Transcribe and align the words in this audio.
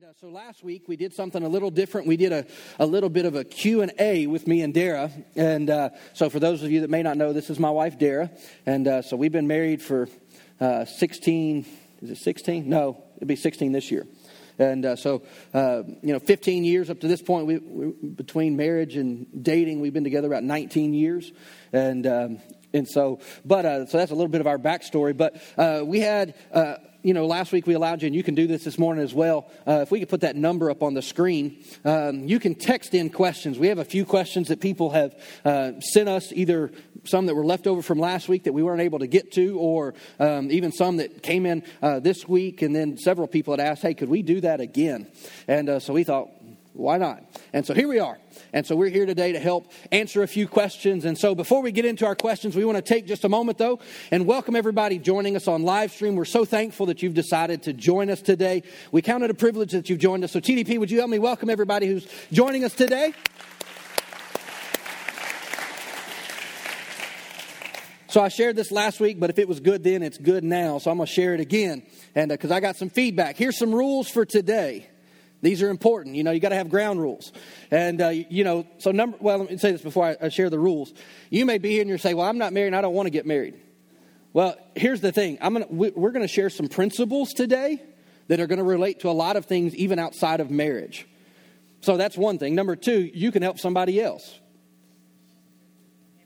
And 0.00 0.08
uh, 0.08 0.12
so 0.18 0.28
last 0.28 0.64
week 0.64 0.88
we 0.88 0.96
did 0.96 1.12
something 1.12 1.42
a 1.42 1.48
little 1.48 1.70
different. 1.70 2.06
We 2.06 2.16
did 2.16 2.32
a, 2.32 2.46
a 2.78 2.86
little 2.86 3.10
bit 3.10 3.26
of 3.26 3.34
a 3.34 3.44
Q&A 3.44 4.26
with 4.28 4.46
me 4.46 4.62
and 4.62 4.72
Dara. 4.72 5.10
And 5.36 5.68
uh, 5.68 5.90
so 6.14 6.30
for 6.30 6.40
those 6.40 6.62
of 6.62 6.70
you 6.70 6.80
that 6.82 6.90
may 6.90 7.02
not 7.02 7.18
know, 7.18 7.34
this 7.34 7.50
is 7.50 7.58
my 7.58 7.68
wife, 7.68 7.98
Dara. 7.98 8.30
And 8.64 8.88
uh, 8.88 9.02
so 9.02 9.18
we've 9.18 9.32
been 9.32 9.46
married 9.46 9.82
for 9.82 10.08
uh, 10.58 10.86
16, 10.86 11.66
is 12.00 12.10
it 12.12 12.16
16? 12.16 12.66
No, 12.66 13.04
it'll 13.16 13.26
be 13.26 13.36
16 13.36 13.72
this 13.72 13.90
year. 13.90 14.06
And 14.58 14.86
uh, 14.86 14.96
so, 14.96 15.22
uh, 15.52 15.82
you 16.02 16.14
know, 16.14 16.18
15 16.18 16.64
years 16.64 16.88
up 16.88 17.00
to 17.00 17.08
this 17.08 17.20
point, 17.20 17.46
we, 17.46 17.58
we, 17.58 18.08
between 18.08 18.56
marriage 18.56 18.96
and 18.96 19.26
dating, 19.44 19.80
we've 19.80 19.92
been 19.92 20.04
together 20.04 20.28
about 20.28 20.44
19 20.44 20.94
years. 20.94 21.30
And, 21.74 22.06
um, 22.06 22.38
and 22.72 22.88
so, 22.88 23.20
but, 23.44 23.90
so 23.90 23.98
that's 23.98 24.12
a 24.12 24.14
little 24.14 24.28
bit 24.28 24.40
of 24.40 24.46
our 24.46 24.58
backstory. 24.58 25.14
But 25.14 25.86
we 25.86 26.00
had 26.00 26.34
you 27.02 27.14
know, 27.14 27.26
last 27.26 27.52
week 27.52 27.66
we 27.66 27.74
allowed 27.74 28.02
you, 28.02 28.06
and 28.06 28.14
you 28.14 28.22
can 28.22 28.34
do 28.34 28.46
this 28.46 28.64
this 28.64 28.78
morning 28.78 29.02
as 29.02 29.14
well. 29.14 29.50
Uh, 29.66 29.80
if 29.82 29.90
we 29.90 30.00
could 30.00 30.08
put 30.08 30.20
that 30.20 30.36
number 30.36 30.70
up 30.70 30.82
on 30.82 30.94
the 30.94 31.02
screen, 31.02 31.64
um, 31.84 32.26
you 32.26 32.38
can 32.38 32.54
text 32.54 32.94
in 32.94 33.10
questions. 33.10 33.58
We 33.58 33.68
have 33.68 33.78
a 33.78 33.84
few 33.84 34.04
questions 34.04 34.48
that 34.48 34.60
people 34.60 34.90
have 34.90 35.14
uh, 35.44 35.80
sent 35.80 36.08
us, 36.08 36.32
either 36.32 36.70
some 37.04 37.26
that 37.26 37.34
were 37.34 37.44
left 37.44 37.66
over 37.66 37.82
from 37.82 37.98
last 37.98 38.28
week 38.28 38.44
that 38.44 38.52
we 38.52 38.62
weren't 38.62 38.82
able 38.82 38.98
to 38.98 39.06
get 39.06 39.32
to, 39.32 39.58
or 39.58 39.94
um, 40.18 40.50
even 40.50 40.72
some 40.72 40.98
that 40.98 41.22
came 41.22 41.46
in 41.46 41.62
uh, 41.82 42.00
this 42.00 42.28
week. 42.28 42.62
And 42.62 42.74
then 42.74 42.98
several 42.98 43.26
people 43.26 43.56
had 43.56 43.60
asked, 43.60 43.82
hey, 43.82 43.94
could 43.94 44.08
we 44.08 44.22
do 44.22 44.40
that 44.42 44.60
again? 44.60 45.06
And 45.48 45.68
uh, 45.68 45.80
so 45.80 45.94
we 45.94 46.04
thought, 46.04 46.28
why 46.72 46.98
not? 46.98 47.24
And 47.52 47.66
so 47.66 47.74
here 47.74 47.88
we 47.88 47.98
are. 47.98 48.18
And 48.52 48.64
so 48.64 48.76
we're 48.76 48.90
here 48.90 49.04
today 49.04 49.32
to 49.32 49.40
help 49.40 49.72
answer 49.90 50.22
a 50.22 50.28
few 50.28 50.46
questions. 50.46 51.04
And 51.04 51.18
so 51.18 51.34
before 51.34 51.62
we 51.62 51.72
get 51.72 51.84
into 51.84 52.06
our 52.06 52.14
questions, 52.14 52.54
we 52.54 52.64
want 52.64 52.76
to 52.76 52.82
take 52.82 53.06
just 53.06 53.24
a 53.24 53.28
moment 53.28 53.58
though 53.58 53.80
and 54.10 54.24
welcome 54.26 54.54
everybody 54.54 54.98
joining 54.98 55.34
us 55.34 55.48
on 55.48 55.62
live 55.62 55.90
stream. 55.90 56.14
We're 56.14 56.24
so 56.24 56.44
thankful 56.44 56.86
that 56.86 57.02
you've 57.02 57.14
decided 57.14 57.64
to 57.64 57.72
join 57.72 58.08
us 58.08 58.22
today. 58.22 58.62
We 58.92 59.02
count 59.02 59.24
it 59.24 59.30
a 59.30 59.34
privilege 59.34 59.72
that 59.72 59.90
you've 59.90 59.98
joined 59.98 60.22
us. 60.22 60.32
So 60.32 60.40
TDP, 60.40 60.78
would 60.78 60.90
you 60.90 60.98
help 60.98 61.10
me 61.10 61.18
welcome 61.18 61.50
everybody 61.50 61.88
who's 61.88 62.06
joining 62.32 62.64
us 62.64 62.74
today? 62.74 63.14
So 68.06 68.20
I 68.20 68.28
shared 68.28 68.56
this 68.56 68.72
last 68.72 68.98
week, 68.98 69.20
but 69.20 69.30
if 69.30 69.38
it 69.38 69.46
was 69.46 69.60
good 69.60 69.84
then, 69.84 70.02
it's 70.02 70.18
good 70.18 70.42
now. 70.42 70.78
So 70.78 70.90
I'm 70.90 70.96
going 70.96 71.06
to 71.06 71.12
share 71.12 71.32
it 71.34 71.40
again. 71.40 71.84
And 72.14 72.28
because 72.28 72.50
uh, 72.50 72.56
I 72.56 72.60
got 72.60 72.74
some 72.76 72.90
feedback. 72.90 73.36
Here's 73.36 73.56
some 73.56 73.72
rules 73.72 74.08
for 74.08 74.24
today. 74.24 74.88
These 75.42 75.62
are 75.62 75.70
important. 75.70 76.16
You 76.16 76.24
know, 76.24 76.30
you 76.30 76.40
got 76.40 76.50
to 76.50 76.56
have 76.56 76.68
ground 76.68 77.00
rules. 77.00 77.32
And, 77.70 78.00
uh, 78.00 78.08
you 78.08 78.44
know, 78.44 78.66
so 78.78 78.90
number, 78.90 79.16
well, 79.20 79.38
let 79.38 79.50
me 79.50 79.56
say 79.56 79.72
this 79.72 79.80
before 79.80 80.04
I, 80.06 80.16
I 80.26 80.28
share 80.28 80.50
the 80.50 80.58
rules. 80.58 80.92
You 81.30 81.46
may 81.46 81.58
be 81.58 81.70
here 81.70 81.80
and 81.80 81.88
you're 81.88 81.98
saying, 81.98 82.16
well, 82.16 82.26
I'm 82.26 82.38
not 82.38 82.52
married 82.52 82.68
and 82.68 82.76
I 82.76 82.80
don't 82.80 82.94
want 82.94 83.06
to 83.06 83.10
get 83.10 83.24
married. 83.26 83.58
Well, 84.32 84.56
here's 84.76 85.00
the 85.00 85.12
thing. 85.12 85.38
I'm 85.40 85.54
gonna, 85.54 85.66
we're 85.68 86.12
going 86.12 86.22
to 86.22 86.28
share 86.28 86.50
some 86.50 86.68
principles 86.68 87.32
today 87.32 87.82
that 88.28 88.38
are 88.38 88.46
going 88.46 88.58
to 88.58 88.64
relate 88.64 89.00
to 89.00 89.10
a 89.10 89.12
lot 89.12 89.36
of 89.36 89.46
things 89.46 89.74
even 89.74 89.98
outside 89.98 90.40
of 90.40 90.50
marriage. 90.50 91.06
So 91.80 91.96
that's 91.96 92.16
one 92.16 92.38
thing. 92.38 92.54
Number 92.54 92.76
two, 92.76 93.10
you 93.12 93.32
can 93.32 93.42
help 93.42 93.58
somebody 93.58 94.00
else. 94.00 94.38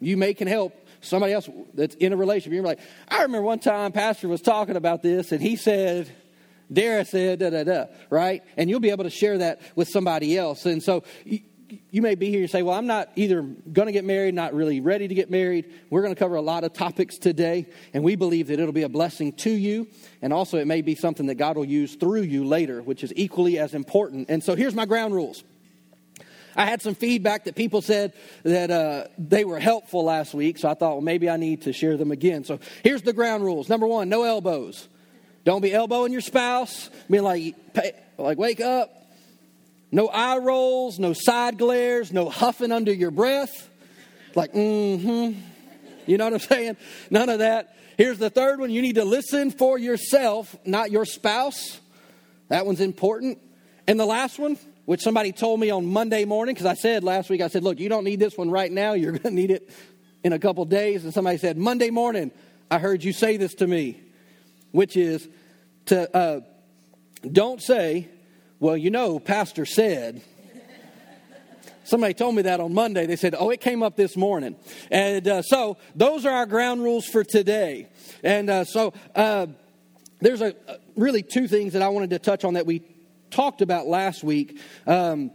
You 0.00 0.16
may 0.16 0.34
can 0.34 0.48
help 0.48 0.74
somebody 1.00 1.32
else 1.32 1.48
that's 1.72 1.94
in 1.94 2.12
a 2.12 2.16
relationship. 2.16 2.52
You're 2.52 2.64
like, 2.64 2.80
I 3.08 3.22
remember 3.22 3.42
one 3.42 3.60
time 3.60 3.92
Pastor 3.92 4.28
was 4.28 4.42
talking 4.42 4.76
about 4.76 5.02
this 5.02 5.32
and 5.32 5.40
he 5.40 5.56
said, 5.56 6.10
Dara 6.72 7.04
said, 7.04 7.38
da 7.38 7.50
da 7.50 7.64
da, 7.64 7.86
right? 8.10 8.42
And 8.56 8.68
you'll 8.70 8.80
be 8.80 8.90
able 8.90 9.04
to 9.04 9.10
share 9.10 9.38
that 9.38 9.60
with 9.76 9.88
somebody 9.88 10.36
else. 10.36 10.66
And 10.66 10.82
so 10.82 11.04
you, 11.24 11.40
you 11.90 12.02
may 12.02 12.14
be 12.14 12.30
here 12.30 12.42
and 12.42 12.50
say, 12.50 12.62
Well, 12.62 12.76
I'm 12.76 12.86
not 12.86 13.10
either 13.16 13.42
going 13.42 13.86
to 13.86 13.92
get 13.92 14.04
married, 14.04 14.34
not 14.34 14.54
really 14.54 14.80
ready 14.80 15.08
to 15.08 15.14
get 15.14 15.30
married. 15.30 15.72
We're 15.90 16.02
going 16.02 16.14
to 16.14 16.18
cover 16.18 16.36
a 16.36 16.42
lot 16.42 16.64
of 16.64 16.72
topics 16.72 17.18
today, 17.18 17.66
and 17.92 18.04
we 18.04 18.16
believe 18.16 18.48
that 18.48 18.60
it'll 18.60 18.72
be 18.72 18.82
a 18.82 18.88
blessing 18.88 19.32
to 19.32 19.50
you. 19.50 19.88
And 20.22 20.32
also, 20.32 20.58
it 20.58 20.66
may 20.66 20.82
be 20.82 20.94
something 20.94 21.26
that 21.26 21.36
God 21.36 21.56
will 21.56 21.64
use 21.64 21.94
through 21.94 22.22
you 22.22 22.44
later, 22.44 22.82
which 22.82 23.02
is 23.02 23.12
equally 23.16 23.58
as 23.58 23.74
important. 23.74 24.28
And 24.28 24.42
so, 24.42 24.54
here's 24.54 24.74
my 24.74 24.86
ground 24.86 25.14
rules. 25.14 25.44
I 26.56 26.66
had 26.66 26.82
some 26.82 26.94
feedback 26.94 27.44
that 27.44 27.56
people 27.56 27.82
said 27.82 28.12
that 28.44 28.70
uh, 28.70 29.08
they 29.18 29.44
were 29.44 29.58
helpful 29.58 30.04
last 30.04 30.34
week, 30.34 30.58
so 30.58 30.68
I 30.68 30.74
thought, 30.74 30.92
well, 30.92 31.00
maybe 31.00 31.28
I 31.28 31.36
need 31.36 31.62
to 31.62 31.72
share 31.72 31.96
them 31.96 32.12
again. 32.12 32.44
So 32.44 32.60
here's 32.84 33.02
the 33.02 33.12
ground 33.12 33.42
rules. 33.42 33.68
Number 33.68 33.88
one, 33.88 34.08
no 34.08 34.22
elbows. 34.22 34.88
Don't 35.44 35.60
be 35.60 35.72
elbowing 35.72 36.12
your 36.12 36.22
spouse, 36.22 36.88
being 37.10 37.22
like, 37.22 37.54
like, 38.16 38.38
wake 38.38 38.60
up. 38.60 38.90
No 39.92 40.08
eye 40.08 40.38
rolls, 40.38 40.98
no 40.98 41.12
side 41.12 41.58
glares, 41.58 42.12
no 42.12 42.28
huffing 42.28 42.72
under 42.72 42.92
your 42.92 43.10
breath. 43.10 43.70
Like, 44.34 44.52
mm 44.52 45.00
hmm. 45.00 45.40
You 46.06 46.18
know 46.18 46.24
what 46.24 46.34
I'm 46.34 46.40
saying? 46.40 46.76
None 47.10 47.28
of 47.28 47.38
that. 47.38 47.76
Here's 47.96 48.18
the 48.18 48.30
third 48.30 48.58
one 48.58 48.70
you 48.70 48.82
need 48.82 48.96
to 48.96 49.04
listen 49.04 49.50
for 49.50 49.78
yourself, 49.78 50.54
not 50.66 50.90
your 50.90 51.04
spouse. 51.04 51.80
That 52.48 52.66
one's 52.66 52.80
important. 52.80 53.38
And 53.86 53.98
the 53.98 54.06
last 54.06 54.38
one, 54.38 54.58
which 54.84 55.00
somebody 55.00 55.32
told 55.32 55.60
me 55.60 55.70
on 55.70 55.86
Monday 55.86 56.24
morning, 56.24 56.54
because 56.54 56.66
I 56.66 56.74
said 56.74 57.04
last 57.04 57.30
week, 57.30 57.40
I 57.40 57.48
said, 57.48 57.62
look, 57.62 57.78
you 57.78 57.88
don't 57.88 58.04
need 58.04 58.20
this 58.20 58.36
one 58.36 58.50
right 58.50 58.70
now. 58.70 58.92
You're 58.94 59.12
going 59.12 59.22
to 59.22 59.30
need 59.30 59.50
it 59.50 59.70
in 60.22 60.32
a 60.32 60.38
couple 60.38 60.64
days. 60.64 61.04
And 61.04 61.14
somebody 61.14 61.38
said, 61.38 61.56
Monday 61.56 61.90
morning, 61.90 62.32
I 62.70 62.78
heard 62.78 63.04
you 63.04 63.12
say 63.12 63.36
this 63.36 63.54
to 63.56 63.66
me 63.66 64.00
which 64.74 64.96
is 64.96 65.28
to 65.86 66.16
uh, 66.16 66.40
don't 67.30 67.62
say, 67.62 68.08
well, 68.58 68.76
you 68.76 68.90
know, 68.90 69.20
Pastor 69.20 69.64
said. 69.64 70.20
Somebody 71.84 72.14
told 72.14 72.34
me 72.34 72.42
that 72.42 72.60
on 72.60 72.74
Monday. 72.74 73.06
They 73.06 73.14
said, 73.14 73.36
oh, 73.38 73.50
it 73.50 73.60
came 73.60 73.82
up 73.82 73.94
this 73.94 74.16
morning. 74.16 74.56
And 74.90 75.28
uh, 75.28 75.42
so 75.42 75.76
those 75.94 76.26
are 76.26 76.32
our 76.32 76.46
ground 76.46 76.82
rules 76.82 77.06
for 77.06 77.22
today. 77.22 77.88
And 78.24 78.50
uh, 78.50 78.64
so 78.64 78.94
uh, 79.14 79.46
there's 80.20 80.40
a, 80.40 80.54
really 80.96 81.22
two 81.22 81.46
things 81.46 81.74
that 81.74 81.82
I 81.82 81.88
wanted 81.88 82.10
to 82.10 82.18
touch 82.18 82.42
on 82.42 82.54
that 82.54 82.66
we 82.66 82.82
talked 83.30 83.60
about 83.60 83.86
last 83.86 84.24
week. 84.24 84.58
Um, 84.86 85.30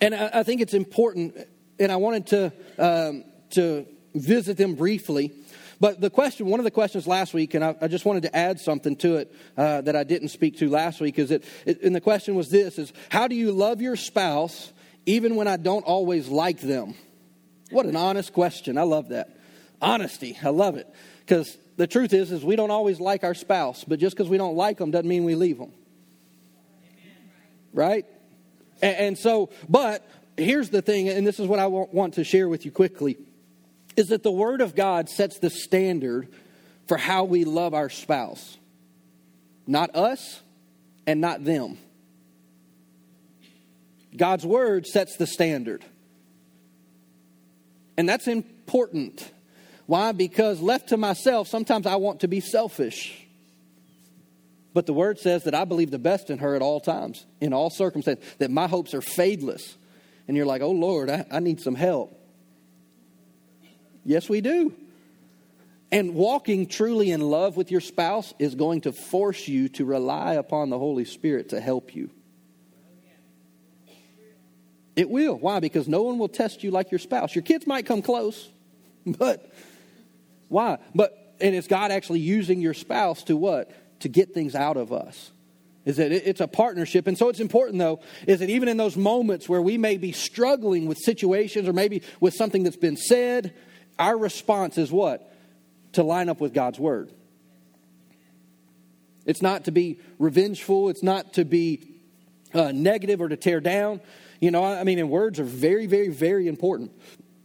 and 0.00 0.14
I, 0.14 0.30
I, 0.34 0.42
think 0.42 0.60
it's 0.60 0.74
important, 0.74 1.36
and 1.80 1.90
I 1.90 1.96
wanted 1.96 2.26
to, 2.28 2.52
um, 2.78 3.24
to 3.50 3.86
visit 4.14 4.56
them 4.56 4.74
briefly. 4.74 5.32
But 5.82 6.00
the 6.00 6.10
question, 6.10 6.46
one 6.46 6.60
of 6.60 6.64
the 6.64 6.70
questions 6.70 7.08
last 7.08 7.34
week, 7.34 7.54
and 7.54 7.64
I, 7.64 7.74
I 7.80 7.88
just 7.88 8.04
wanted 8.04 8.22
to 8.22 8.36
add 8.36 8.60
something 8.60 8.94
to 8.98 9.16
it 9.16 9.34
uh, 9.56 9.80
that 9.80 9.96
I 9.96 10.04
didn't 10.04 10.28
speak 10.28 10.58
to 10.58 10.70
last 10.70 11.00
week, 11.00 11.18
is 11.18 11.30
that, 11.30 11.42
it, 11.66 11.82
and 11.82 11.92
the 11.92 12.00
question 12.00 12.36
was 12.36 12.50
this: 12.50 12.78
is 12.78 12.92
how 13.08 13.26
do 13.26 13.34
you 13.34 13.50
love 13.50 13.82
your 13.82 13.96
spouse 13.96 14.72
even 15.06 15.34
when 15.34 15.48
I 15.48 15.56
don't 15.56 15.82
always 15.82 16.28
like 16.28 16.60
them? 16.60 16.94
What 17.72 17.86
an 17.86 17.96
honest 17.96 18.32
question! 18.32 18.78
I 18.78 18.84
love 18.84 19.08
that 19.08 19.36
honesty. 19.80 20.38
I 20.40 20.50
love 20.50 20.76
it 20.76 20.86
because 21.26 21.58
the 21.78 21.88
truth 21.88 22.12
is, 22.12 22.30
is 22.30 22.44
we 22.44 22.54
don't 22.54 22.70
always 22.70 23.00
like 23.00 23.24
our 23.24 23.34
spouse, 23.34 23.82
but 23.82 23.98
just 23.98 24.16
because 24.16 24.30
we 24.30 24.38
don't 24.38 24.54
like 24.54 24.78
them 24.78 24.92
doesn't 24.92 25.08
mean 25.08 25.24
we 25.24 25.34
leave 25.34 25.58
them, 25.58 25.72
right? 27.74 28.06
And, 28.80 28.96
and 28.98 29.18
so, 29.18 29.50
but 29.68 30.08
here's 30.36 30.70
the 30.70 30.80
thing, 30.80 31.08
and 31.08 31.26
this 31.26 31.40
is 31.40 31.48
what 31.48 31.58
I 31.58 31.66
want 31.66 32.14
to 32.14 32.22
share 32.22 32.48
with 32.48 32.64
you 32.64 32.70
quickly 32.70 33.16
is 33.96 34.08
that 34.08 34.22
the 34.22 34.32
Word 34.32 34.60
of 34.60 34.74
God 34.74 35.08
sets 35.08 35.38
the 35.38 35.50
standard 35.50 36.28
for 36.86 36.96
how 36.96 37.24
we 37.24 37.44
love 37.44 37.74
our 37.74 37.88
spouse. 37.88 38.56
Not 39.66 39.94
us 39.94 40.40
and 41.06 41.20
not 41.20 41.44
them. 41.44 41.78
God's 44.16 44.44
Word 44.44 44.86
sets 44.86 45.16
the 45.16 45.26
standard. 45.26 45.84
And 47.96 48.08
that's 48.08 48.26
important. 48.26 49.30
Why? 49.86 50.12
Because 50.12 50.60
left 50.60 50.90
to 50.90 50.96
myself, 50.96 51.48
sometimes 51.48 51.86
I 51.86 51.96
want 51.96 52.20
to 52.20 52.28
be 52.28 52.40
selfish. 52.40 53.18
But 54.74 54.86
the 54.86 54.94
Word 54.94 55.18
says 55.18 55.44
that 55.44 55.54
I 55.54 55.64
believe 55.64 55.90
the 55.90 55.98
best 55.98 56.30
in 56.30 56.38
her 56.38 56.54
at 56.54 56.62
all 56.62 56.80
times, 56.80 57.26
in 57.40 57.52
all 57.52 57.68
circumstances, 57.68 58.24
that 58.38 58.50
my 58.50 58.66
hopes 58.66 58.94
are 58.94 59.02
fadeless. 59.02 59.76
And 60.26 60.36
you're 60.36 60.46
like, 60.46 60.62
oh 60.62 60.70
Lord, 60.70 61.10
I, 61.10 61.26
I 61.30 61.40
need 61.40 61.60
some 61.60 61.74
help. 61.74 62.18
Yes, 64.04 64.28
we 64.28 64.40
do. 64.40 64.74
And 65.90 66.14
walking 66.14 66.66
truly 66.66 67.10
in 67.10 67.20
love 67.20 67.56
with 67.56 67.70
your 67.70 67.82
spouse 67.82 68.32
is 68.38 68.54
going 68.54 68.82
to 68.82 68.92
force 68.92 69.46
you 69.46 69.68
to 69.70 69.84
rely 69.84 70.34
upon 70.34 70.70
the 70.70 70.78
Holy 70.78 71.04
Spirit 71.04 71.50
to 71.50 71.60
help 71.60 71.94
you. 71.94 72.10
It 74.96 75.08
will. 75.08 75.36
Why? 75.36 75.60
Because 75.60 75.88
no 75.88 76.02
one 76.02 76.18
will 76.18 76.28
test 76.28 76.62
you 76.62 76.70
like 76.70 76.90
your 76.90 76.98
spouse. 76.98 77.34
Your 77.34 77.42
kids 77.42 77.66
might 77.66 77.86
come 77.86 78.02
close, 78.02 78.48
but 79.06 79.52
why? 80.48 80.78
But 80.94 81.36
and 81.40 81.54
it's 81.54 81.66
God 81.66 81.90
actually 81.90 82.20
using 82.20 82.60
your 82.60 82.74
spouse 82.74 83.22
to 83.24 83.36
what? 83.36 83.70
To 84.00 84.08
get 84.08 84.32
things 84.32 84.54
out 84.54 84.76
of 84.76 84.92
us. 84.92 85.30
Is 85.84 85.96
that 85.96 86.12
it's 86.12 86.40
a 86.40 86.46
partnership. 86.46 87.08
And 87.08 87.18
so 87.18 87.28
it's 87.28 87.40
important 87.40 87.78
though, 87.78 88.00
is 88.26 88.38
that 88.38 88.48
even 88.48 88.68
in 88.68 88.76
those 88.76 88.96
moments 88.96 89.48
where 89.48 89.60
we 89.60 89.76
may 89.76 89.96
be 89.96 90.12
struggling 90.12 90.86
with 90.86 90.98
situations 90.98 91.68
or 91.68 91.72
maybe 91.72 92.02
with 92.20 92.34
something 92.34 92.62
that's 92.62 92.76
been 92.76 92.96
said 92.96 93.52
our 93.98 94.16
response 94.16 94.78
is 94.78 94.90
what? 94.90 95.32
To 95.92 96.02
line 96.02 96.28
up 96.28 96.40
with 96.40 96.54
God's 96.54 96.78
word. 96.78 97.12
It's 99.24 99.42
not 99.42 99.64
to 99.64 99.70
be 99.70 100.00
revengeful, 100.18 100.88
it's 100.88 101.02
not 101.02 101.34
to 101.34 101.44
be 101.44 101.88
uh, 102.54 102.72
negative 102.72 103.20
or 103.20 103.28
to 103.28 103.36
tear 103.36 103.60
down. 103.60 104.00
You 104.40 104.50
know, 104.50 104.64
I 104.64 104.82
mean, 104.84 104.98
and 104.98 105.08
words 105.08 105.38
are 105.38 105.44
very, 105.44 105.86
very, 105.86 106.08
very 106.08 106.48
important. 106.48 106.90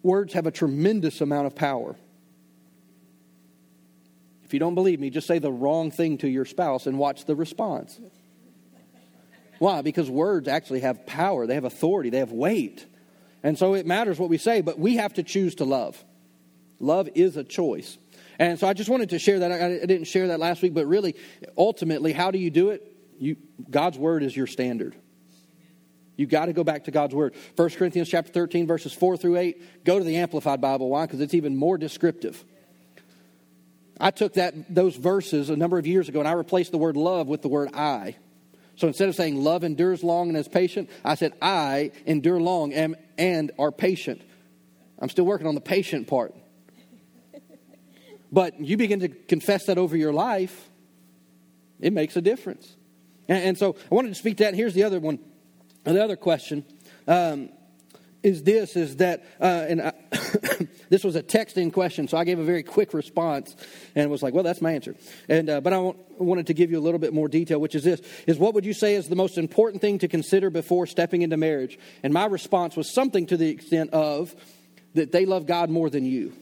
Words 0.02 0.34
have 0.34 0.48
a 0.48 0.52
tremendous 0.52 1.22
amount 1.22 1.48
of 1.48 1.56
power. 1.56 1.96
If 4.44 4.54
you 4.54 4.60
don't 4.60 4.76
believe 4.76 5.00
me, 5.00 5.10
just 5.10 5.28
say 5.28 5.40
the 5.40 5.52
wrong 5.52 5.92
thing 5.92 6.18
to 6.20 6.28
your 6.28 6.46
spouse 6.46 6.88
and 6.88 6.98
watch 6.98 7.26
the 7.26 7.36
response. 7.36 8.00
Why? 9.60 9.82
Because 9.82 10.10
words 10.10 10.48
actually 10.48 10.80
have 10.80 11.06
power, 11.06 11.46
they 11.46 11.56
have 11.56 11.66
authority, 11.66 12.10
they 12.10 12.20
have 12.20 12.32
weight. 12.32 12.86
And 13.44 13.58
so 13.58 13.74
it 13.74 13.86
matters 13.86 14.20
what 14.20 14.30
we 14.30 14.38
say, 14.38 14.62
but 14.62 14.80
we 14.80 14.96
have 14.96 15.14
to 15.16 15.24
choose 15.24 15.56
to 15.56 15.66
love. 15.66 16.04
Love 16.80 17.10
is 17.16 17.38
a 17.38 17.44
choice. 17.44 17.98
And 18.40 18.60
so 18.60 18.68
I 18.68 18.74
just 18.74 18.90
wanted 18.90 19.10
to 19.10 19.20
share 19.20 19.40
that. 19.40 19.52
I 19.52 19.86
didn't 19.86 20.06
share 20.06 20.28
that 20.28 20.40
last 20.40 20.62
week, 20.62 20.74
but 20.74 20.86
really, 20.86 21.16
ultimately, 21.58 22.14
how 22.14 22.32
do 22.32 22.38
you 22.38 22.52
do 22.52 22.70
it? 22.70 22.84
You, 23.20 23.36
God's 23.70 23.98
word 23.98 24.24
is 24.24 24.36
your 24.36 24.48
standard. 24.48 24.96
You've 26.18 26.30
got 26.30 26.48
to 26.48 26.54
go 26.54 26.64
back 26.64 26.86
to 26.86 26.92
God's 26.92 27.14
word. 27.14 27.36
1 27.56 27.70
Corinthians 27.72 28.10
chapter 28.10 28.32
13, 28.32 28.68
verses 28.68 28.94
4 28.94 29.18
through 29.18 29.38
8. 29.38 29.86
Go 29.86 30.00
to 30.00 30.04
the 30.04 30.18
Amplified 30.18 30.62
Bible. 30.62 30.90
Why? 30.90 31.06
Because 31.06 31.22
it's 31.22 31.36
even 31.36 31.56
more 31.56 31.78
descriptive. 31.78 32.44
I 34.00 34.12
took 34.12 34.34
that 34.34 34.74
those 34.74 34.96
verses 34.96 35.50
a 35.50 35.56
number 35.56 35.78
of 35.78 35.88
years 35.88 36.10
ago 36.10 36.20
and 36.20 36.28
I 36.28 36.34
replaced 36.34 36.72
the 36.72 36.78
word 36.78 36.98
love 36.98 37.28
with 37.28 37.42
the 37.42 37.48
word 37.48 37.70
I. 37.74 38.16
So 38.76 38.88
instead 38.88 39.10
of 39.10 39.16
saying 39.16 39.44
love 39.44 39.64
endures 39.64 40.04
long 40.04 40.30
and 40.30 40.38
is 40.38 40.48
patient, 40.48 40.90
I 41.04 41.16
said 41.16 41.34
I 41.42 41.92
endure 42.06 42.40
long 42.40 42.74
and, 42.74 42.96
and 43.18 43.52
are 43.58 43.72
patient. 43.72 44.22
I'm 45.00 45.10
still 45.10 45.26
working 45.26 45.48
on 45.48 45.56
the 45.56 45.62
patient 45.62 46.08
part. 46.08 46.36
But 48.32 48.60
you 48.60 48.78
begin 48.78 49.00
to 49.02 49.10
confess 49.10 49.66
that 49.66 49.78
over 49.78 49.96
your 49.96 50.14
life, 50.14 50.70
it 51.80 51.94
makes 51.94 52.16
a 52.16 52.22
difference. 52.22 52.76
And, 53.28 53.44
and 53.44 53.58
so 53.58 53.76
I 53.92 53.96
wanted 53.96 54.10
to 54.10 54.16
speak 54.16 54.38
to 54.38 54.46
that. 54.46 54.56
Here's 54.56 54.74
the 54.74 54.84
other 54.84 55.00
one. 55.00 55.20
The 55.84 56.04
other 56.04 56.18
question 56.18 56.66
um, 57.08 57.50
is 58.22 58.44
this: 58.44 58.76
is 58.76 58.98
that, 58.98 59.24
uh, 59.40 59.66
and 59.70 59.82
I, 59.82 59.94
this 60.90 61.06
was 61.06 61.16
a 61.16 61.24
texting 61.24 61.72
question, 61.72 62.10
so 62.10 62.18
I 62.18 62.26
gave 62.26 62.40
a 62.40 62.44
very 62.44 62.64
quick 62.64 62.94
response, 62.94 63.56
and 63.96 64.12
was 64.12 64.22
like, 64.22 64.34
"Well, 64.34 64.44
that's 64.44 64.62
my 64.62 64.74
answer." 64.74 64.96
And 65.30 65.50
uh, 65.50 65.62
but 65.62 65.72
I 65.72 65.94
wanted 66.18 66.48
to 66.48 66.54
give 66.54 66.72
you 66.72 66.78
a 66.78 66.82
little 66.82 67.00
bit 67.00 67.14
more 67.14 67.30
detail, 67.30 67.60
which 67.60 67.76
is 67.76 67.86
this: 67.86 68.02
is 68.26 68.38
what 68.38 68.54
would 68.54 68.66
you 68.66 68.74
say 68.74 68.96
is 68.96 69.08
the 69.08 69.16
most 69.16 69.38
important 69.38 69.82
thing 69.82 70.00
to 70.00 70.10
consider 70.10 70.50
before 70.50 70.88
stepping 70.88 71.22
into 71.22 71.38
marriage? 71.38 71.80
And 72.04 72.14
my 72.14 72.26
response 72.26 72.76
was 72.76 72.94
something 72.94 73.28
to 73.28 73.38
the 73.38 73.50
extent 73.50 73.92
of 73.92 74.36
that 74.96 75.14
they 75.14 75.26
love 75.26 75.46
God 75.46 75.70
more 75.70 75.90
than 75.90 76.04
you. 76.04 76.34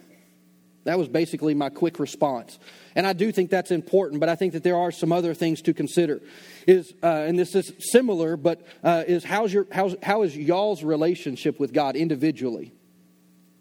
That 0.86 1.00
was 1.00 1.08
basically 1.08 1.56
my 1.56 1.70
quick 1.70 2.00
response. 2.00 2.60
And 2.94 3.06
I 3.08 3.14
do 3.14 3.32
think 3.32 3.50
that's 3.50 3.72
important, 3.72 4.20
but 4.20 4.30
I 4.30 4.36
think 4.36 4.54
that 4.54 4.64
there 4.64 4.78
are 4.78 4.92
some 4.92 5.12
other 5.12 5.34
things 5.34 5.64
to 5.64 5.74
consider. 5.74 6.22
Is 6.68 6.94
uh, 7.04 7.08
and 7.08 7.38
this 7.38 7.56
is 7.56 7.74
similar, 7.80 8.38
but 8.38 8.62
uh, 8.84 9.04
is 9.06 9.24
how's 9.24 9.52
your 9.52 9.66
how's, 9.72 9.96
how 10.04 10.22
is 10.22 10.38
y'all's 10.38 10.84
relationship 10.84 11.60
with 11.60 11.74
God 11.74 11.96
individually? 11.96 12.72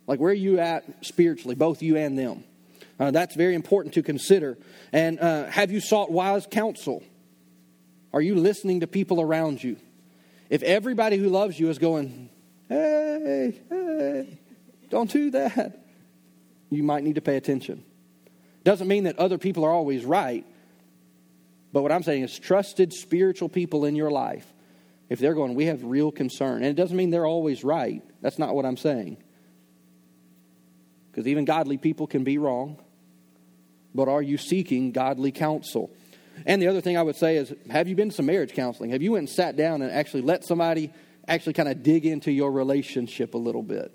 Like 0.06 0.20
where 0.20 0.32
are 0.32 0.34
you 0.34 0.60
at 0.60 0.84
spiritually, 1.04 1.54
both 1.54 1.82
you 1.82 1.96
and 1.96 2.18
them? 2.18 2.44
Uh, 3.00 3.10
that's 3.10 3.34
very 3.34 3.54
important 3.54 3.94
to 3.94 4.02
consider. 4.02 4.58
And 4.92 5.18
uh, 5.18 5.46
have 5.46 5.72
you 5.72 5.80
sought 5.80 6.12
wise 6.12 6.46
counsel? 6.46 7.02
Are 8.12 8.20
you 8.20 8.34
listening 8.34 8.80
to 8.80 8.86
people 8.86 9.20
around 9.20 9.64
you? 9.64 9.78
If 10.50 10.62
everybody 10.62 11.16
who 11.16 11.30
loves 11.30 11.58
you 11.58 11.70
is 11.70 11.78
going, 11.78 12.28
hey, 12.68 13.58
hey, 13.70 14.38
don't 14.90 15.10
do 15.10 15.30
that 15.30 15.83
you 16.74 16.82
might 16.82 17.04
need 17.04 17.16
to 17.16 17.20
pay 17.20 17.36
attention. 17.36 17.84
Doesn't 18.64 18.88
mean 18.88 19.04
that 19.04 19.18
other 19.18 19.38
people 19.38 19.64
are 19.64 19.70
always 19.70 20.04
right, 20.04 20.44
but 21.72 21.82
what 21.82 21.92
I'm 21.92 22.02
saying 22.02 22.22
is 22.22 22.38
trusted 22.38 22.92
spiritual 22.92 23.48
people 23.48 23.84
in 23.84 23.96
your 23.96 24.10
life, 24.10 24.46
if 25.08 25.18
they're 25.18 25.34
going, 25.34 25.54
we 25.54 25.66
have 25.66 25.82
real 25.84 26.10
concern. 26.10 26.58
And 26.58 26.66
it 26.66 26.76
doesn't 26.76 26.96
mean 26.96 27.10
they're 27.10 27.26
always 27.26 27.64
right. 27.64 28.02
That's 28.22 28.38
not 28.38 28.54
what 28.54 28.64
I'm 28.64 28.76
saying. 28.76 29.18
Because 31.10 31.26
even 31.26 31.44
godly 31.44 31.76
people 31.76 32.06
can 32.06 32.24
be 32.24 32.38
wrong. 32.38 32.80
But 33.94 34.08
are 34.08 34.22
you 34.22 34.38
seeking 34.38 34.92
godly 34.92 35.30
counsel? 35.30 35.90
And 36.46 36.60
the 36.60 36.68
other 36.68 36.80
thing 36.80 36.96
I 36.96 37.02
would 37.02 37.16
say 37.16 37.36
is 37.36 37.52
have 37.70 37.88
you 37.88 37.94
been 37.94 38.10
to 38.10 38.14
some 38.14 38.26
marriage 38.26 38.54
counseling? 38.54 38.90
Have 38.90 39.02
you 39.02 39.12
went 39.12 39.28
and 39.28 39.28
sat 39.28 39.56
down 39.56 39.82
and 39.82 39.92
actually 39.92 40.22
let 40.22 40.44
somebody 40.44 40.92
actually 41.28 41.52
kind 41.52 41.68
of 41.68 41.82
dig 41.82 42.06
into 42.06 42.32
your 42.32 42.50
relationship 42.50 43.34
a 43.34 43.38
little 43.38 43.62
bit? 43.62 43.94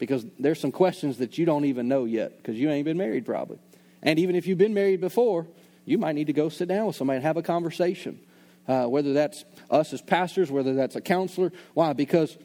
Because 0.00 0.26
there's 0.38 0.58
some 0.58 0.72
questions 0.72 1.18
that 1.18 1.38
you 1.38 1.44
don't 1.44 1.66
even 1.66 1.86
know 1.86 2.06
yet 2.06 2.38
because 2.38 2.58
you 2.58 2.68
ain't 2.70 2.86
been 2.86 2.96
married 2.96 3.24
probably. 3.24 3.58
And 4.02 4.18
even 4.18 4.34
if 4.34 4.48
you've 4.48 4.58
been 4.58 4.74
married 4.74 5.00
before, 5.00 5.46
you 5.84 5.98
might 5.98 6.14
need 6.16 6.26
to 6.26 6.32
go 6.32 6.48
sit 6.48 6.66
down 6.66 6.86
with 6.86 6.96
somebody 6.96 7.18
and 7.18 7.24
have 7.24 7.36
a 7.36 7.42
conversation. 7.42 8.18
Uh, 8.66 8.86
whether 8.86 9.12
that's 9.12 9.44
us 9.70 9.92
as 9.92 10.00
pastors, 10.00 10.50
whether 10.50 10.74
that's 10.74 10.96
a 10.96 11.00
counselor. 11.00 11.52
Why? 11.74 11.92
Because 11.92 12.36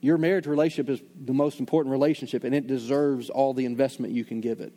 your 0.00 0.18
marriage 0.18 0.46
relationship 0.46 0.90
is 0.90 1.00
the 1.24 1.32
most 1.32 1.60
important 1.60 1.92
relationship 1.92 2.44
and 2.44 2.54
it 2.54 2.66
deserves 2.66 3.30
all 3.30 3.54
the 3.54 3.64
investment 3.64 4.12
you 4.12 4.24
can 4.24 4.40
give 4.40 4.60
it. 4.60 4.72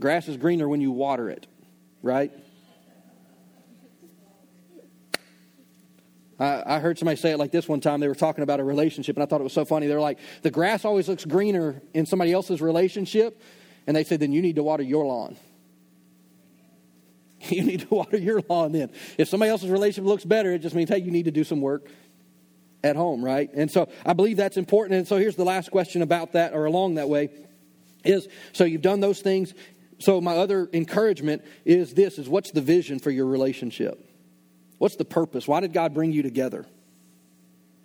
Grass 0.00 0.28
is 0.28 0.36
greener 0.36 0.68
when 0.68 0.80
you 0.80 0.90
water 0.90 1.30
it, 1.30 1.46
right? 2.02 2.32
I, 6.38 6.62
I 6.66 6.78
heard 6.80 6.98
somebody 6.98 7.16
say 7.16 7.32
it 7.32 7.38
like 7.38 7.50
this 7.50 7.68
one 7.68 7.80
time. 7.80 8.00
They 8.00 8.08
were 8.08 8.14
talking 8.14 8.42
about 8.42 8.60
a 8.60 8.64
relationship, 8.64 9.16
and 9.16 9.22
I 9.22 9.26
thought 9.26 9.40
it 9.40 9.44
was 9.44 9.52
so 9.52 9.64
funny. 9.64 9.86
They're 9.86 10.00
like, 10.00 10.18
the 10.42 10.50
grass 10.50 10.84
always 10.84 11.08
looks 11.08 11.24
greener 11.24 11.82
in 11.94 12.06
somebody 12.06 12.32
else's 12.32 12.60
relationship. 12.60 13.40
And 13.86 13.96
they 13.96 14.04
said, 14.04 14.20
then 14.20 14.32
you 14.32 14.42
need 14.42 14.56
to 14.56 14.62
water 14.62 14.82
your 14.82 15.06
lawn. 15.06 15.36
You 17.48 17.62
need 17.62 17.80
to 17.80 17.94
water 17.94 18.16
your 18.16 18.40
lawn 18.48 18.72
then. 18.72 18.90
If 19.18 19.28
somebody 19.28 19.50
else's 19.50 19.70
relationship 19.70 20.08
looks 20.08 20.24
better, 20.24 20.52
it 20.52 20.60
just 20.60 20.74
means, 20.74 20.88
hey, 20.88 20.98
you 20.98 21.10
need 21.10 21.26
to 21.26 21.30
do 21.30 21.44
some 21.44 21.60
work 21.60 21.86
at 22.82 22.96
home, 22.96 23.24
right? 23.24 23.50
And 23.52 23.70
so 23.70 23.88
I 24.04 24.14
believe 24.14 24.36
that's 24.36 24.56
important. 24.56 24.98
And 24.98 25.06
so 25.06 25.16
here's 25.16 25.36
the 25.36 25.44
last 25.44 25.70
question 25.70 26.02
about 26.02 26.32
that 26.32 26.54
or 26.54 26.64
along 26.64 26.94
that 26.94 27.08
way 27.08 27.28
is 28.04 28.26
so 28.52 28.64
you've 28.64 28.82
done 28.82 29.00
those 29.00 29.20
things. 29.20 29.54
So 29.98 30.20
my 30.20 30.36
other 30.36 30.68
encouragement 30.72 31.42
is 31.64 31.94
this 31.94 32.18
is 32.18 32.28
what's 32.28 32.50
the 32.50 32.62
vision 32.62 32.98
for 32.98 33.10
your 33.10 33.26
relationship? 33.26 34.05
What's 34.78 34.96
the 34.96 35.04
purpose? 35.04 35.48
Why 35.48 35.60
did 35.60 35.72
God 35.72 35.94
bring 35.94 36.12
you 36.12 36.22
together? 36.22 36.66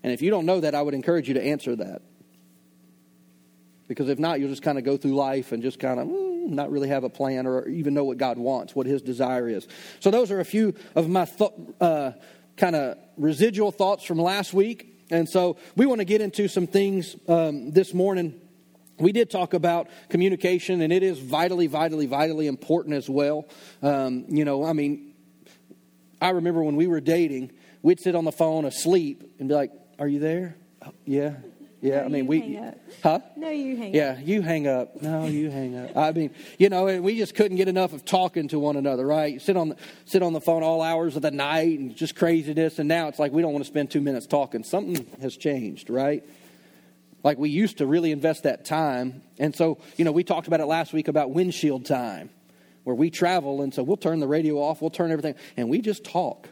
And 0.03 0.11
if 0.11 0.21
you 0.21 0.29
don't 0.29 0.45
know 0.45 0.59
that, 0.59 0.75
I 0.75 0.81
would 0.81 0.93
encourage 0.93 1.27
you 1.27 1.35
to 1.35 1.43
answer 1.43 1.75
that. 1.75 2.01
Because 3.87 4.09
if 4.09 4.19
not, 4.19 4.39
you'll 4.39 4.49
just 4.49 4.63
kind 4.63 4.77
of 4.77 4.83
go 4.83 4.97
through 4.97 5.15
life 5.15 5.51
and 5.51 5.61
just 5.61 5.79
kind 5.79 5.99
of 5.99 6.07
mm, 6.07 6.49
not 6.49 6.71
really 6.71 6.87
have 6.87 7.03
a 7.03 7.09
plan 7.09 7.45
or 7.45 7.67
even 7.67 7.93
know 7.93 8.05
what 8.05 8.17
God 8.17 8.37
wants, 8.37 8.73
what 8.73 8.87
His 8.87 9.01
desire 9.01 9.49
is. 9.49 9.67
So, 9.99 10.11
those 10.11 10.31
are 10.31 10.39
a 10.39 10.45
few 10.45 10.75
of 10.95 11.09
my 11.09 11.25
th- 11.25 11.51
uh, 11.79 12.11
kind 12.55 12.75
of 12.75 12.97
residual 13.17 13.71
thoughts 13.71 14.05
from 14.05 14.17
last 14.17 14.53
week. 14.53 15.05
And 15.09 15.27
so, 15.27 15.57
we 15.75 15.85
want 15.85 15.99
to 15.99 16.05
get 16.05 16.21
into 16.21 16.47
some 16.47 16.67
things 16.67 17.17
um, 17.27 17.71
this 17.71 17.93
morning. 17.93 18.39
We 18.97 19.11
did 19.11 19.29
talk 19.29 19.53
about 19.53 19.89
communication, 20.09 20.81
and 20.81 20.93
it 20.93 21.03
is 21.03 21.19
vitally, 21.19 21.67
vitally, 21.67 22.05
vitally 22.05 22.47
important 22.47 22.95
as 22.95 23.09
well. 23.09 23.45
Um, 23.81 24.25
you 24.29 24.45
know, 24.45 24.63
I 24.63 24.71
mean, 24.71 25.10
I 26.21 26.29
remember 26.29 26.63
when 26.63 26.75
we 26.75 26.87
were 26.87 27.01
dating, 27.01 27.51
we'd 27.81 27.99
sit 27.99 28.15
on 28.15 28.25
the 28.25 28.31
phone 28.31 28.65
asleep 28.65 29.23
and 29.39 29.49
be 29.49 29.55
like, 29.55 29.71
Are 29.99 30.07
you 30.07 30.19
there? 30.19 30.55
Oh, 30.85 30.93
yeah. 31.05 31.35
Yeah, 31.81 32.01
no, 32.01 32.05
I 32.05 32.07
mean, 32.09 32.27
we, 32.27 32.59
huh? 33.01 33.21
No, 33.35 33.49
you 33.49 33.75
hang 33.75 33.95
yeah, 33.95 34.11
up. 34.11 34.17
Yeah, 34.19 34.23
you 34.23 34.41
hang 34.43 34.67
up. 34.67 35.01
No, 35.01 35.25
you 35.25 35.49
hang 35.49 35.75
up. 35.75 35.97
I 35.97 36.11
mean, 36.11 36.29
you 36.59 36.69
know, 36.69 36.85
and 36.85 37.03
we 37.03 37.17
just 37.17 37.33
couldn't 37.33 37.57
get 37.57 37.67
enough 37.67 37.93
of 37.93 38.05
talking 38.05 38.49
to 38.49 38.59
one 38.59 38.75
another, 38.75 39.03
right? 39.03 39.41
Sit 39.41 39.57
on 39.57 39.69
the, 39.69 39.77
sit 40.05 40.21
on 40.21 40.33
the 40.33 40.41
phone 40.41 40.61
all 40.61 40.83
hours 40.83 41.15
of 41.15 41.23
the 41.23 41.31
night 41.31 41.79
and 41.79 41.95
just 41.95 42.15
craziness. 42.15 42.77
And 42.77 42.87
now 42.87 43.07
it's 43.07 43.17
like 43.17 43.31
we 43.31 43.41
don't 43.41 43.51
want 43.51 43.65
to 43.65 43.67
spend 43.67 43.89
two 43.89 43.99
minutes 43.99 44.27
talking. 44.27 44.63
Something 44.63 45.07
has 45.23 45.35
changed, 45.35 45.89
right? 45.89 46.23
Like 47.23 47.39
we 47.39 47.49
used 47.49 47.79
to 47.79 47.87
really 47.87 48.11
invest 48.11 48.43
that 48.43 48.63
time. 48.63 49.23
And 49.39 49.55
so, 49.55 49.79
you 49.97 50.05
know, 50.05 50.11
we 50.11 50.23
talked 50.23 50.45
about 50.45 50.59
it 50.59 50.67
last 50.67 50.93
week 50.93 51.07
about 51.07 51.31
windshield 51.31 51.87
time 51.87 52.29
where 52.83 52.95
we 52.95 53.09
travel, 53.09 53.61
and 53.61 53.73
so 53.73 53.83
we'll 53.83 53.97
turn 53.97 54.19
the 54.19 54.27
radio 54.27 54.57
off, 54.57 54.81
we'll 54.81 54.89
turn 54.89 55.11
everything, 55.11 55.35
and 55.57 55.69
we 55.69 55.81
just 55.81 56.03
talk. 56.03 56.47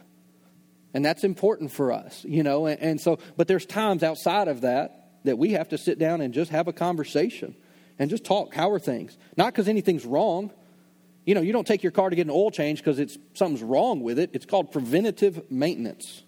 And 0.92 1.04
that's 1.04 1.24
important 1.24 1.70
for 1.70 1.92
us, 1.92 2.24
you 2.24 2.42
know. 2.42 2.66
And, 2.66 2.80
and 2.80 3.00
so, 3.00 3.18
but 3.36 3.48
there's 3.48 3.66
times 3.66 4.02
outside 4.02 4.48
of 4.48 4.62
that 4.62 5.10
that 5.24 5.38
we 5.38 5.52
have 5.52 5.68
to 5.68 5.78
sit 5.78 5.98
down 5.98 6.20
and 6.20 6.34
just 6.34 6.50
have 6.50 6.68
a 6.68 6.72
conversation 6.72 7.54
and 7.98 8.10
just 8.10 8.24
talk. 8.24 8.54
How 8.54 8.70
are 8.70 8.78
things? 8.78 9.16
Not 9.36 9.52
because 9.52 9.68
anything's 9.68 10.04
wrong. 10.04 10.50
You 11.24 11.34
know, 11.34 11.42
you 11.42 11.52
don't 11.52 11.66
take 11.66 11.82
your 11.82 11.92
car 11.92 12.10
to 12.10 12.16
get 12.16 12.26
an 12.26 12.30
oil 12.30 12.50
change 12.50 12.78
because 12.78 12.98
it's 12.98 13.18
something's 13.34 13.62
wrong 13.62 14.00
with 14.00 14.18
it. 14.18 14.30
It's 14.32 14.46
called 14.46 14.72
preventative 14.72 15.50
maintenance. 15.50 16.22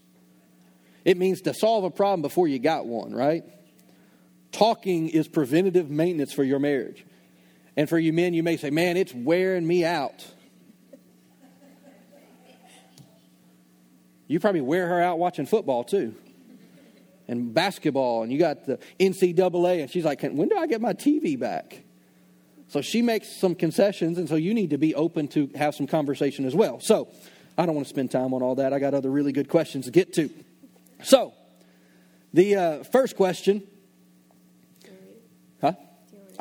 It 1.05 1.17
means 1.17 1.41
to 1.43 1.55
solve 1.55 1.85
a 1.85 1.91
problem 1.91 2.23
before 2.23 2.47
you 2.47 2.59
got 2.59 2.87
one, 2.87 3.13
right? 3.13 3.43
Talking 4.53 5.09
is 5.09 5.27
preventative 5.27 5.91
maintenance 5.91 6.33
for 6.33 6.45
your 6.45 6.59
marriage. 6.59 7.05
And 7.77 7.89
for 7.89 7.99
you 7.99 8.13
men, 8.13 8.35
you 8.35 8.43
may 8.43 8.57
say, 8.57 8.71
man, 8.71 8.97
it's 8.97 9.15
wearing 9.15 9.67
me 9.67 9.85
out. 9.85 10.27
You 14.27 14.41
probably 14.41 14.61
wear 14.61 14.87
her 14.89 15.01
out 15.01 15.19
watching 15.19 15.47
football 15.47 15.85
too. 15.85 16.15
And 17.29 17.55
basketball, 17.55 18.23
and 18.23 18.33
you 18.33 18.39
got 18.39 18.67
the 18.67 18.79
NCAA, 18.99 19.83
and 19.83 19.91
she's 19.91 20.05
like, 20.05 20.23
when 20.23 20.49
do 20.49 20.57
I 20.57 20.67
get 20.67 20.81
my 20.81 20.93
TV 20.93 21.39
back? 21.39 21.83
So 22.69 22.81
she 22.81 23.03
makes 23.03 23.29
some 23.29 23.55
concessions, 23.55 24.19
and 24.19 24.29
so 24.29 24.35
you 24.35 24.55
need 24.55 24.71
to 24.71 24.79
be 24.79 24.95
open 24.95 25.29
to 25.29 25.51
have 25.55 25.75
some 25.75 25.87
conversation 25.87 26.47
as 26.47 26.55
well. 26.55 26.81
So 26.81 27.09
I 27.57 27.67
don't 27.67 27.75
want 27.75 27.87
to 27.87 27.91
spend 27.91 28.11
time 28.11 28.33
on 28.33 28.43
all 28.43 28.55
that. 28.57 28.73
I 28.73 28.79
got 28.79 28.95
other 28.95 29.11
really 29.11 29.33
good 29.33 29.49
questions 29.49 29.85
to 29.85 29.91
get 29.91 30.15
to. 30.15 30.31
So, 31.03 31.35
the 32.33 32.57
uh, 32.57 32.83
first 32.85 33.17
question 33.17 33.63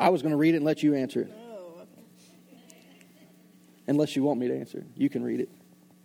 I 0.02 0.08
was 0.08 0.20
going 0.20 0.32
to 0.32 0.36
read 0.36 0.54
it 0.54 0.56
and 0.56 0.66
let 0.66 0.82
you 0.82 0.96
answer 0.96 1.20
it. 1.20 1.32
Oh, 1.32 1.82
okay. 1.82 2.58
Unless 3.86 4.16
you 4.16 4.24
want 4.24 4.40
me 4.40 4.48
to 4.48 4.58
answer 4.58 4.78
it. 4.78 4.86
You 4.96 5.08
can 5.08 5.22
read 5.22 5.38
it. 5.38 5.48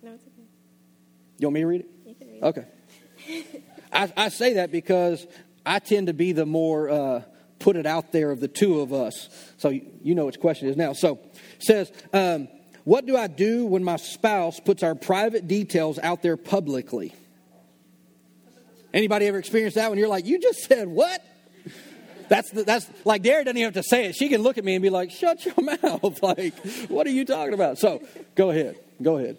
No, 0.03 0.13
it's 0.13 0.23
okay. 0.23 0.47
You 1.39 1.47
want 1.47 1.55
me 1.55 1.61
to 1.61 1.67
read 1.67 1.81
it? 1.81 1.89
Read 2.05 2.43
okay. 2.43 2.65
I, 3.91 4.13
I, 4.15 4.29
say 4.29 4.53
that 4.53 4.71
because 4.71 5.25
I 5.65 5.79
tend 5.79 6.07
to 6.07 6.13
be 6.13 6.31
the 6.31 6.45
more 6.45 6.89
uh, 6.89 7.21
put 7.57 7.75
it 7.75 7.87
out 7.87 8.11
there 8.11 8.29
of 8.29 8.39
the 8.39 8.47
two 8.47 8.81
of 8.81 8.93
us. 8.93 9.29
So 9.57 9.69
you, 9.69 9.87
you 10.03 10.13
know 10.13 10.27
which 10.27 10.39
question 10.39 10.69
is 10.69 10.77
now. 10.77 10.93
So 10.93 11.19
it 11.23 11.63
says, 11.63 11.91
um, 12.13 12.49
What 12.83 13.07
do 13.07 13.17
I 13.17 13.25
do 13.25 13.65
when 13.65 13.83
my 13.83 13.95
spouse 13.95 14.59
puts 14.59 14.83
our 14.83 14.93
private 14.93 15.47
details 15.47 15.97
out 15.97 16.21
there 16.21 16.37
publicly? 16.37 17.15
Anybody 18.93 19.25
ever 19.25 19.39
experienced 19.39 19.75
that 19.75 19.89
when 19.89 19.97
you're 19.97 20.07
like, 20.07 20.27
You 20.27 20.39
just 20.39 20.59
said 20.65 20.87
what? 20.87 21.19
That's 22.29 22.51
the, 22.51 22.63
that's 22.63 22.89
like 23.05 23.23
Dara 23.23 23.43
doesn't 23.43 23.57
even 23.57 23.73
have 23.73 23.83
to 23.83 23.87
say 23.87 24.05
it. 24.05 24.15
She 24.15 24.29
can 24.29 24.41
look 24.41 24.57
at 24.57 24.63
me 24.63 24.75
and 24.75 24.81
be 24.81 24.89
like, 24.89 25.11
"Shut 25.11 25.45
your 25.45 25.55
mouth!" 25.61 26.21
Like, 26.21 26.55
what 26.87 27.07
are 27.07 27.11
you 27.11 27.25
talking 27.25 27.53
about? 27.53 27.77
So, 27.77 28.01
go 28.35 28.49
ahead. 28.49 28.77
Go 29.01 29.17
ahead. 29.17 29.37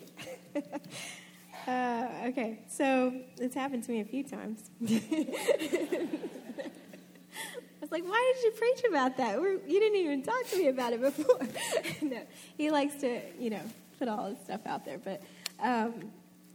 Uh, 1.66 2.08
okay, 2.28 2.60
so 2.66 3.12
it's 3.38 3.54
happened 3.54 3.84
to 3.84 3.90
me 3.90 4.00
a 4.00 4.04
few 4.04 4.24
times. 4.24 4.70
I 4.88 4.96
was 7.78 7.90
like, 7.90 8.04
"Why 8.04 8.32
did 8.34 8.42
you 8.42 8.52
preach 8.52 8.84
about 8.88 9.18
that? 9.18 9.38
We're, 9.38 9.60
you 9.66 9.78
didn't 9.78 9.98
even 9.98 10.22
talk 10.22 10.46
to 10.46 10.56
me 10.56 10.68
about 10.68 10.94
it 10.94 11.02
before." 11.02 11.40
no, 12.00 12.22
he 12.56 12.70
likes 12.70 12.94
to, 13.02 13.20
you 13.38 13.50
know, 13.50 13.60
put 13.98 14.08
all 14.08 14.30
his 14.30 14.38
stuff 14.38 14.62
out 14.64 14.86
there. 14.86 14.96
But 14.96 15.22
um, 15.60 16.10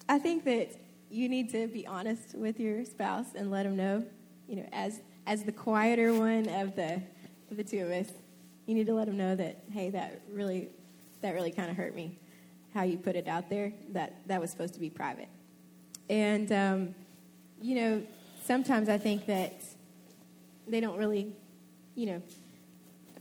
I 0.10 0.18
think 0.18 0.46
that 0.46 0.72
you 1.12 1.30
need 1.30 1.52
to 1.52 1.68
be 1.68 1.86
honest 1.86 2.34
with 2.34 2.60
your 2.60 2.84
spouse 2.84 3.28
and 3.36 3.52
let 3.52 3.63
them 3.63 3.75
know, 3.75 4.04
you 4.48 4.56
know, 4.56 4.70
as 4.74 5.00
as 5.25 5.44
the 5.44 5.51
quieter 5.51 6.13
one 6.13 6.48
of 6.50 6.75
the 6.75 7.01
of 7.51 7.58
the 7.58 7.63
two 7.63 7.80
of 7.80 7.92
us, 7.92 8.12
you 8.65 8.75
need 8.75 8.88
to 8.88 8.94
let 8.94 9.08
them 9.08 9.18
know 9.18 9.36
that 9.36 9.63
hey, 9.72 9.89
that 9.92 10.22
really 10.32 10.70
that 11.22 11.34
really 11.34 11.51
kind 11.51 11.70
of 11.70 11.77
hurt 11.77 11.96
me. 11.96 12.20
How 12.74 12.84
you 12.84 12.98
put 12.98 13.15
it 13.15 13.27
out 13.27 13.50
there 13.50 13.72
that 13.89 14.27
that 14.27 14.42
was 14.42 14.51
supposed 14.51 14.74
to 14.74 14.80
be 14.80 14.89
private, 14.89 15.30
and 16.10 16.51
um, 16.51 16.96
you 17.62 17.75
know 17.75 18.03
sometimes 18.44 18.89
I 18.89 18.98
think 18.98 19.25
that 19.27 19.53
they 20.68 20.80
don't 20.80 20.98
really, 20.98 21.34
you 21.96 22.06
know, 22.08 22.22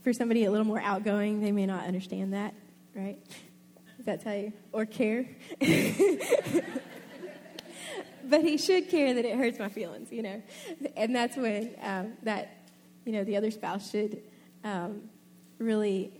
for 0.03 0.13
somebody 0.13 0.45
a 0.45 0.51
little 0.51 0.65
more 0.65 0.81
outgoing, 0.81 1.41
they 1.41 1.51
may 1.51 1.65
not 1.65 1.85
understand 1.85 2.33
that, 2.33 2.53
right? 2.95 3.19
Does 3.97 4.05
that 4.05 4.21
tell 4.21 4.35
you 4.35 4.53
or 4.71 4.85
care? 4.85 5.27
but 8.29 8.41
he 8.41 8.57
should 8.57 8.89
care 8.89 9.13
that 9.13 9.25
it 9.25 9.37
hurts 9.37 9.59
my 9.59 9.69
feelings, 9.69 10.11
you 10.11 10.21
know. 10.21 10.41
And 10.95 11.15
that's 11.15 11.35
when 11.37 11.75
um, 11.81 12.13
that, 12.23 12.69
you 13.05 13.13
know, 13.13 13.23
the 13.23 13.37
other 13.37 13.51
spouse 13.51 13.89
should 13.89 14.21
um, 14.63 15.09
really 15.59 16.11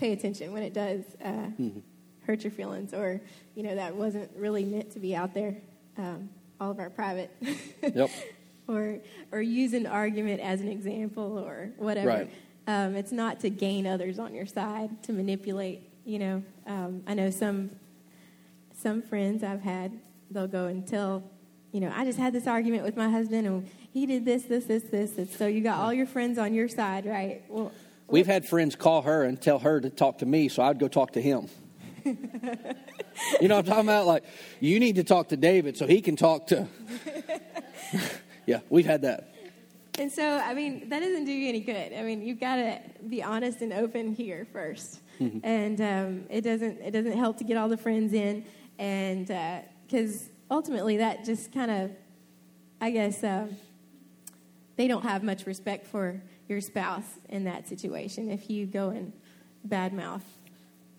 pay 0.00 0.12
attention 0.12 0.52
when 0.52 0.62
it 0.62 0.72
does 0.72 1.04
uh, 1.22 1.28
mm-hmm. 1.28 1.80
hurt 2.26 2.42
your 2.42 2.50
feelings, 2.50 2.94
or 2.94 3.20
you 3.54 3.62
know 3.62 3.74
that 3.74 3.94
wasn't 3.94 4.30
really 4.34 4.64
meant 4.64 4.90
to 4.92 4.98
be 4.98 5.14
out 5.14 5.34
there. 5.34 5.56
Um, 5.98 6.30
all 6.60 6.70
of 6.70 6.78
our 6.78 6.90
private, 6.90 7.30
yep. 7.82 8.10
or 8.68 8.98
or 9.30 9.42
use 9.42 9.74
an 9.74 9.86
argument 9.86 10.40
as 10.40 10.60
an 10.60 10.68
example, 10.68 11.38
or 11.38 11.70
whatever. 11.76 12.08
Right. 12.08 12.30
Um, 12.66 12.94
it's 12.94 13.12
not 13.12 13.40
to 13.40 13.50
gain 13.50 13.86
others 13.86 14.18
on 14.18 14.34
your 14.34 14.46
side 14.46 15.02
to 15.04 15.12
manipulate. 15.12 15.82
You 16.04 16.18
know, 16.18 16.42
um, 16.66 17.02
I 17.06 17.14
know 17.14 17.30
some 17.30 17.70
some 18.74 19.02
friends 19.02 19.44
I've 19.44 19.62
had 19.62 19.92
they'll 20.30 20.46
go 20.46 20.66
and 20.66 20.86
tell, 20.86 21.22
you 21.72 21.80
know, 21.80 21.92
I 21.94 22.04
just 22.04 22.18
had 22.18 22.32
this 22.32 22.46
argument 22.46 22.84
with 22.84 22.96
my 22.96 23.08
husband 23.08 23.46
and 23.46 23.68
he 23.92 24.06
did 24.06 24.24
this, 24.24 24.44
this, 24.44 24.64
this, 24.64 24.84
this. 24.84 25.18
And 25.18 25.28
so 25.28 25.46
you 25.46 25.60
got 25.62 25.78
all 25.78 25.92
your 25.92 26.06
friends 26.06 26.38
on 26.38 26.54
your 26.54 26.68
side, 26.68 27.06
right? 27.06 27.42
Well, 27.48 27.72
We've 28.08 28.26
had 28.26 28.46
friends 28.46 28.74
call 28.74 29.02
her 29.02 29.22
and 29.22 29.40
tell 29.40 29.60
her 29.60 29.80
to 29.80 29.88
talk 29.88 30.18
to 30.18 30.26
me, 30.26 30.48
so 30.48 30.62
I'd 30.62 30.78
go 30.78 30.88
talk 30.88 31.12
to 31.12 31.22
him. 31.22 31.48
you 32.04 32.12
know 33.42 33.56
what 33.56 33.58
I'm 33.58 33.64
talking 33.64 33.84
about? 33.84 34.06
Like, 34.06 34.24
you 34.58 34.80
need 34.80 34.96
to 34.96 35.04
talk 35.04 35.28
to 35.28 35.36
David 35.36 35.76
so 35.76 35.86
he 35.86 36.00
can 36.00 36.16
talk 36.16 36.48
to. 36.48 36.66
yeah, 38.46 38.60
we've 38.68 38.86
had 38.86 39.02
that. 39.02 39.32
And 39.98 40.10
so, 40.10 40.24
I 40.24 40.54
mean, 40.54 40.88
that 40.88 41.00
doesn't 41.00 41.24
do 41.24 41.32
you 41.32 41.48
any 41.48 41.60
good. 41.60 41.92
I 41.92 42.02
mean, 42.02 42.22
you've 42.22 42.40
got 42.40 42.56
to 42.56 42.80
be 43.08 43.22
honest 43.22 43.60
and 43.60 43.72
open 43.72 44.14
here 44.14 44.46
1st 44.52 44.98
mm-hmm. 45.20 45.38
and 45.44 45.80
um, 45.80 46.24
it 46.30 46.40
doesn't 46.40 46.80
it 46.80 46.92
doesn't 46.92 47.16
help 47.16 47.36
to 47.38 47.44
get 47.44 47.56
all 47.56 47.68
the 47.68 47.76
friends 47.76 48.12
in 48.12 48.44
and 48.78 49.30
uh, 49.30 49.60
because 49.90 50.28
ultimately 50.50 50.98
that 50.98 51.24
just 51.24 51.52
kind 51.52 51.70
of, 51.70 51.90
I 52.80 52.90
guess, 52.90 53.24
uh, 53.24 53.48
they 54.76 54.86
don't 54.86 55.02
have 55.02 55.22
much 55.24 55.46
respect 55.46 55.86
for 55.86 56.22
your 56.48 56.60
spouse 56.60 57.18
in 57.28 57.44
that 57.44 57.68
situation. 57.68 58.30
If 58.30 58.48
you 58.48 58.66
go 58.66 58.90
and 58.90 59.12
badmouth 59.66 60.22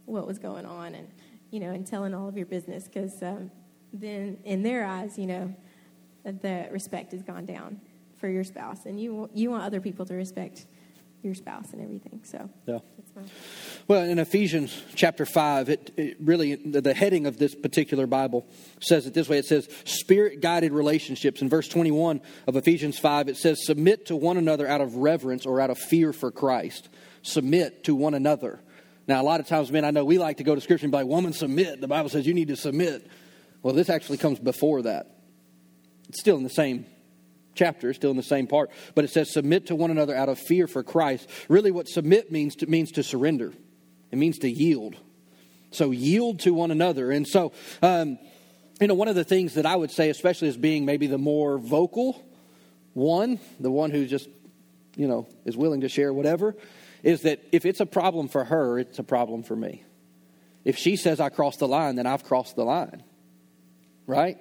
what 0.05 0.27
was 0.27 0.37
going 0.37 0.65
on 0.65 0.93
and 0.93 1.07
you 1.51 1.59
know 1.59 1.69
and 1.69 1.87
telling 1.87 2.13
all 2.13 2.27
of 2.27 2.35
your 2.35 2.45
business 2.45 2.83
because 2.83 3.23
um, 3.23 3.49
then 3.93 4.37
in 4.43 4.61
their 4.61 4.85
eyes 4.85 5.17
you 5.17 5.25
know 5.25 5.55
the 6.23 6.67
respect 6.69 7.11
has 7.11 7.23
gone 7.23 7.45
down 7.45 7.79
for 8.17 8.27
your 8.27 8.43
spouse. 8.43 8.85
And 8.85 8.99
you 8.99 9.29
you 9.33 9.49
want 9.49 9.63
other 9.63 9.81
people 9.81 10.05
to 10.05 10.13
respect 10.13 10.65
your 11.23 11.33
spouse 11.33 11.71
and 11.73 11.81
everything. 11.81 12.21
So 12.23 12.49
yeah. 12.65 12.79
Well, 13.87 14.03
in 14.03 14.19
Ephesians 14.19 14.81
chapter 14.95 15.25
five, 15.25 15.69
it, 15.69 15.91
it 15.97 16.17
really 16.19 16.55
the, 16.55 16.81
the, 16.81 16.93
heading 16.93 17.25
of 17.25 17.37
this 17.37 17.53
particular 17.53 18.07
Bible 18.07 18.47
says 18.79 19.05
it 19.05 19.13
this 19.13 19.27
way. 19.29 19.37
It 19.37 19.45
says 19.45 19.67
spirit 19.85 20.41
guided 20.41 20.71
relationships. 20.71 21.41
In 21.41 21.49
verse 21.49 21.67
twenty 21.67 21.91
one 21.91 22.21
of 22.47 22.55
Ephesians 22.55 22.97
five, 22.97 23.27
it 23.27 23.37
says 23.37 23.65
submit 23.65 24.07
to 24.07 24.15
one 24.15 24.37
another 24.37 24.67
out 24.67 24.81
of 24.81 24.95
reverence 24.95 25.45
or 25.45 25.59
out 25.59 25.69
of 25.69 25.77
fear 25.77 26.13
for 26.13 26.31
Christ. 26.31 26.89
Submit 27.23 27.83
to 27.83 27.95
one 27.95 28.13
another. 28.13 28.59
Now, 29.07 29.21
a 29.21 29.23
lot 29.23 29.39
of 29.39 29.47
times, 29.47 29.71
men, 29.71 29.83
I 29.83 29.91
know 29.91 30.05
we 30.05 30.17
like 30.17 30.37
to 30.37 30.43
go 30.43 30.55
to 30.55 30.61
Scripture 30.61 30.85
and 30.85 30.91
be 30.91 30.99
like, 30.99 31.07
"Woman, 31.07 31.33
submit." 31.33 31.81
The 31.81 31.87
Bible 31.87 32.09
says 32.09 32.25
you 32.25 32.33
need 32.33 32.47
to 32.47 32.55
submit. 32.55 33.07
Well, 33.61 33.73
this 33.73 33.89
actually 33.89 34.17
comes 34.17 34.39
before 34.39 34.83
that. 34.83 35.17
It's 36.09 36.19
still 36.19 36.37
in 36.37 36.43
the 36.43 36.49
same 36.49 36.85
chapter, 37.55 37.89
is 37.89 37.95
still 37.95 38.11
in 38.11 38.17
the 38.17 38.23
same 38.23 38.47
part, 38.47 38.71
but 38.95 39.03
it 39.03 39.09
says 39.09 39.31
submit 39.31 39.67
to 39.67 39.75
one 39.75 39.91
another 39.91 40.15
out 40.15 40.29
of 40.29 40.39
fear 40.39 40.67
for 40.67 40.83
Christ. 40.83 41.29
Really, 41.49 41.71
what 41.71 41.87
submit 41.87 42.31
means 42.31 42.55
to, 42.57 42.67
means 42.67 42.91
to 42.93 43.03
surrender. 43.03 43.53
It 44.11 44.17
means 44.17 44.39
to 44.39 44.49
yield. 44.49 44.95
So 45.71 45.91
yield 45.91 46.39
to 46.41 46.53
one 46.53 46.71
another. 46.71 47.11
And 47.11 47.27
so, 47.27 47.53
um, 47.81 48.19
you 48.79 48.87
know, 48.87 48.93
one 48.93 49.07
of 49.07 49.15
the 49.15 49.23
things 49.23 49.53
that 49.53 49.65
I 49.65 49.75
would 49.75 49.91
say, 49.91 50.09
especially 50.09 50.49
as 50.49 50.57
being 50.57 50.85
maybe 50.85 51.07
the 51.07 51.17
more 51.17 51.57
vocal 51.57 52.21
one, 52.93 53.39
the 53.59 53.71
one 53.71 53.91
who 53.91 54.05
just, 54.05 54.27
you 54.95 55.07
know, 55.07 55.27
is 55.45 55.55
willing 55.55 55.81
to 55.81 55.89
share 55.89 56.13
whatever, 56.13 56.55
is 57.03 57.21
that 57.21 57.39
if 57.51 57.65
it's 57.65 57.79
a 57.79 57.85
problem 57.85 58.27
for 58.27 58.43
her, 58.43 58.79
it's 58.79 58.99
a 58.99 59.03
problem 59.03 59.43
for 59.43 59.55
me. 59.55 59.83
If 60.65 60.77
she 60.77 60.95
says 60.95 61.19
I 61.19 61.29
crossed 61.29 61.59
the 61.59 61.67
line, 61.67 61.95
then 61.95 62.05
I've 62.05 62.23
crossed 62.23 62.55
the 62.55 62.65
line. 62.65 63.03
Right? 64.07 64.37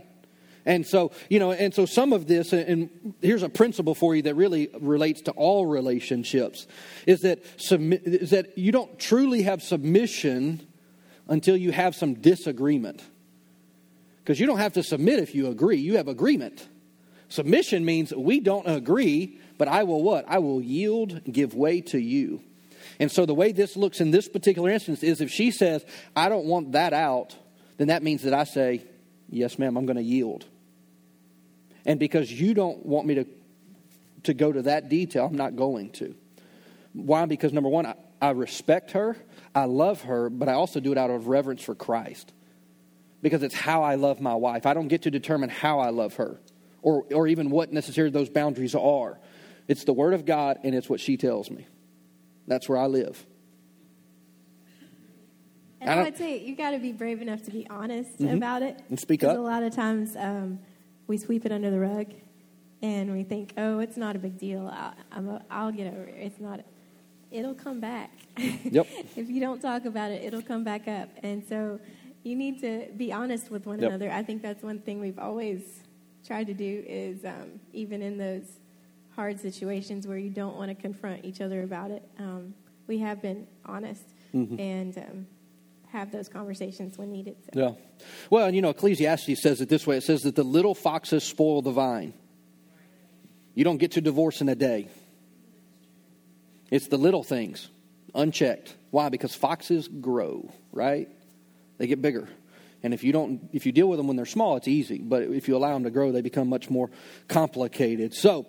And 0.67 0.87
so, 0.87 1.13
you 1.29 1.39
know, 1.39 1.53
and 1.53 1.75
so 1.75 1.87
some 1.87 2.13
of 2.13 2.27
this, 2.27 2.53
and 2.53 3.15
here's 3.23 3.43
a 3.43 3.49
principle 3.49 3.95
for 3.95 4.15
you 4.15 4.23
that 4.23 4.35
really 4.35 4.69
relates 4.81 5.23
to 5.23 5.31
all 5.33 5.67
relationships, 5.67 6.67
is 7.07 7.21
that, 7.21 7.43
is 7.71 8.31
that 8.31 8.59
you 8.59 8.71
don't 8.73 8.99
truly 8.99 9.43
have 9.43 9.63
submission 9.63 10.67
until 11.29 11.57
you 11.57 11.73
have 11.73 11.95
some 11.95 12.15
disagreement. 12.15 13.03
Because 14.19 14.39
you 14.39 14.47
don't 14.47 14.59
have 14.59 14.75
to 14.75 14.83
submit 14.83 15.19
if 15.19 15.35
you 15.35 15.49
agree, 15.49 15.79
you 15.79 15.97
have 15.97 16.09
agreement. 16.09 16.69
Submission 17.29 17.85
means 17.85 18.13
we 18.13 18.41
don't 18.41 18.67
agree, 18.67 19.39
but 19.57 19.69
I 19.69 19.85
will 19.85 20.03
what? 20.03 20.25
I 20.29 20.41
will 20.41 20.61
yield, 20.61 21.23
give 21.25 21.55
way 21.55 21.81
to 21.83 21.99
you. 21.99 22.43
And 22.99 23.11
so 23.11 23.25
the 23.25 23.35
way 23.35 23.53
this 23.53 23.77
looks 23.77 24.01
in 24.01 24.11
this 24.11 24.29
particular 24.29 24.71
instance 24.71 25.03
is 25.03 25.21
if 25.21 25.31
she 25.31 25.51
says, 25.51 25.85
I 26.15 26.29
don't 26.29 26.45
want 26.45 26.73
that 26.73 26.93
out, 26.93 27.35
then 27.79 27.89
that 27.89 28.03
means 28.03 28.23
that 28.23 28.35
I 28.35 28.45
say, 28.45 28.85
Yes, 29.31 29.59
ma'am, 29.59 29.77
I'm 29.77 29.87
going 29.87 29.97
to 29.97 30.03
yield. 30.03 30.45
And 31.87 31.99
because 31.99 32.31
you 32.31 32.53
don't 32.53 32.85
want 32.85 33.07
me 33.07 33.15
to, 33.15 33.27
to 34.25 34.35
go 34.35 34.53
to 34.53 34.63
that 34.63 34.89
detail, 34.89 35.27
I'm 35.27 35.37
not 35.37 35.57
going 35.57 35.91
to. 35.93 36.15
Why? 36.93 37.25
Because 37.27 37.53
number 37.53 37.69
one, 37.69 37.87
I, 37.87 37.95
I 38.21 38.31
respect 38.31 38.91
her, 38.91 39.17
I 39.55 39.65
love 39.65 40.03
her, 40.03 40.29
but 40.29 40.49
I 40.49 40.55
also 40.55 40.81
do 40.81 40.93
it 40.93 40.99
out 40.99 41.11
of 41.11 41.29
reverence 41.29 41.63
for 41.63 41.75
Christ. 41.75 42.33
Because 43.23 43.43
it's 43.43 43.55
how 43.55 43.83
I 43.83 43.95
love 43.95 44.21
my 44.21 44.35
wife. 44.35 44.67
I 44.67 44.75
don't 44.75 44.89
get 44.89 45.03
to 45.03 45.11
determine 45.11 45.49
how 45.49 45.79
I 45.81 45.91
love 45.91 46.15
her 46.15 46.41
or, 46.83 47.05
or 47.13 47.27
even 47.27 47.51
what 47.51 47.73
necessarily 47.73 48.11
those 48.11 48.31
boundaries 48.31 48.75
are. 48.75 49.19
It's 49.69 49.85
the 49.85 49.93
Word 49.93 50.15
of 50.15 50.25
God 50.25 50.59
and 50.65 50.75
it's 50.75 50.89
what 50.89 51.01
she 51.01 51.17
tells 51.17 51.51
me. 51.51 51.67
That's 52.47 52.69
where 52.69 52.79
I 52.79 52.87
live. 52.87 53.25
And 55.81 55.91
I, 55.91 55.95
I 55.95 56.03
would 56.03 56.17
say 56.17 56.39
you 56.39 56.55
got 56.55 56.73
to 56.73 56.79
be 56.79 56.93
brave 56.93 57.23
enough 57.23 57.43
to 57.45 57.51
be 57.51 57.67
honest 57.69 58.19
mm-hmm. 58.19 58.37
about 58.37 58.63
it. 58.63 58.81
And 58.89 58.99
speak 58.99 59.25
up. 59.25 59.37
A 59.37 59.41
lot 59.41 59.63
of 59.63 59.75
times 59.75 60.15
um, 60.17 60.59
we 61.07 61.17
sweep 61.17 61.47
it 61.47 61.53
under 61.53 61.71
the 61.71 61.81
rug 61.81 62.13
and 62.83 63.13
we 63.13 63.25
think, 63.25 63.53
oh, 63.57 63.79
it's 63.79 63.97
not 63.97 64.17
a 64.17 64.19
big 64.19 64.39
deal. 64.39 64.73
I'll, 65.13 65.43
I'll 65.51 65.73
get 65.73 65.93
over 65.93 66.05
it. 66.05 66.17
It's 66.19 66.41
not. 66.41 66.61
It'll 67.31 67.55
come 67.55 67.81
back. 67.81 68.11
Yep. 68.65 68.87
if 69.17 69.29
you 69.29 69.41
don't 69.41 69.61
talk 69.61 69.85
about 69.85 70.11
it, 70.11 70.23
it'll 70.25 70.43
come 70.43 70.65
back 70.65 70.89
up. 70.89 71.09
And 71.23 71.45
so 71.47 71.81
you 72.23 72.37
need 72.37 72.61
to 72.61 72.89
be 72.97 73.13
honest 73.13 73.51
with 73.51 73.67
one 73.67 73.81
yep. 73.81 73.91
another. 73.91 74.11
I 74.11 74.23
think 74.23 74.43
that's 74.43 74.63
one 74.63 74.81
thing 74.81 75.01
we've 75.01 75.19
always 75.19 75.81
tried 76.27 76.47
to 76.47 76.55
do 76.55 76.85
is 76.87 77.25
um, 77.25 77.61
even 77.73 78.03
in 78.03 78.19
those 78.19 78.45
hard 79.17 79.41
situations 79.41 80.07
where 80.07 80.19
you 80.19 80.31
don't 80.31 80.57
want 80.57 80.69
to 80.71 80.75
confront 80.75 81.25
each 81.25 81.41
other 81.41 81.63
about 81.63 81.91
it, 81.91 82.09
um, 82.19 82.55
we 82.87 82.99
have 82.99 83.21
been 83.21 83.47
honest. 83.65 84.05
Mm-hmm. 84.35 84.61
And 84.61 84.99
um, 84.99 85.27
have 85.93 86.13
those 86.13 86.29
conversations 86.29 86.97
when 86.97 87.11
needed. 87.13 87.37
So. 87.53 87.61
Yeah. 87.61 88.05
Well, 88.31 88.47
and 88.47 88.57
you 88.57 88.63
know, 88.63 88.71
Ecclesiastes 88.71 89.43
says 89.43 89.61
it 89.61 89.69
this 89.69 89.87
way 89.87 89.97
it 89.97 90.03
says 90.03 90.23
that 90.23 90.37
the 90.37 90.45
little 90.45 90.75
foxes 90.75 91.25
spoil 91.25 91.63
the 91.63 91.73
vine. 91.73 92.15
You 93.55 93.65
don't 93.65 93.79
get 93.79 93.93
to 93.93 94.01
divorce 94.01 94.41
in 94.41 94.49
a 94.49 94.55
day. 94.55 94.89
It's 96.71 96.87
the 96.87 96.97
little 96.97 97.25
things, 97.25 97.69
unchecked. 98.15 98.77
Why? 98.91 99.09
Because 99.09 99.35
foxes 99.35 99.89
grow, 99.89 100.53
right? 100.73 101.09
They 101.79 101.87
get 101.87 102.01
bigger. 102.01 102.29
And 102.83 102.95
if 102.95 103.05
you 103.05 103.13
don't, 103.13 103.51
if 103.53 103.67
you 103.67 103.73
deal 103.73 103.89
with 103.89 103.99
them 103.99 104.07
when 104.07 104.17
they're 104.17 104.27
small, 104.27 104.57
it's 104.57 104.69
easy. 104.69 104.99
But 104.99 105.25
if 105.25 105.49
you 105.49 105.57
allow 105.57 105.75
them 105.75 105.85
to 105.85 105.91
grow, 105.91 106.13
they 106.13 106.23
become 106.23 106.49
much 106.49 106.71
more 106.71 106.91
complicated. 107.29 108.15
So 108.15 108.47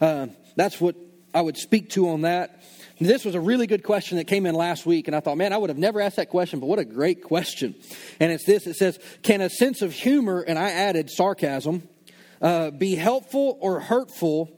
uh, 0.00 0.28
that's 0.56 0.80
what 0.80 0.94
I 1.32 1.40
would 1.40 1.56
speak 1.56 1.90
to 1.90 2.10
on 2.10 2.20
that. 2.22 2.62
This 3.00 3.24
was 3.24 3.34
a 3.34 3.40
really 3.40 3.66
good 3.66 3.82
question 3.82 4.18
that 4.18 4.24
came 4.24 4.46
in 4.46 4.54
last 4.54 4.86
week, 4.86 5.08
and 5.08 5.16
I 5.16 5.20
thought, 5.20 5.36
man, 5.36 5.52
I 5.52 5.56
would 5.56 5.70
have 5.70 5.78
never 5.78 6.00
asked 6.00 6.16
that 6.16 6.28
question, 6.28 6.60
but 6.60 6.66
what 6.66 6.78
a 6.78 6.84
great 6.84 7.24
question. 7.24 7.74
And 8.20 8.30
it's 8.30 8.44
this 8.44 8.66
it 8.66 8.76
says, 8.76 8.98
Can 9.22 9.40
a 9.40 9.50
sense 9.50 9.82
of 9.82 9.92
humor, 9.92 10.40
and 10.40 10.58
I 10.58 10.70
added 10.70 11.10
sarcasm, 11.10 11.88
uh, 12.40 12.70
be 12.70 12.94
helpful 12.94 13.58
or 13.60 13.80
hurtful 13.80 14.50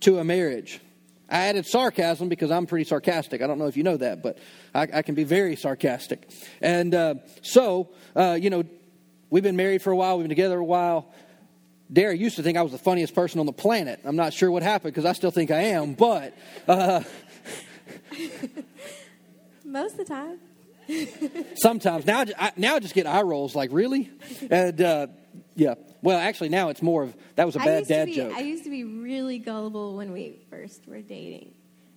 to 0.00 0.18
a 0.18 0.24
marriage? 0.24 0.80
I 1.28 1.46
added 1.48 1.66
sarcasm 1.66 2.28
because 2.28 2.50
I'm 2.50 2.66
pretty 2.66 2.84
sarcastic. 2.84 3.42
I 3.42 3.46
don't 3.46 3.58
know 3.58 3.66
if 3.66 3.76
you 3.76 3.82
know 3.82 3.96
that, 3.96 4.22
but 4.22 4.38
I, 4.74 4.88
I 4.94 5.02
can 5.02 5.14
be 5.14 5.24
very 5.24 5.56
sarcastic. 5.56 6.28
And 6.60 6.94
uh, 6.94 7.14
so, 7.42 7.90
uh, 8.14 8.38
you 8.40 8.50
know, 8.50 8.64
we've 9.30 9.42
been 9.42 9.56
married 9.56 9.82
for 9.82 9.90
a 9.90 9.96
while, 9.96 10.16
we've 10.16 10.24
been 10.24 10.28
together 10.28 10.58
a 10.58 10.64
while. 10.64 11.12
Dara 11.92 12.16
used 12.16 12.36
to 12.36 12.44
think 12.44 12.56
I 12.56 12.62
was 12.62 12.70
the 12.70 12.78
funniest 12.78 13.16
person 13.16 13.40
on 13.40 13.46
the 13.46 13.52
planet. 13.52 14.00
I'm 14.04 14.14
not 14.14 14.32
sure 14.32 14.48
what 14.48 14.62
happened 14.62 14.94
because 14.94 15.04
I 15.04 15.12
still 15.12 15.32
think 15.32 15.50
I 15.50 15.62
am, 15.62 15.94
but. 15.94 16.36
Uh, 16.68 17.02
Most 19.64 19.92
of 19.92 19.98
the 19.98 20.04
time. 20.04 20.38
sometimes. 21.56 22.06
Now, 22.06 22.24
I, 22.38 22.52
now 22.56 22.76
I 22.76 22.80
just 22.80 22.94
get 22.94 23.06
eye 23.06 23.22
rolls 23.22 23.54
like, 23.54 23.70
really? 23.72 24.10
And 24.50 24.80
uh, 24.80 25.06
yeah. 25.54 25.74
Well, 26.02 26.18
actually, 26.18 26.48
now 26.48 26.70
it's 26.70 26.82
more 26.82 27.04
of 27.04 27.16
that 27.36 27.46
was 27.46 27.56
a 27.56 27.58
bad 27.58 27.86
dad 27.86 28.06
be, 28.06 28.14
joke. 28.14 28.32
I 28.34 28.40
used 28.40 28.64
to 28.64 28.70
be 28.70 28.84
really 28.84 29.38
gullible 29.38 29.96
when 29.96 30.12
we 30.12 30.38
first 30.48 30.86
were 30.86 31.02
dating. 31.02 31.52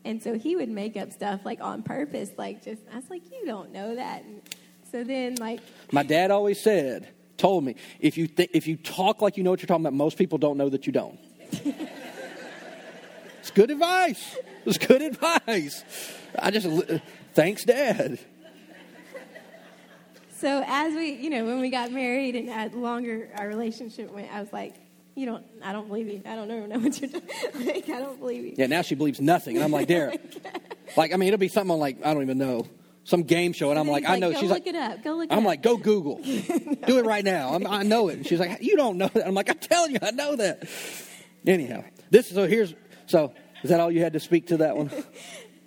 And 0.05 0.22
so 0.22 0.38
he 0.38 0.55
would 0.55 0.70
make 0.70 0.98
up 0.98 1.12
stuff 1.12 1.41
like 1.46 1.62
on 1.62 1.82
purpose, 1.84 2.29
like 2.38 2.63
just, 2.63 2.82
I 2.91 2.98
was 2.98 3.10
like, 3.10 3.24
you 3.32 3.46
don't 3.46 3.72
know 3.72 3.96
that. 3.96 4.24
And 4.25 4.41
so 4.91 5.03
then, 5.03 5.36
like, 5.36 5.62
My 5.93 6.03
dad 6.03 6.29
always 6.29 6.60
said, 6.60 7.08
told 7.38 7.63
me, 7.63 7.75
if 8.01 8.17
you, 8.17 8.27
th- 8.27 8.50
if 8.53 8.67
you 8.67 8.75
talk 8.75 9.22
like 9.22 9.38
you 9.38 9.43
know 9.43 9.51
what 9.51 9.62
you're 9.62 9.67
talking 9.67 9.86
about, 9.86 9.93
most 9.93 10.17
people 10.17 10.38
don't 10.38 10.58
know 10.58 10.67
that 10.70 10.86
you 10.86 10.91
don't. 10.91 11.17
good 13.53 13.72
advice. 13.72 14.38
It's 14.65 14.77
good 14.77 15.01
advice. 15.01 15.83
I 16.38 16.51
just, 16.51 16.67
uh, 16.67 17.00
thanks, 17.33 17.63
Dad. 17.65 18.19
so 20.38 20.63
as 20.65 20.93
we, 20.93 21.13
you 21.13 21.29
know, 21.29 21.45
when 21.45 21.60
we 21.60 21.69
got 21.69 21.91
married 21.91 22.36
and 22.36 22.50
as 22.50 22.74
longer 22.74 23.29
our 23.38 23.48
relationship 23.48 24.12
went, 24.12 24.31
I 24.33 24.39
was 24.41 24.51
like, 24.53 24.75
you 25.15 25.25
don't, 25.25 25.45
I 25.63 25.72
don't 25.74 25.88
believe 25.88 26.07
you. 26.07 26.22
I 26.25 26.36
don't 26.36 26.48
know, 26.48 26.65
know 26.65 26.79
what 26.79 27.00
you're 27.00 27.10
doing. 27.10 27.24
like, 27.65 27.89
I 27.89 28.00
don't 28.00 28.19
believe 28.19 28.43
you. 28.45 28.53
Yeah, 28.57 28.67
now 28.67 28.81
she 28.81 28.95
believes 28.95 29.22
nothing. 29.22 29.55
And 29.55 29.63
I'm 29.63 29.72
like, 29.72 29.88
Dara. 29.88 30.17
like, 30.98 31.13
I 31.13 31.17
mean, 31.17 31.27
it'll 31.27 31.39
be 31.39 31.48
something 31.48 31.72
on 31.72 31.79
like, 31.79 32.03
I 32.05 32.13
don't 32.13 32.24
even 32.24 32.38
know, 32.38 32.65
some 33.03 33.24
game 33.24 33.53
show. 33.53 33.69
And 33.69 33.77
I'm 33.77 33.88
like, 33.88 34.03
he's 34.03 34.12
I 34.12 34.19
know. 34.19 34.31
Go 34.31 34.39
She's 34.39 34.50
look 34.50 34.65
like, 34.65 34.67
it 34.67 34.75
up. 34.75 35.03
Go 35.03 35.15
look 35.15 35.25
it 35.25 35.33
I'm 35.33 35.39
up. 35.39 35.45
like, 35.45 35.62
go 35.62 35.77
Google. 35.77 36.15
Do 36.24 36.98
it 37.00 37.05
right 37.05 37.24
now. 37.24 37.53
I'm, 37.53 37.67
I 37.67 37.83
know 37.83 38.07
it. 38.10 38.17
And 38.17 38.27
she's 38.27 38.39
like, 38.39 38.62
you 38.62 38.75
don't 38.75 38.98
know 38.98 39.10
that. 39.13 39.27
I'm 39.27 39.33
like, 39.33 39.50
I'm 39.50 39.60
telling 39.60 39.91
you, 39.91 40.00
I 40.01 40.12
know 40.12 40.36
that. 40.36 40.67
Anyhow, 41.45 41.83
this 42.10 42.29
is 42.29 42.36
so 42.36 42.48
here's 42.48 42.74
so 43.05 43.33
is 43.63 43.70
that 43.70 43.79
all 43.79 43.91
you 43.91 44.01
had 44.01 44.13
to 44.13 44.20
speak 44.20 44.48
to 44.48 44.58
that 44.58 44.75
one? 44.77 44.91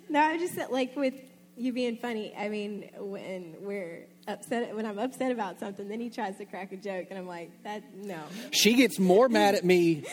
No, 0.09 0.21
I 0.21 0.37
just 0.37 0.55
said, 0.55 0.69
like 0.69 0.95
with 0.95 1.15
you 1.57 1.73
being 1.73 1.97
funny. 1.97 2.33
I 2.33 2.47
mean, 2.47 2.89
when 2.97 3.55
we're 3.59 4.07
upset, 4.25 4.73
when 4.73 4.85
I'm 4.85 4.97
upset 4.97 5.33
about 5.33 5.59
something, 5.59 5.89
then 5.89 5.99
he 5.99 6.09
tries 6.09 6.37
to 6.37 6.45
crack 6.45 6.71
a 6.71 6.77
joke, 6.77 7.07
and 7.09 7.19
I'm 7.19 7.27
like, 7.27 7.51
that 7.63 7.83
no. 7.93 8.19
She 8.51 8.75
gets 8.75 8.99
more 8.99 9.27
mad 9.27 9.55
at 9.55 9.65
me 9.65 10.05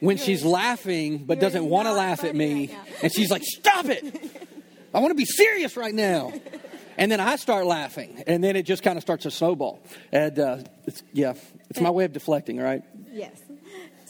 when 0.00 0.16
You're- 0.16 0.26
she's 0.26 0.44
laughing 0.46 1.24
but 1.26 1.40
doesn't 1.40 1.66
want 1.66 1.88
to 1.88 1.92
laugh 1.92 2.24
at 2.24 2.34
me. 2.34 2.68
right 2.68 3.02
and 3.02 3.12
she's 3.12 3.30
like, 3.30 3.42
stop 3.44 3.84
it. 3.84 4.02
I 4.94 5.00
want 5.00 5.10
to 5.10 5.14
be 5.14 5.26
serious 5.26 5.76
right 5.76 5.94
now. 5.94 6.32
And 6.96 7.12
then 7.12 7.20
I 7.20 7.36
start 7.36 7.64
laughing, 7.64 8.24
and 8.26 8.42
then 8.42 8.56
it 8.56 8.64
just 8.64 8.82
kind 8.82 8.96
of 8.96 9.02
starts 9.02 9.22
to 9.22 9.30
snowball. 9.30 9.78
And 10.10 10.36
uh, 10.36 10.58
it's, 10.84 11.04
yeah, 11.12 11.34
it's 11.70 11.80
my 11.80 11.90
way 11.90 12.04
of 12.06 12.12
deflecting, 12.12 12.58
right? 12.58 12.82
Yes, 13.12 13.40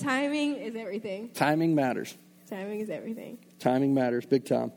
timing 0.01 0.55
is 0.57 0.75
everything. 0.75 1.29
Timing 1.35 1.75
matters. 1.75 2.17
Timing 2.49 2.81
is 2.81 2.91
everything. 2.91 3.39
Timing 3.59 3.95
matters 3.95 4.25
big 4.25 4.47
time. 4.47 4.73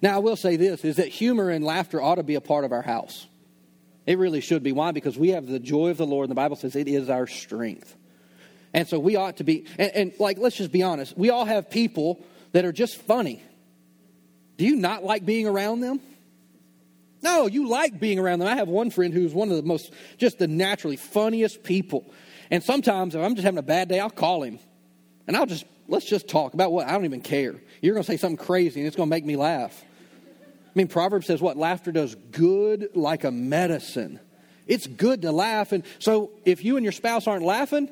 Now, 0.00 0.16
I 0.16 0.18
will 0.18 0.36
say 0.36 0.56
this 0.56 0.84
is 0.84 0.96
that 0.96 1.08
humor 1.08 1.50
and 1.50 1.64
laughter 1.64 2.02
ought 2.02 2.16
to 2.16 2.22
be 2.22 2.34
a 2.34 2.40
part 2.40 2.64
of 2.64 2.72
our 2.72 2.82
house. 2.82 3.26
It 4.06 4.18
really 4.18 4.40
should 4.40 4.62
be. 4.62 4.72
Why? 4.72 4.90
Because 4.90 5.16
we 5.16 5.28
have 5.28 5.46
the 5.46 5.60
joy 5.60 5.90
of 5.90 5.96
the 5.96 6.06
Lord, 6.06 6.24
and 6.24 6.30
the 6.32 6.34
Bible 6.34 6.56
says 6.56 6.74
it 6.74 6.88
is 6.88 7.08
our 7.08 7.28
strength. 7.28 7.94
And 8.74 8.88
so 8.88 8.98
we 8.98 9.16
ought 9.16 9.36
to 9.36 9.44
be, 9.44 9.66
and, 9.78 9.92
and 9.92 10.12
like, 10.18 10.38
let's 10.38 10.56
just 10.56 10.72
be 10.72 10.82
honest. 10.82 11.16
We 11.16 11.30
all 11.30 11.44
have 11.44 11.70
people 11.70 12.24
that 12.52 12.64
are 12.64 12.72
just 12.72 12.96
funny. 12.96 13.42
Do 14.56 14.64
you 14.64 14.76
not 14.76 15.04
like 15.04 15.24
being 15.24 15.46
around 15.46 15.80
them? 15.80 16.00
No, 17.22 17.46
you 17.46 17.68
like 17.68 18.00
being 18.00 18.18
around 18.18 18.40
them. 18.40 18.48
I 18.48 18.56
have 18.56 18.68
one 18.68 18.90
friend 18.90 19.14
who's 19.14 19.32
one 19.32 19.50
of 19.50 19.56
the 19.56 19.62
most, 19.62 19.92
just 20.18 20.38
the 20.38 20.48
naturally 20.48 20.96
funniest 20.96 21.62
people. 21.62 22.12
And 22.50 22.64
sometimes 22.64 23.14
if 23.14 23.22
I'm 23.22 23.36
just 23.36 23.44
having 23.44 23.58
a 23.58 23.62
bad 23.62 23.88
day, 23.88 24.00
I'll 24.00 24.10
call 24.10 24.42
him. 24.42 24.58
And 25.26 25.36
I'll 25.36 25.46
just, 25.46 25.64
let's 25.88 26.06
just 26.06 26.28
talk 26.28 26.54
about 26.54 26.72
what? 26.72 26.86
I 26.86 26.92
don't 26.92 27.04
even 27.04 27.20
care. 27.20 27.54
You're 27.80 27.94
going 27.94 28.04
to 28.04 28.10
say 28.10 28.16
something 28.16 28.44
crazy 28.44 28.80
and 28.80 28.86
it's 28.86 28.96
going 28.96 29.08
to 29.08 29.10
make 29.10 29.24
me 29.24 29.36
laugh. 29.36 29.84
I 29.84 30.70
mean, 30.74 30.88
Proverbs 30.88 31.26
says 31.26 31.40
what? 31.40 31.56
Laughter 31.56 31.92
does 31.92 32.14
good 32.14 32.90
like 32.94 33.24
a 33.24 33.30
medicine. 33.30 34.18
It's 34.66 34.86
good 34.86 35.22
to 35.22 35.32
laugh. 35.32 35.72
And 35.72 35.84
so 35.98 36.30
if 36.44 36.64
you 36.64 36.76
and 36.76 36.84
your 36.84 36.92
spouse 36.92 37.26
aren't 37.26 37.44
laughing, 37.44 37.90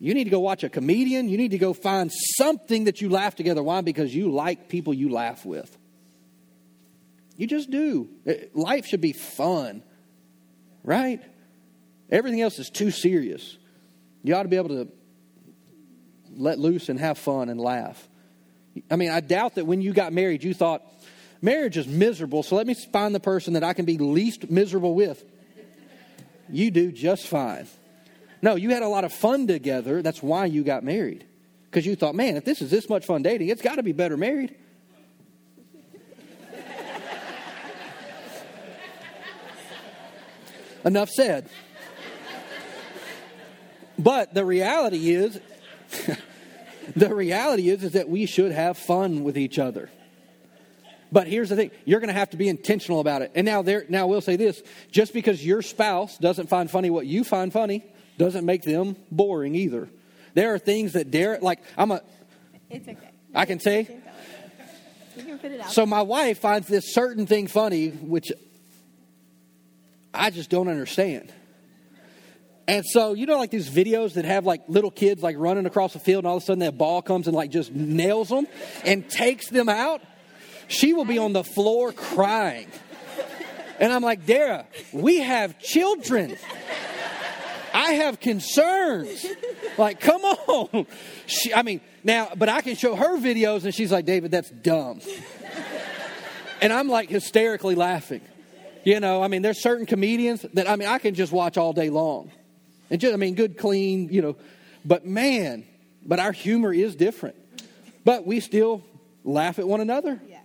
you 0.00 0.14
need 0.14 0.24
to 0.24 0.30
go 0.30 0.40
watch 0.40 0.64
a 0.64 0.68
comedian. 0.68 1.28
You 1.28 1.36
need 1.36 1.50
to 1.50 1.58
go 1.58 1.72
find 1.72 2.10
something 2.12 2.84
that 2.84 3.00
you 3.00 3.08
laugh 3.08 3.36
together. 3.36 3.62
Why? 3.62 3.82
Because 3.82 4.14
you 4.14 4.32
like 4.32 4.68
people 4.68 4.94
you 4.94 5.10
laugh 5.10 5.44
with. 5.44 5.76
You 7.36 7.46
just 7.46 7.70
do. 7.70 8.08
Eh, 8.26 8.46
Life 8.54 8.86
should 8.86 9.00
be 9.00 9.12
fun, 9.12 9.82
right? 10.84 11.20
Everything 12.10 12.40
else 12.40 12.58
is 12.58 12.70
too 12.70 12.90
serious. 12.90 13.56
You 14.22 14.34
ought 14.34 14.42
to 14.42 14.48
be 14.48 14.56
able 14.56 14.70
to 14.70 14.88
let 16.36 16.58
loose 16.58 16.88
and 16.88 16.98
have 16.98 17.18
fun 17.18 17.48
and 17.48 17.60
laugh. 17.60 18.08
I 18.90 18.96
mean, 18.96 19.10
I 19.10 19.20
doubt 19.20 19.56
that 19.56 19.66
when 19.66 19.82
you 19.82 19.92
got 19.92 20.12
married, 20.12 20.42
you 20.42 20.54
thought, 20.54 20.82
marriage 21.40 21.76
is 21.76 21.86
miserable, 21.86 22.42
so 22.42 22.56
let 22.56 22.66
me 22.66 22.74
find 22.74 23.14
the 23.14 23.20
person 23.20 23.52
that 23.54 23.64
I 23.64 23.72
can 23.74 23.84
be 23.84 23.98
least 23.98 24.50
miserable 24.50 24.94
with. 24.94 25.24
You 26.48 26.70
do 26.70 26.92
just 26.92 27.26
fine. 27.26 27.66
No, 28.40 28.56
you 28.56 28.70
had 28.70 28.82
a 28.82 28.88
lot 28.88 29.04
of 29.04 29.12
fun 29.12 29.46
together. 29.46 30.02
That's 30.02 30.22
why 30.22 30.46
you 30.46 30.64
got 30.64 30.82
married. 30.84 31.24
Because 31.70 31.86
you 31.86 31.94
thought, 31.96 32.14
man, 32.14 32.36
if 32.36 32.44
this 32.44 32.60
is 32.60 32.70
this 32.70 32.88
much 32.88 33.06
fun 33.06 33.22
dating, 33.22 33.48
it's 33.48 33.62
got 33.62 33.76
to 33.76 33.82
be 33.82 33.92
better 33.92 34.16
married. 34.16 34.54
Enough 40.84 41.08
said. 41.10 41.48
But 43.98 44.34
the 44.34 44.44
reality 44.44 45.12
is, 45.12 45.40
the 46.96 47.14
reality 47.14 47.68
is, 47.68 47.84
is 47.84 47.92
that 47.92 48.08
we 48.08 48.26
should 48.26 48.52
have 48.52 48.76
fun 48.78 49.24
with 49.24 49.36
each 49.36 49.58
other. 49.58 49.90
But 51.10 51.26
here's 51.26 51.50
the 51.50 51.56
thing: 51.56 51.70
you're 51.84 52.00
going 52.00 52.08
to 52.08 52.14
have 52.14 52.30
to 52.30 52.36
be 52.36 52.48
intentional 52.48 53.00
about 53.00 53.22
it. 53.22 53.32
And 53.34 53.44
now, 53.44 53.62
there, 53.62 53.84
now 53.88 54.06
we'll 54.06 54.22
say 54.22 54.36
this: 54.36 54.62
just 54.90 55.12
because 55.12 55.44
your 55.44 55.60
spouse 55.60 56.16
doesn't 56.16 56.48
find 56.48 56.70
funny 56.70 56.88
what 56.88 57.06
you 57.06 57.22
find 57.22 57.52
funny, 57.52 57.84
doesn't 58.16 58.46
make 58.46 58.62
them 58.62 58.96
boring 59.10 59.54
either. 59.54 59.88
There 60.34 60.54
are 60.54 60.58
things 60.58 60.94
that 60.94 61.10
Dara, 61.10 61.38
like 61.42 61.60
I'm 61.76 61.90
a, 61.90 62.00
It's 62.70 62.88
okay. 62.88 63.10
I 63.34 63.44
can 63.44 63.60
say. 63.60 63.84
Can. 63.84 64.02
You 65.16 65.24
can 65.24 65.38
put 65.38 65.52
it 65.52 65.60
out. 65.60 65.70
So 65.70 65.84
my 65.84 66.00
wife 66.00 66.38
finds 66.38 66.66
this 66.68 66.94
certain 66.94 67.26
thing 67.26 67.46
funny, 67.46 67.90
which 67.90 68.32
I 70.14 70.30
just 70.30 70.48
don't 70.48 70.68
understand. 70.68 71.32
And 72.68 72.84
so 72.86 73.12
you 73.14 73.26
know, 73.26 73.38
like 73.38 73.50
these 73.50 73.68
videos 73.68 74.14
that 74.14 74.24
have 74.24 74.46
like 74.46 74.62
little 74.68 74.90
kids 74.90 75.22
like 75.22 75.36
running 75.38 75.66
across 75.66 75.92
the 75.92 75.98
field, 75.98 76.24
and 76.24 76.28
all 76.28 76.36
of 76.36 76.42
a 76.42 76.46
sudden 76.46 76.60
that 76.60 76.78
ball 76.78 77.02
comes 77.02 77.26
and 77.26 77.36
like 77.36 77.50
just 77.50 77.72
nails 77.72 78.28
them 78.28 78.46
and 78.84 79.08
takes 79.08 79.48
them 79.48 79.68
out. 79.68 80.00
She 80.68 80.92
will 80.92 81.04
be 81.04 81.18
on 81.18 81.32
the 81.32 81.44
floor 81.44 81.92
crying, 81.92 82.68
and 83.78 83.92
I'm 83.92 84.02
like, 84.02 84.26
Dara, 84.26 84.66
we 84.92 85.18
have 85.18 85.58
children. 85.58 86.36
I 87.74 87.92
have 87.92 88.20
concerns. 88.20 89.26
Like, 89.78 89.98
come 89.98 90.22
on. 90.22 90.86
She, 91.26 91.54
I 91.54 91.62
mean, 91.62 91.80
now, 92.04 92.28
but 92.36 92.50
I 92.50 92.60
can 92.60 92.76
show 92.76 92.94
her 92.94 93.18
videos, 93.18 93.64
and 93.64 93.74
she's 93.74 93.90
like, 93.90 94.04
David, 94.04 94.30
that's 94.30 94.50
dumb. 94.50 95.00
And 96.60 96.72
I'm 96.72 96.88
like 96.88 97.08
hysterically 97.08 97.74
laughing. 97.74 98.20
You 98.84 99.00
know, 99.00 99.22
I 99.22 99.28
mean, 99.28 99.42
there's 99.42 99.62
certain 99.62 99.86
comedians 99.86 100.44
that, 100.54 100.68
I 100.68 100.76
mean, 100.76 100.88
I 100.88 100.98
can 100.98 101.14
just 101.14 101.32
watch 101.32 101.56
all 101.56 101.72
day 101.72 101.88
long. 101.88 102.30
And 102.92 103.00
just, 103.00 103.14
I 103.14 103.16
mean, 103.16 103.34
good, 103.34 103.56
clean, 103.56 104.10
you 104.10 104.20
know. 104.20 104.36
But 104.84 105.06
man, 105.06 105.64
but 106.04 106.20
our 106.20 106.30
humor 106.30 106.74
is 106.74 106.94
different. 106.94 107.36
But 108.04 108.26
we 108.26 108.38
still 108.38 108.84
laugh 109.24 109.58
at 109.58 109.66
one 109.66 109.80
another. 109.80 110.20
yeah. 110.28 110.40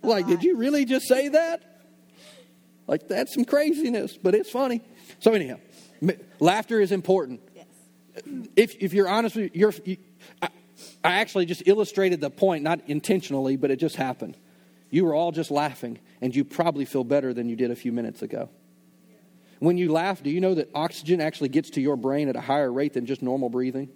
Like, 0.00 0.28
did 0.28 0.44
you 0.44 0.56
really 0.56 0.84
just 0.84 1.08
say 1.08 1.26
that? 1.28 1.60
Like, 2.86 3.08
that's 3.08 3.34
some 3.34 3.44
craziness, 3.44 4.16
but 4.16 4.36
it's 4.36 4.48
funny. 4.48 4.80
So, 5.18 5.32
anyhow, 5.32 5.56
laughter 6.38 6.80
is 6.80 6.92
important. 6.92 7.40
Yes. 7.56 7.66
If, 8.54 8.76
if 8.80 8.92
you're 8.92 9.08
honest 9.08 9.34
with 9.34 9.56
you, 9.56 9.72
you 9.84 9.96
I, 10.40 10.50
I 11.02 11.14
actually 11.14 11.46
just 11.46 11.64
illustrated 11.66 12.20
the 12.20 12.30
point, 12.30 12.62
not 12.62 12.80
intentionally, 12.86 13.56
but 13.56 13.72
it 13.72 13.76
just 13.80 13.96
happened. 13.96 14.36
You 14.90 15.04
were 15.04 15.14
all 15.14 15.32
just 15.32 15.50
laughing, 15.50 15.98
and 16.20 16.36
you 16.36 16.44
probably 16.44 16.84
feel 16.84 17.02
better 17.02 17.34
than 17.34 17.48
you 17.48 17.56
did 17.56 17.72
a 17.72 17.76
few 17.76 17.90
minutes 17.90 18.22
ago. 18.22 18.50
When 19.60 19.78
you 19.78 19.92
laugh, 19.92 20.22
do 20.22 20.30
you 20.30 20.40
know 20.40 20.54
that 20.54 20.70
oxygen 20.74 21.20
actually 21.20 21.48
gets 21.48 21.70
to 21.70 21.80
your 21.80 21.96
brain 21.96 22.28
at 22.28 22.36
a 22.36 22.40
higher 22.40 22.72
rate 22.72 22.92
than 22.92 23.06
just 23.06 23.22
normal 23.22 23.48
breathing? 23.48 23.88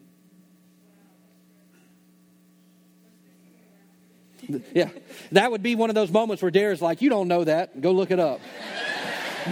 Yeah, 4.73 4.89
that 5.33 5.51
would 5.51 5.63
be 5.63 5.75
one 5.75 5.91
of 5.91 5.95
those 5.95 6.11
moments 6.11 6.43
where 6.43 6.51
Dara's 6.51 6.81
like, 6.81 7.03
You 7.03 7.11
don't 7.11 7.29
know 7.29 7.45
that. 7.45 7.81
Go 7.81 7.93
look 7.93 8.11
it 8.11 8.19
up. 8.19 8.41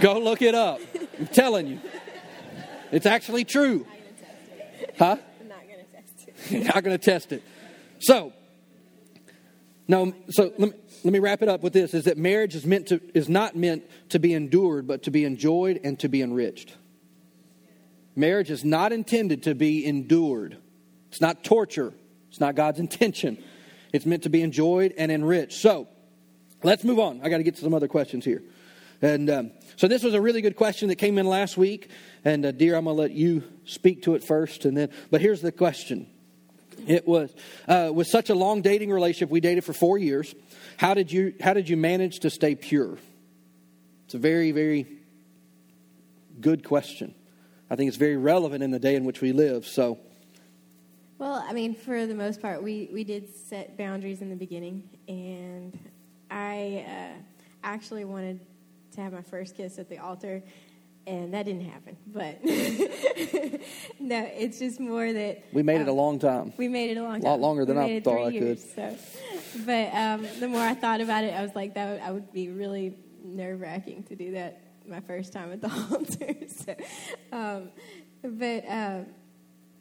Go 0.01 0.19
look 0.19 0.41
it 0.41 0.55
up. 0.55 0.79
I'm 1.19 1.27
telling 1.27 1.67
you. 1.67 1.79
It's 2.91 3.05
actually 3.05 3.43
true. 3.43 3.85
Huh? 4.97 5.17
I'm 5.41 5.47
not 5.47 5.67
going 5.67 5.79
to 5.79 5.91
test 5.91 6.27
it. 6.27 6.35
You're 6.51 6.63
not 6.63 6.83
going 6.83 6.97
to 6.97 7.03
test 7.03 7.31
it. 7.31 7.43
So, 7.99 8.33
no, 9.87 10.13
so 10.29 10.51
let 10.57 10.59
me, 10.59 10.73
let 11.03 11.13
me 11.13 11.19
wrap 11.19 11.41
it 11.41 11.49
up 11.49 11.61
with 11.61 11.73
this 11.73 11.93
is 11.93 12.05
that 12.05 12.17
marriage 12.17 12.55
is 12.55 12.65
meant 12.65 12.87
to 12.87 13.01
is 13.13 13.29
not 13.29 13.55
meant 13.55 13.83
to 14.09 14.19
be 14.19 14.33
endured 14.33 14.87
but 14.87 15.03
to 15.03 15.11
be 15.11 15.23
enjoyed 15.23 15.79
and 15.83 15.99
to 15.99 16.09
be 16.09 16.21
enriched. 16.21 16.75
Marriage 18.15 18.49
is 18.49 18.65
not 18.65 18.91
intended 18.91 19.43
to 19.43 19.55
be 19.55 19.85
endured. 19.85 20.57
It's 21.09 21.21
not 21.21 21.43
torture. 21.43 21.93
It's 22.29 22.39
not 22.39 22.55
God's 22.55 22.79
intention. 22.79 23.41
It's 23.93 24.05
meant 24.05 24.23
to 24.23 24.29
be 24.29 24.41
enjoyed 24.41 24.93
and 24.97 25.11
enriched. 25.11 25.61
So, 25.61 25.87
let's 26.63 26.83
move 26.83 26.99
on. 26.99 27.21
I 27.23 27.29
got 27.29 27.37
to 27.37 27.43
get 27.43 27.55
to 27.55 27.61
some 27.61 27.73
other 27.73 27.87
questions 27.87 28.25
here. 28.25 28.43
And 29.01 29.29
um, 29.29 29.51
so 29.75 29.87
this 29.87 30.03
was 30.03 30.13
a 30.13 30.21
really 30.21 30.41
good 30.41 30.55
question 30.55 30.89
that 30.89 30.95
came 30.95 31.17
in 31.17 31.27
last 31.27 31.57
week. 31.57 31.89
And 32.25 32.45
uh, 32.45 32.51
dear, 32.51 32.75
I'm 32.75 32.85
going 32.85 32.95
to 32.95 33.01
let 33.01 33.11
you 33.11 33.43
speak 33.65 34.03
to 34.03 34.15
it 34.15 34.23
first, 34.23 34.65
and 34.65 34.75
then. 34.75 34.89
But 35.11 35.21
here's 35.21 35.41
the 35.41 35.51
question: 35.51 36.07
It 36.85 37.07
was 37.07 37.33
uh, 37.67 37.91
with 37.93 38.07
such 38.07 38.29
a 38.29 38.35
long 38.35 38.61
dating 38.61 38.91
relationship. 38.91 39.29
We 39.29 39.39
dated 39.39 39.63
for 39.63 39.73
four 39.73 39.97
years. 39.97 40.35
How 40.77 40.93
did 40.93 41.11
you 41.11 41.33
How 41.41 41.53
did 41.53 41.69
you 41.69 41.77
manage 41.77 42.19
to 42.19 42.29
stay 42.29 42.55
pure? 42.55 42.97
It's 44.05 44.13
a 44.13 44.19
very 44.19 44.51
very 44.51 44.85
good 46.39 46.63
question. 46.63 47.13
I 47.69 47.75
think 47.75 47.87
it's 47.89 47.97
very 47.97 48.17
relevant 48.17 48.63
in 48.63 48.71
the 48.71 48.79
day 48.79 48.95
in 48.95 49.05
which 49.05 49.21
we 49.21 49.31
live. 49.33 49.65
So. 49.65 49.99
Well, 51.19 51.43
I 51.47 51.51
mean, 51.51 51.73
for 51.73 52.05
the 52.05 52.13
most 52.13 52.41
part, 52.41 52.61
we, 52.61 52.89
we 52.93 53.03
did 53.03 53.35
set 53.35 53.75
boundaries 53.75 54.21
in 54.21 54.29
the 54.29 54.35
beginning, 54.35 54.87
and 55.07 55.77
I 56.29 56.85
uh, 56.87 57.21
actually 57.63 58.05
wanted 58.05 58.39
to 58.93 59.01
have 59.01 59.13
my 59.13 59.23
first 59.23 59.55
kiss 59.55 59.79
at 59.79 59.89
the 59.89 59.97
altar, 59.97 60.43
and 61.07 61.33
that 61.33 61.45
didn't 61.45 61.65
happen. 61.69 61.97
But 62.05 62.43
no, 63.99 64.29
it's 64.35 64.59
just 64.59 64.79
more 64.79 65.11
that 65.11 65.43
We 65.53 65.63
made 65.63 65.79
it 65.79 65.87
a 65.87 65.91
um, 65.91 65.97
long 65.97 66.19
time. 66.19 66.53
We 66.57 66.67
made 66.67 66.91
it 66.91 66.97
a 66.97 67.03
long 67.03 67.13
time. 67.13 67.23
A 67.23 67.29
Lot 67.29 67.39
longer 67.39 67.65
than 67.65 67.77
I 67.77 67.99
thought 68.01 68.25
I 68.27 68.31
could. 68.31 68.33
years, 68.33 68.73
So, 68.75 68.95
but 69.65 69.93
um, 69.93 70.27
the 70.39 70.47
more 70.49 70.61
I 70.61 70.73
thought 70.75 70.99
about 70.99 71.23
it, 71.23 71.33
I 71.33 71.41
was 71.41 71.55
like, 71.55 71.73
that 71.75 71.89
would, 71.89 72.01
I 72.01 72.11
would 72.11 72.33
be 72.33 72.49
really 72.49 72.93
nerve 73.23 73.61
wracking 73.61 74.03
to 74.03 74.15
do 74.15 74.33
that 74.33 74.61
my 74.85 74.99
first 74.99 75.31
time 75.33 75.51
at 75.51 75.61
the 75.61 75.69
altar. 75.91 76.35
so, 76.47 76.75
um, 77.31 77.69
but 78.23 78.67
uh, 78.67 78.99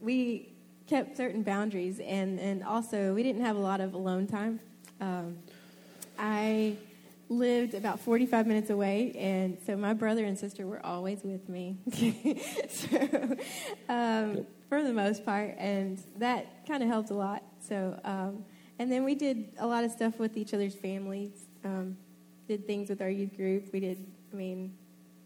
we 0.00 0.54
kept 0.86 1.16
certain 1.16 1.42
boundaries, 1.42 1.98
and 2.00 2.38
and 2.38 2.62
also 2.62 3.12
we 3.14 3.24
didn't 3.24 3.42
have 3.42 3.56
a 3.56 3.60
lot 3.60 3.80
of 3.80 3.94
alone 3.94 4.28
time. 4.28 4.60
Um, 5.00 5.38
I 6.18 6.76
lived 7.28 7.74
about 7.74 8.00
45 8.00 8.46
minutes 8.46 8.70
away, 8.70 9.12
and 9.18 9.58
so 9.66 9.76
my 9.76 9.92
brother 9.92 10.24
and 10.24 10.38
sister 10.38 10.66
were 10.66 10.84
always 10.84 11.22
with 11.22 11.48
me. 11.48 11.76
so, 12.68 13.36
um, 13.88 14.46
for 14.68 14.82
the 14.82 14.92
most 14.92 15.24
part, 15.24 15.54
and 15.58 16.02
that 16.18 16.66
kind 16.66 16.82
of 16.82 16.88
helped 16.88 17.10
a 17.10 17.14
lot. 17.14 17.42
So, 17.60 17.98
um, 18.04 18.44
and 18.78 18.90
then 18.90 19.04
we 19.04 19.14
did 19.14 19.52
a 19.58 19.66
lot 19.66 19.84
of 19.84 19.90
stuff 19.90 20.18
with 20.18 20.36
each 20.36 20.54
other's 20.54 20.74
families. 20.74 21.30
Um, 21.64 21.96
did 22.48 22.66
things 22.66 22.88
with 22.88 23.02
our 23.02 23.10
youth 23.10 23.36
group. 23.36 23.72
We 23.72 23.80
did. 23.80 24.06
I 24.32 24.36
mean, 24.36 24.74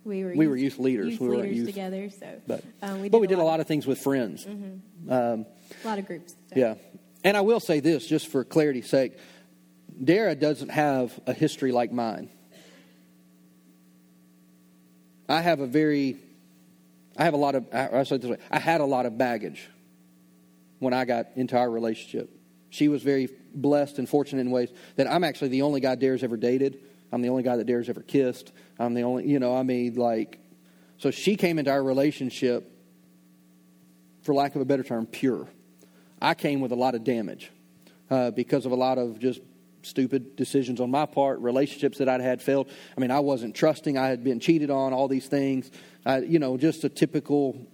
we 0.04 0.24
were 0.24 0.34
We 0.34 0.46
were 0.46 0.56
youth 0.56 0.78
leaders. 0.78 1.08
Youth 1.12 1.20
We 1.20 1.28
leaders 1.28 1.56
youth- 1.56 1.66
together. 1.66 2.10
So, 2.10 2.40
But, 2.46 2.64
um, 2.82 3.00
we 3.02 3.08
but 3.08 3.20
we 3.20 3.26
did 3.26 3.38
a 3.38 3.44
lot 3.44 3.60
of 3.60 3.66
things 3.66 3.86
with 3.86 3.98
friends. 3.98 4.46
Mm-hmm. 4.46 5.12
Um, 5.12 5.46
a 5.84 5.86
lot 5.86 5.98
of 5.98 6.06
groups. 6.06 6.34
So. 6.48 6.56
yeah. 6.56 6.74
And 7.22 7.36
I 7.36 7.42
will 7.42 7.60
say 7.60 7.80
this, 7.80 8.06
just 8.06 8.28
for 8.28 8.44
clarity's 8.44 8.88
sake 8.88 9.18
Dara 10.02 10.34
doesn't 10.34 10.70
have 10.70 11.18
a 11.26 11.32
history 11.32 11.72
like 11.72 11.92
mine. 11.92 12.30
I 15.28 15.40
have 15.40 15.60
a 15.60 15.66
very, 15.66 16.16
I 17.16 17.24
have 17.24 17.34
a 17.34 17.38
lot 17.38 17.54
of, 17.54 17.66
I 17.72 18.02
say 18.04 18.16
this 18.16 18.30
way, 18.30 18.38
I 18.50 18.58
had 18.58 18.80
a 18.80 18.84
lot 18.84 19.06
of 19.06 19.16
baggage 19.16 19.68
when 20.78 20.92
I 20.92 21.04
got 21.04 21.28
into 21.36 21.56
our 21.56 21.70
relationship. 21.70 22.30
She 22.70 22.88
was 22.88 23.02
very 23.02 23.28
blessed 23.54 23.98
and 23.98 24.08
fortunate 24.08 24.40
in 24.40 24.50
ways 24.50 24.70
that 24.96 25.10
I'm 25.10 25.22
actually 25.24 25.48
the 25.48 25.62
only 25.62 25.80
guy 25.80 25.94
Dara's 25.94 26.24
ever 26.24 26.36
dated. 26.36 26.78
I'm 27.12 27.22
the 27.22 27.28
only 27.28 27.42
guy 27.42 27.56
that 27.56 27.66
Dara's 27.66 27.88
ever 27.88 28.02
kissed. 28.02 28.52
I'm 28.78 28.94
the 28.94 29.02
only, 29.02 29.28
you 29.28 29.38
know, 29.38 29.54
I 29.56 29.62
mean, 29.62 29.94
like, 29.94 30.38
so 30.98 31.10
she 31.10 31.36
came 31.36 31.58
into 31.58 31.70
our 31.70 31.82
relationship, 31.82 32.70
for 34.22 34.34
lack 34.34 34.54
of 34.54 34.60
a 34.60 34.64
better 34.64 34.82
term, 34.82 35.06
pure. 35.06 35.48
I 36.20 36.34
came 36.34 36.60
with 36.60 36.72
a 36.72 36.76
lot 36.76 36.94
of 36.94 37.04
damage 37.04 37.50
uh, 38.10 38.30
because 38.30 38.66
of 38.66 38.72
a 38.72 38.76
lot 38.76 38.98
of 38.98 39.18
just 39.18 39.40
stupid 39.82 40.36
decisions 40.36 40.80
on 40.80 40.90
my 40.90 41.06
part, 41.06 41.40
relationships 41.40 41.98
that 41.98 42.08
I'd 42.08 42.20
had 42.20 42.42
failed. 42.42 42.70
I 42.96 43.00
mean, 43.00 43.10
I 43.10 43.20
wasn't 43.20 43.54
trusting. 43.54 43.96
I 43.96 44.08
had 44.08 44.22
been 44.22 44.40
cheated 44.40 44.70
on, 44.70 44.92
all 44.92 45.08
these 45.08 45.26
things. 45.26 45.70
Uh, 46.04 46.20
you 46.24 46.38
know, 46.38 46.56
just 46.56 46.84
a 46.84 46.88
typical 46.88 47.66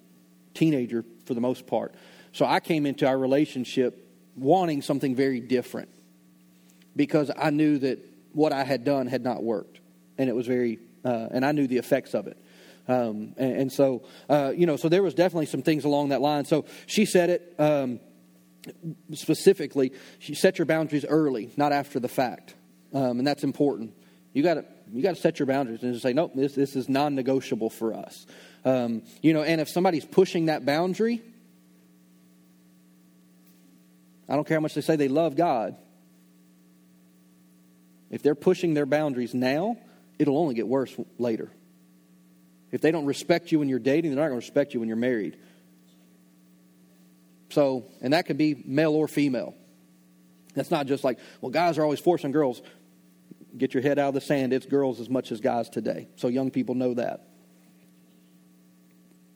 teenager 0.55 1.05
for 1.25 1.35
the 1.35 1.41
most 1.41 1.67
part. 1.67 1.95
So 2.33 2.45
I 2.45 2.61
came 2.61 2.87
into 2.87 3.07
our 3.07 3.19
relationship 3.19 4.07
wanting 4.37 4.83
something 4.83 5.15
very 5.15 5.41
different 5.41 5.89
because 6.95 7.31
I 7.37 7.51
knew 7.51 7.79
that 7.79 7.99
what 8.33 8.53
I 8.53 8.65
had 8.65 8.85
done 8.85 9.07
had 9.07 9.23
not 9.23 9.43
worked, 9.43 9.81
and 10.19 10.29
it 10.29 10.35
was 10.35 10.47
very, 10.47 10.79
uh, 11.05 11.29
and 11.31 11.45
I 11.45 11.53
knew 11.53 11.67
the 11.67 11.79
effects 11.79 12.15
of 12.15 12.27
it. 12.27 12.37
Um, 12.89 13.35
and, 13.37 13.53
and 13.61 13.73
so, 13.73 14.03
uh, 14.29 14.53
you 14.55 14.67
know, 14.67 14.77
so 14.77 14.89
there 14.89 15.03
was 15.03 15.15
definitely 15.15 15.47
some 15.47 15.63
things 15.63 15.85
along 15.85 16.11
that 16.11 16.21
line. 16.21 16.45
So 16.45 16.67
she 16.87 17.05
said 17.05 17.31
it 17.31 17.55
um, 17.59 18.01
specifically. 19.13 19.93
She 20.19 20.35
set 20.35 20.59
your 20.59 20.67
boundaries 20.67 21.05
early, 21.09 21.51
not 21.57 21.73
after 21.73 22.01
the 22.01 22.09
fact, 22.09 22.55
um, 22.93 23.19
and 23.19 23.27
that's 23.27 23.45
important. 23.45 23.93
You 24.33 24.43
got 24.43 24.55
to 24.55 24.65
you 24.93 25.03
got 25.03 25.15
to 25.15 25.21
set 25.21 25.39
your 25.39 25.47
boundaries 25.47 25.83
and 25.83 25.93
just 25.93 26.03
say, 26.03 26.13
nope, 26.13 26.33
this 26.35 26.55
this 26.55 26.77
is 26.77 26.89
non-negotiable 26.89 27.71
for 27.71 27.95
us. 27.95 28.27
Um, 28.65 29.03
you 29.23 29.33
know, 29.33 29.43
and 29.43 29.61
if 29.61 29.69
somebody's 29.69 30.05
pushing 30.05 30.47
that 30.47 30.65
boundary, 30.67 31.23
I 34.29 34.35
don't 34.35 34.47
care 34.47 34.57
how 34.57 34.61
much 34.61 34.75
they 34.75 34.81
say 34.81 34.97
they 34.97 35.09
love 35.09 35.37
God. 35.37 35.77
If 38.11 38.23
they're 38.23 38.35
pushing 38.35 38.75
their 38.75 38.87
boundaries 38.87 39.35
now, 39.35 39.77
it'll 40.19 40.39
only 40.39 40.55
get 40.55 40.69
worse 40.69 40.95
later. 41.19 41.51
If 42.73 42.81
they 42.81 42.91
don't 42.91 43.07
respect 43.07 43.53
you 43.53 43.59
when 43.59 43.69
you're 43.69 43.79
dating, 43.79 44.11
they're 44.11 44.23
not 44.23 44.29
going 44.29 44.41
to 44.41 44.45
respect 44.47 44.75
you 44.75 44.81
when 44.81 44.89
you're 44.89 44.97
married. 44.97 45.39
So, 47.57 47.87
and 48.03 48.13
that 48.13 48.27
could 48.27 48.37
be 48.37 48.55
male 48.67 48.93
or 48.93 49.09
female. 49.09 49.55
That's 50.55 50.71
not 50.71 50.85
just 50.85 51.05
like, 51.05 51.19
well, 51.41 51.51
guys 51.51 51.79
are 51.79 51.83
always 51.83 52.01
forcing 52.01 52.31
girls. 52.31 52.61
Get 53.57 53.73
your 53.73 53.83
head 53.83 53.99
out 53.99 54.09
of 54.09 54.15
the 54.15 54.21
sand. 54.21 54.53
It's 54.53 54.67
girls 54.67 55.01
as 55.01 55.09
much 55.09 55.33
as 55.33 55.41
guys 55.41 55.71
today. 55.71 56.07
So 56.17 56.29
young 56.29 56.51
people 56.51 56.75
know 56.75 56.93
that. 56.93 57.27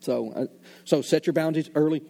So, 0.01 0.31
uh, 0.33 0.45
so 0.85 1.01
set 1.01 1.25
your 1.25 1.33
boundaries 1.33 1.71
early. 1.73 2.03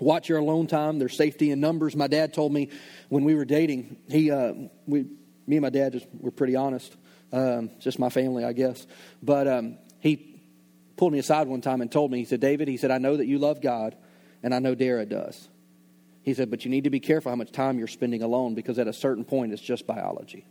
Watch 0.00 0.28
your 0.28 0.38
alone 0.38 0.66
time. 0.66 0.98
There's 0.98 1.16
safety 1.16 1.52
in 1.52 1.60
numbers. 1.60 1.94
My 1.94 2.08
dad 2.08 2.34
told 2.34 2.52
me 2.52 2.70
when 3.08 3.22
we 3.22 3.36
were 3.36 3.44
dating, 3.44 3.98
he, 4.08 4.32
uh, 4.32 4.52
we, 4.84 5.04
me 5.46 5.58
and 5.58 5.62
my 5.62 5.70
dad 5.70 5.92
just 5.92 6.08
were 6.18 6.32
pretty 6.32 6.56
honest. 6.56 6.92
Um, 7.32 7.70
just 7.78 8.00
my 8.00 8.08
family, 8.08 8.42
I 8.42 8.52
guess. 8.52 8.84
But 9.22 9.46
um, 9.46 9.78
he 10.00 10.40
pulled 10.96 11.12
me 11.12 11.20
aside 11.20 11.46
one 11.46 11.60
time 11.60 11.82
and 11.82 11.92
told 11.92 12.10
me, 12.10 12.18
he 12.18 12.24
said, 12.24 12.40
David, 12.40 12.66
he 12.66 12.78
said, 12.78 12.90
I 12.90 12.98
know 12.98 13.16
that 13.16 13.26
you 13.26 13.38
love 13.38 13.60
God, 13.60 13.96
and 14.42 14.54
I 14.54 14.58
know 14.58 14.74
Dara 14.74 15.06
does. 15.06 15.48
He 16.22 16.34
said, 16.34 16.50
but 16.50 16.64
you 16.64 16.70
need 16.70 16.84
to 16.84 16.90
be 16.90 17.00
careful 17.00 17.30
how 17.30 17.36
much 17.36 17.52
time 17.52 17.78
you're 17.78 17.86
spending 17.86 18.22
alone 18.22 18.54
because 18.54 18.78
at 18.78 18.88
a 18.88 18.92
certain 18.92 19.24
point 19.24 19.52
it's 19.52 19.62
just 19.62 19.86
biology. 19.86 20.44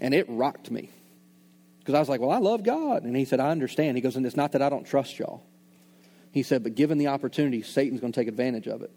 And 0.00 0.14
it 0.14 0.26
rocked 0.28 0.70
me. 0.70 0.90
Because 1.78 1.94
I 1.94 1.98
was 1.98 2.08
like, 2.08 2.20
well, 2.20 2.30
I 2.30 2.38
love 2.38 2.62
God. 2.62 3.04
And 3.04 3.14
he 3.14 3.26
said, 3.26 3.40
I 3.40 3.50
understand. 3.50 3.98
He 3.98 4.00
goes, 4.00 4.16
and 4.16 4.24
it's 4.24 4.36
not 4.36 4.52
that 4.52 4.62
I 4.62 4.70
don't 4.70 4.86
trust 4.86 5.18
y'all. 5.18 5.42
He 6.32 6.42
said, 6.42 6.62
but 6.62 6.74
given 6.74 6.96
the 6.96 7.08
opportunity, 7.08 7.62
Satan's 7.62 8.00
going 8.00 8.12
to 8.12 8.18
take 8.18 8.26
advantage 8.26 8.66
of 8.66 8.80
it. 8.80 8.90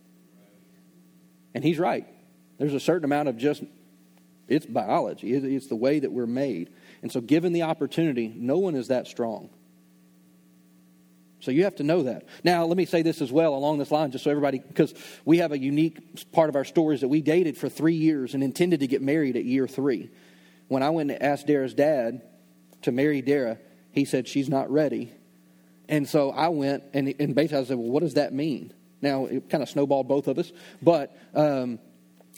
And 1.54 1.64
he's 1.64 1.80
right. 1.80 2.08
There's 2.58 2.74
a 2.74 2.80
certain 2.80 3.04
amount 3.04 3.30
of 3.30 3.38
just, 3.38 3.62
it's 4.48 4.66
biology, 4.66 5.34
it's 5.34 5.68
the 5.68 5.76
way 5.76 6.00
that 6.00 6.12
we're 6.12 6.26
made. 6.26 6.72
And 7.02 7.12
so, 7.12 7.22
given 7.22 7.54
the 7.54 7.64
opportunity, 7.64 8.34
no 8.36 8.58
one 8.58 8.76
is 8.76 8.88
that 8.88 9.06
strong. 9.06 9.50
So 11.40 11.52
you 11.52 11.66
have 11.66 11.76
to 11.76 11.84
know 11.84 12.04
that. 12.04 12.26
Now, 12.44 12.66
let 12.66 12.78
me 12.78 12.86
say 12.86 13.04
this 13.04 13.22
as 13.22 13.32
well 13.32 13.54
along 13.54 13.78
this 13.78 13.92
line, 13.92 14.12
just 14.12 14.24
so 14.24 14.32
everybody, 14.32 14.60
because 14.60 14.94
we 15.24 15.38
have 15.38 15.52
a 15.52 15.58
unique 15.58 16.32
part 16.32 16.50
of 16.50 16.56
our 16.56 16.66
story 16.66 16.96
is 16.96 17.02
that 17.02 17.08
we 17.10 17.22
dated 17.22 17.58
for 17.58 17.70
three 17.70 17.94
years 17.96 18.34
and 18.34 18.44
intended 18.44 18.80
to 18.80 18.88
get 18.88 19.02
married 19.02 19.36
at 19.36 19.46
year 19.46 19.68
three. 19.68 20.10
when 20.68 20.84
I 20.84 20.90
went 20.90 21.12
and 21.12 21.22
asked 21.22 21.48
Dara's 21.48 21.74
dad 21.74 22.22
to 22.82 22.92
marry 22.92 23.22
Dara, 23.22 23.58
he 23.92 24.06
said 24.06 24.28
she's 24.28 24.50
not 24.50 24.70
ready. 24.70 25.12
And 25.90 26.08
so 26.08 26.32
I 26.32 26.50
went 26.50 26.84
and, 26.94 27.14
and 27.20 27.34
basically 27.34 27.60
I 27.60 27.64
said, 27.64 27.78
well, 27.78 27.90
what 27.90 28.02
does 28.02 28.16
that 28.16 28.34
mean? 28.34 28.74
Now 29.02 29.26
it 29.26 29.50
kind 29.50 29.64
of 29.64 29.70
snowballed 29.70 30.08
both 30.08 30.28
of 30.28 30.38
us, 30.38 30.52
but 30.82 31.16
um, 31.34 31.80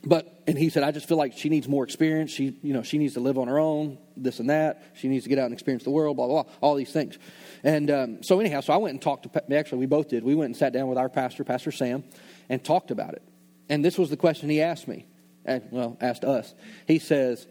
but 0.05 0.43
and 0.47 0.57
he 0.57 0.69
said, 0.69 0.83
I 0.83 0.91
just 0.91 1.07
feel 1.07 1.17
like 1.17 1.38
she 1.38 1.49
needs 1.49 1.67
more 1.67 1.83
experience. 1.83 2.31
She 2.31 2.57
you 2.62 2.73
know 2.73 2.83
she 2.83 2.97
needs 2.97 3.13
to 3.13 3.19
live 3.19 3.38
on 3.38 3.47
her 3.47 3.59
own, 3.59 3.97
this 4.15 4.39
and 4.39 4.49
that. 4.49 4.83
She 4.95 5.07
needs 5.07 5.23
to 5.23 5.29
get 5.29 5.39
out 5.39 5.45
and 5.45 5.53
experience 5.53 5.83
the 5.83 5.89
world, 5.89 6.17
blah 6.17 6.27
blah, 6.27 6.43
blah 6.43 6.53
all 6.62 6.75
these 6.75 6.91
things. 6.91 7.17
And 7.63 7.91
um, 7.91 8.23
so 8.23 8.39
anyhow, 8.39 8.61
so 8.61 8.73
I 8.73 8.77
went 8.77 8.93
and 8.93 9.01
talked 9.01 9.31
to 9.31 9.55
actually 9.55 9.79
we 9.79 9.85
both 9.85 10.09
did. 10.09 10.23
We 10.23 10.35
went 10.35 10.47
and 10.47 10.57
sat 10.57 10.73
down 10.73 10.87
with 10.87 10.97
our 10.97 11.09
pastor, 11.09 11.43
Pastor 11.43 11.71
Sam, 11.71 12.03
and 12.47 12.63
talked 12.63 12.91
about 12.91 13.13
it. 13.13 13.23
And 13.67 13.83
this 13.83 13.97
was 13.97 14.09
the 14.09 14.17
question 14.17 14.49
he 14.49 14.61
asked 14.61 14.87
me, 14.87 15.05
and, 15.45 15.63
well 15.71 15.97
asked 16.01 16.23
us. 16.23 16.53
He 16.87 16.99
says, 16.99 17.45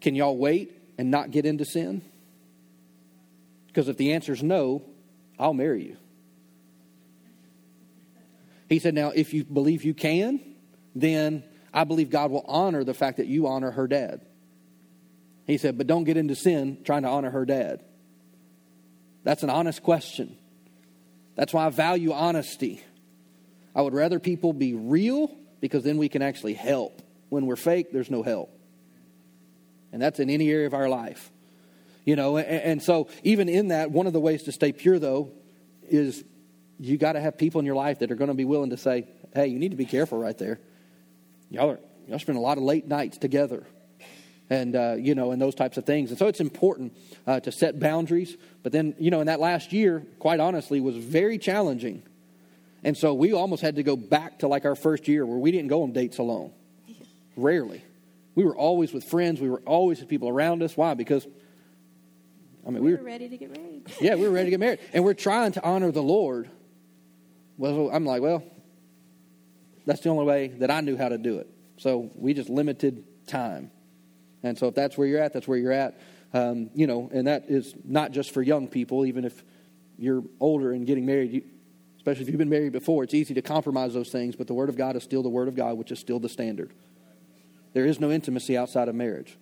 "Can 0.00 0.14
y'all 0.14 0.36
wait 0.36 0.72
and 0.98 1.10
not 1.10 1.30
get 1.30 1.46
into 1.46 1.64
sin?" 1.64 2.02
Because 3.68 3.88
if 3.88 3.96
the 3.96 4.12
answer 4.14 4.32
is 4.32 4.42
no, 4.42 4.82
I'll 5.38 5.54
marry 5.54 5.84
you. 5.84 5.96
He 8.68 8.78
said, 8.78 8.94
Now, 8.94 9.10
if 9.10 9.32
you 9.32 9.44
believe 9.44 9.84
you 9.84 9.94
can, 9.94 10.40
then 10.94 11.44
I 11.72 11.84
believe 11.84 12.10
God 12.10 12.30
will 12.30 12.44
honor 12.46 12.84
the 12.84 12.94
fact 12.94 13.18
that 13.18 13.26
you 13.26 13.46
honor 13.46 13.70
her 13.70 13.86
dad. 13.86 14.22
He 15.46 15.56
said, 15.58 15.78
But 15.78 15.86
don't 15.86 16.04
get 16.04 16.16
into 16.16 16.34
sin 16.34 16.78
trying 16.84 17.02
to 17.02 17.08
honor 17.08 17.30
her 17.30 17.44
dad. 17.44 17.84
That's 19.24 19.42
an 19.42 19.50
honest 19.50 19.82
question. 19.82 20.36
That's 21.36 21.52
why 21.52 21.66
I 21.66 21.70
value 21.70 22.12
honesty. 22.12 22.82
I 23.74 23.82
would 23.82 23.94
rather 23.94 24.18
people 24.18 24.52
be 24.52 24.74
real 24.74 25.34
because 25.60 25.84
then 25.84 25.98
we 25.98 26.08
can 26.08 26.22
actually 26.22 26.54
help. 26.54 27.02
When 27.28 27.46
we're 27.46 27.56
fake, 27.56 27.92
there's 27.92 28.10
no 28.10 28.22
help. 28.22 28.50
And 29.92 30.00
that's 30.00 30.20
in 30.20 30.30
any 30.30 30.50
area 30.50 30.66
of 30.66 30.74
our 30.74 30.88
life. 30.88 31.30
You 32.04 32.16
know, 32.16 32.38
and, 32.38 32.46
and 32.46 32.82
so 32.82 33.08
even 33.22 33.48
in 33.48 33.68
that, 33.68 33.90
one 33.90 34.06
of 34.06 34.12
the 34.12 34.20
ways 34.20 34.44
to 34.44 34.52
stay 34.52 34.72
pure, 34.72 34.98
though, 34.98 35.30
is 35.88 36.24
you 36.78 36.96
got 36.96 37.12
to 37.12 37.20
have 37.20 37.36
people 37.36 37.58
in 37.58 37.66
your 37.66 37.74
life 37.74 37.98
that 37.98 38.10
are 38.10 38.14
going 38.14 38.28
to 38.28 38.34
be 38.34 38.44
willing 38.44 38.70
to 38.70 38.76
say, 38.76 39.06
hey, 39.34 39.48
you 39.48 39.58
need 39.58 39.70
to 39.70 39.76
be 39.76 39.84
careful 39.84 40.18
right 40.18 40.36
there. 40.38 40.58
Y'all, 41.50 41.70
are, 41.70 41.80
y'all 42.08 42.18
spend 42.18 42.38
a 42.38 42.40
lot 42.40 42.56
of 42.56 42.64
late 42.64 42.86
nights 42.86 43.18
together. 43.18 43.66
And, 44.50 44.74
uh, 44.74 44.96
you 44.98 45.14
know, 45.14 45.30
and 45.30 45.40
those 45.40 45.54
types 45.54 45.76
of 45.76 45.86
things. 45.86 46.10
And 46.10 46.18
so 46.18 46.26
it's 46.26 46.40
important 46.40 46.92
uh, 47.26 47.38
to 47.40 47.52
set 47.52 47.78
boundaries. 47.78 48.36
But 48.64 48.72
then, 48.72 48.96
you 48.98 49.10
know, 49.10 49.20
in 49.20 49.28
that 49.28 49.38
last 49.38 49.72
year, 49.72 50.04
quite 50.18 50.40
honestly, 50.40 50.80
was 50.80 50.96
very 50.96 51.38
challenging. 51.38 52.02
And 52.82 52.96
so 52.96 53.14
we 53.14 53.32
almost 53.32 53.62
had 53.62 53.76
to 53.76 53.84
go 53.84 53.94
back 53.94 54.40
to 54.40 54.48
like 54.48 54.64
our 54.64 54.74
first 54.74 55.06
year 55.06 55.24
where 55.24 55.38
we 55.38 55.52
didn't 55.52 55.68
go 55.68 55.84
on 55.84 55.92
dates 55.92 56.18
alone. 56.18 56.52
Rarely. 57.36 57.82
We 58.34 58.44
were 58.44 58.56
always 58.56 58.92
with 58.92 59.04
friends. 59.04 59.40
We 59.40 59.48
were 59.48 59.62
always 59.64 60.00
with 60.00 60.08
people 60.08 60.28
around 60.28 60.62
us. 60.64 60.76
Why? 60.76 60.94
Because, 60.94 61.24
I 62.66 62.70
mean, 62.70 62.82
we, 62.82 62.90
we 62.90 62.96
were 62.96 63.04
ready 63.04 63.28
to 63.28 63.36
get 63.36 63.56
married. 63.56 63.82
yeah, 64.00 64.16
we 64.16 64.22
were 64.22 64.30
ready 64.30 64.46
to 64.46 64.50
get 64.50 64.60
married. 64.60 64.80
And 64.92 65.04
we're 65.04 65.14
trying 65.14 65.52
to 65.52 65.64
honor 65.64 65.92
the 65.92 66.02
Lord 66.02 66.50
well, 67.60 67.90
I'm 67.92 68.06
like, 68.06 68.22
well, 68.22 68.42
that's 69.84 70.00
the 70.00 70.08
only 70.08 70.24
way 70.24 70.48
that 70.48 70.70
I 70.70 70.80
knew 70.80 70.96
how 70.96 71.10
to 71.10 71.18
do 71.18 71.40
it. 71.40 71.48
So 71.76 72.10
we 72.14 72.32
just 72.32 72.48
limited 72.48 73.04
time. 73.26 73.70
And 74.42 74.58
so 74.58 74.68
if 74.68 74.74
that's 74.74 74.96
where 74.96 75.06
you're 75.06 75.20
at, 75.20 75.32
that's 75.32 75.46
where 75.46 75.58
you're 75.58 75.72
at. 75.72 76.00
Um, 76.32 76.70
you 76.74 76.86
know, 76.86 77.10
and 77.12 77.26
that 77.26 77.44
is 77.48 77.74
not 77.84 78.12
just 78.12 78.32
for 78.32 78.42
young 78.42 78.68
people, 78.68 79.04
even 79.04 79.24
if 79.24 79.42
you're 79.98 80.22
older 80.38 80.72
and 80.72 80.86
getting 80.86 81.04
married, 81.04 81.32
you, 81.32 81.42
especially 81.96 82.22
if 82.22 82.28
you've 82.28 82.38
been 82.38 82.48
married 82.48 82.72
before, 82.72 83.04
it's 83.04 83.14
easy 83.14 83.34
to 83.34 83.42
compromise 83.42 83.92
those 83.92 84.10
things, 84.10 84.36
but 84.36 84.46
the 84.46 84.54
Word 84.54 84.68
of 84.68 84.76
God 84.76 84.96
is 84.96 85.02
still 85.02 85.22
the 85.22 85.28
Word 85.28 85.48
of 85.48 85.54
God, 85.54 85.76
which 85.76 85.92
is 85.92 85.98
still 85.98 86.18
the 86.18 86.28
standard. 86.28 86.70
There 87.72 87.84
is 87.84 88.00
no 88.00 88.10
intimacy 88.10 88.56
outside 88.56 88.88
of 88.88 88.94
marriage. 88.94 89.36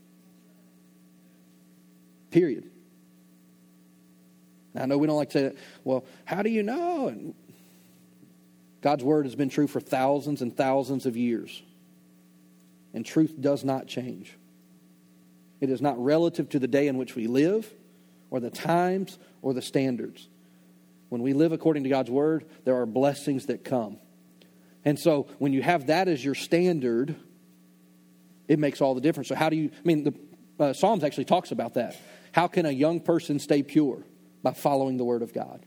Period. 2.30 2.70
Now, 4.74 4.82
I 4.82 4.86
know 4.86 4.98
we 4.98 5.06
don't 5.06 5.16
like 5.16 5.30
to 5.30 5.38
say, 5.38 5.42
that, 5.44 5.56
well, 5.84 6.04
how 6.24 6.42
do 6.42 6.50
you 6.50 6.62
know? 6.62 7.08
And 7.08 7.34
God's 8.80 9.04
word 9.04 9.24
has 9.24 9.34
been 9.34 9.48
true 9.48 9.66
for 9.66 9.80
thousands 9.80 10.42
and 10.42 10.56
thousands 10.56 11.06
of 11.06 11.16
years. 11.16 11.62
And 12.92 13.04
truth 13.04 13.34
does 13.40 13.64
not 13.64 13.86
change. 13.86 14.36
It 15.60 15.70
is 15.70 15.80
not 15.80 16.02
relative 16.02 16.48
to 16.50 16.58
the 16.58 16.68
day 16.68 16.88
in 16.88 16.96
which 16.96 17.14
we 17.14 17.26
live, 17.26 17.72
or 18.30 18.40
the 18.40 18.50
times, 18.50 19.18
or 19.42 19.54
the 19.54 19.62
standards. 19.62 20.28
When 21.08 21.22
we 21.22 21.32
live 21.32 21.52
according 21.52 21.84
to 21.84 21.88
God's 21.88 22.10
word, 22.10 22.44
there 22.64 22.76
are 22.80 22.86
blessings 22.86 23.46
that 23.46 23.64
come. 23.64 23.98
And 24.84 24.98
so 24.98 25.28
when 25.38 25.52
you 25.52 25.62
have 25.62 25.86
that 25.86 26.08
as 26.08 26.24
your 26.24 26.34
standard, 26.34 27.16
it 28.46 28.58
makes 28.58 28.80
all 28.80 28.94
the 28.94 29.00
difference. 29.00 29.28
So, 29.28 29.34
how 29.34 29.48
do 29.48 29.56
you, 29.56 29.70
I 29.72 29.80
mean, 29.84 30.04
the 30.04 30.14
uh, 30.64 30.72
Psalms 30.72 31.04
actually 31.04 31.26
talks 31.26 31.52
about 31.52 31.74
that. 31.74 31.96
How 32.32 32.48
can 32.48 32.66
a 32.66 32.70
young 32.70 33.00
person 33.00 33.38
stay 33.38 33.62
pure? 33.62 34.04
By 34.42 34.52
following 34.52 34.98
the 34.98 35.04
word 35.04 35.22
of 35.22 35.34
God. 35.34 35.66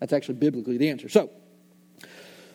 That's 0.00 0.14
actually 0.14 0.36
biblically 0.36 0.78
the 0.78 0.88
answer. 0.88 1.10
So, 1.10 1.30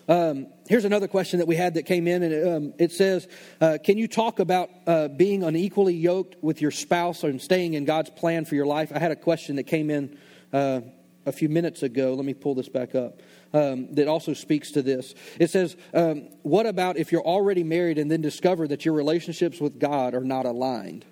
um, 0.08 0.48
here's 0.68 0.86
another 0.86 1.08
question 1.08 1.40
that 1.40 1.48
we 1.48 1.56
had 1.56 1.76
that 1.76 1.84
came 1.84 2.08
in, 2.08 2.24
and 2.24 2.48
um, 2.48 2.74
it 2.78 2.92
says, 2.92 3.28
uh, 3.62 3.78
Can 3.84 3.98
you 3.98 4.08
talk 4.08 4.40
about 4.40 4.70
uh, 4.86 5.08
being 5.08 5.44
unequally 5.44 5.94
yoked 5.94 6.36
with 6.42 6.62
your 6.62 6.72
spouse 6.72 7.24
and 7.24 7.42
staying 7.42 7.74
in 7.74 7.86
God's 7.86 8.10
plan 8.10 8.46
for 8.46 8.56
your 8.56 8.66
life? 8.66 8.92
I 8.94 9.00
had 9.00 9.12
a 9.12 9.16
question 9.16 9.56
that 9.56 9.64
came 9.64 9.90
in 9.90 10.18
uh, 10.52 10.82
a 11.26 11.32
few 11.32 11.48
minutes 11.48 11.84
ago. 11.84 12.14
Let 12.16 12.26
me 12.26 12.34
pull 12.34 12.56
this 12.56 12.70
back 12.70 12.96
up. 12.96 13.22
Um, 13.54 13.94
that 13.94 14.08
also 14.08 14.34
speaks 14.34 14.72
to 14.72 14.82
this. 14.82 15.14
It 15.40 15.52
says, 15.52 15.78
um, 15.94 16.30
What 16.42 16.66
about 16.66 16.98
if 16.98 17.12
you're 17.12 17.22
already 17.22 17.64
married 17.64 17.98
and 17.98 18.12
then 18.12 18.22
discover 18.22 18.68
that 18.68 18.84
your 18.84 18.96
relationships 18.96 19.62
with 19.62 19.80
God 19.80 20.16
are 20.16 20.24
not 20.24 20.46
aligned? 20.46 21.06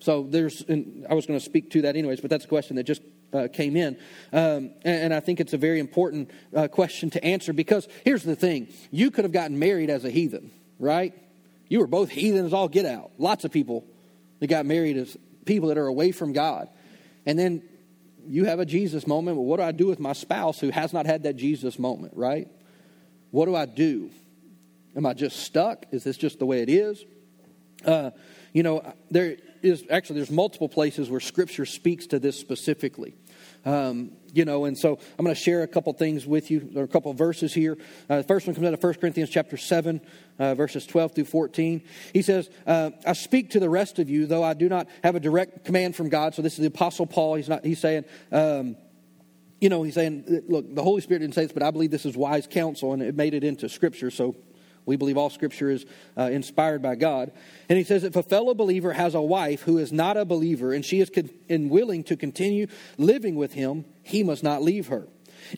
So 0.00 0.26
there's, 0.28 0.64
I 0.68 1.14
was 1.14 1.26
going 1.26 1.38
to 1.38 1.44
speak 1.44 1.70
to 1.72 1.82
that 1.82 1.94
anyways, 1.94 2.20
but 2.20 2.30
that's 2.30 2.44
a 2.44 2.48
question 2.48 2.74
that 2.76 2.84
just 2.84 3.02
uh, 3.32 3.48
came 3.52 3.76
in. 3.76 3.96
Um, 4.32 4.72
and, 4.84 5.04
and, 5.04 5.14
I 5.14 5.20
think 5.20 5.40
it's 5.40 5.52
a 5.52 5.58
very 5.58 5.78
important 5.78 6.30
uh, 6.54 6.68
question 6.68 7.10
to 7.10 7.24
answer 7.24 7.52
because 7.52 7.88
here's 8.04 8.22
the 8.22 8.36
thing 8.36 8.68
you 8.90 9.10
could 9.10 9.24
have 9.24 9.32
gotten 9.32 9.58
married 9.58 9.90
as 9.90 10.04
a 10.04 10.10
heathen, 10.10 10.50
right? 10.78 11.14
You 11.68 11.80
were 11.80 11.86
both 11.86 12.10
heathens 12.10 12.52
all 12.52 12.68
get 12.68 12.84
out. 12.84 13.12
Lots 13.18 13.44
of 13.44 13.52
people 13.52 13.84
that 14.40 14.48
got 14.48 14.66
married 14.66 14.96
as 14.96 15.16
people 15.44 15.68
that 15.68 15.78
are 15.78 15.86
away 15.86 16.12
from 16.12 16.32
God. 16.32 16.68
And 17.26 17.38
then 17.38 17.62
you 18.26 18.44
have 18.44 18.60
a 18.60 18.66
Jesus 18.66 19.06
moment. 19.06 19.36
Well, 19.36 19.46
what 19.46 19.56
do 19.56 19.62
I 19.62 19.72
do 19.72 19.86
with 19.86 20.00
my 20.00 20.12
spouse 20.12 20.60
who 20.60 20.70
has 20.70 20.92
not 20.92 21.06
had 21.06 21.22
that 21.24 21.36
Jesus 21.36 21.78
moment, 21.78 22.14
right? 22.16 22.48
What 23.30 23.46
do 23.46 23.56
I 23.56 23.66
do? 23.66 24.10
Am 24.94 25.06
I 25.06 25.14
just 25.14 25.40
stuck? 25.40 25.86
Is 25.90 26.04
this 26.04 26.16
just 26.16 26.38
the 26.38 26.46
way 26.46 26.60
it 26.60 26.68
is? 26.68 27.04
Uh, 27.84 28.10
you 28.52 28.62
know, 28.62 28.94
there 29.10 29.36
is 29.62 29.84
actually 29.90 30.16
there's 30.16 30.30
multiple 30.30 30.68
places 30.68 31.08
where 31.08 31.20
Scripture 31.20 31.64
speaks 31.64 32.06
to 32.08 32.18
this 32.18 32.38
specifically. 32.38 33.14
Um, 33.64 34.12
you 34.32 34.44
know, 34.44 34.64
and 34.64 34.76
so 34.76 34.98
I'm 35.18 35.24
going 35.24 35.34
to 35.34 35.40
share 35.40 35.62
a 35.62 35.66
couple 35.66 35.92
things 35.92 36.26
with 36.26 36.50
you, 36.50 36.70
or 36.74 36.84
a 36.84 36.88
couple 36.88 37.12
verses 37.12 37.52
here. 37.52 37.76
Uh, 38.08 38.18
the 38.18 38.24
first 38.24 38.46
one 38.46 38.54
comes 38.54 38.66
out 38.66 38.74
of 38.74 38.82
1 38.82 38.94
Corinthians 38.94 39.30
chapter 39.30 39.56
7, 39.56 40.00
uh, 40.38 40.54
verses 40.54 40.86
12 40.86 41.14
through 41.14 41.24
14. 41.26 41.82
He 42.12 42.22
says, 42.22 42.48
uh, 42.66 42.90
I 43.06 43.12
speak 43.12 43.50
to 43.50 43.60
the 43.60 43.68
rest 43.68 43.98
of 43.98 44.08
you, 44.08 44.26
though 44.26 44.42
I 44.42 44.54
do 44.54 44.68
not 44.68 44.88
have 45.04 45.14
a 45.14 45.20
direct 45.20 45.64
command 45.64 45.94
from 45.94 46.08
God. 46.08 46.34
So 46.34 46.42
this 46.42 46.54
is 46.54 46.60
the 46.60 46.66
Apostle 46.66 47.06
Paul. 47.06 47.34
He's 47.34 47.48
not, 47.48 47.64
he's 47.64 47.80
saying, 47.80 48.04
um, 48.32 48.76
you 49.60 49.68
know, 49.68 49.82
he's 49.82 49.94
saying, 49.94 50.42
look, 50.48 50.74
the 50.74 50.82
Holy 50.82 51.02
Spirit 51.02 51.20
didn't 51.20 51.34
say 51.34 51.42
this, 51.42 51.52
but 51.52 51.62
I 51.62 51.70
believe 51.70 51.90
this 51.90 52.06
is 52.06 52.16
wise 52.16 52.48
counsel, 52.48 52.94
and 52.94 53.02
it 53.02 53.14
made 53.14 53.34
it 53.34 53.44
into 53.44 53.68
Scripture. 53.68 54.10
So 54.10 54.34
we 54.84 54.96
believe 54.96 55.16
all 55.16 55.30
Scripture 55.30 55.70
is 55.70 55.86
uh, 56.16 56.22
inspired 56.22 56.82
by 56.82 56.96
God. 56.96 57.32
And 57.68 57.78
he 57.78 57.84
says, 57.84 58.04
if 58.04 58.16
a 58.16 58.22
fellow 58.22 58.54
believer 58.54 58.92
has 58.92 59.14
a 59.14 59.22
wife 59.22 59.62
who 59.62 59.78
is 59.78 59.92
not 59.92 60.16
a 60.16 60.24
believer 60.24 60.72
and 60.72 60.84
she 60.84 61.00
is 61.00 61.10
con- 61.10 61.30
and 61.48 61.70
willing 61.70 62.02
to 62.04 62.16
continue 62.16 62.66
living 62.98 63.36
with 63.36 63.52
him, 63.52 63.84
he 64.02 64.22
must 64.22 64.42
not 64.42 64.62
leave 64.62 64.88
her. 64.88 65.06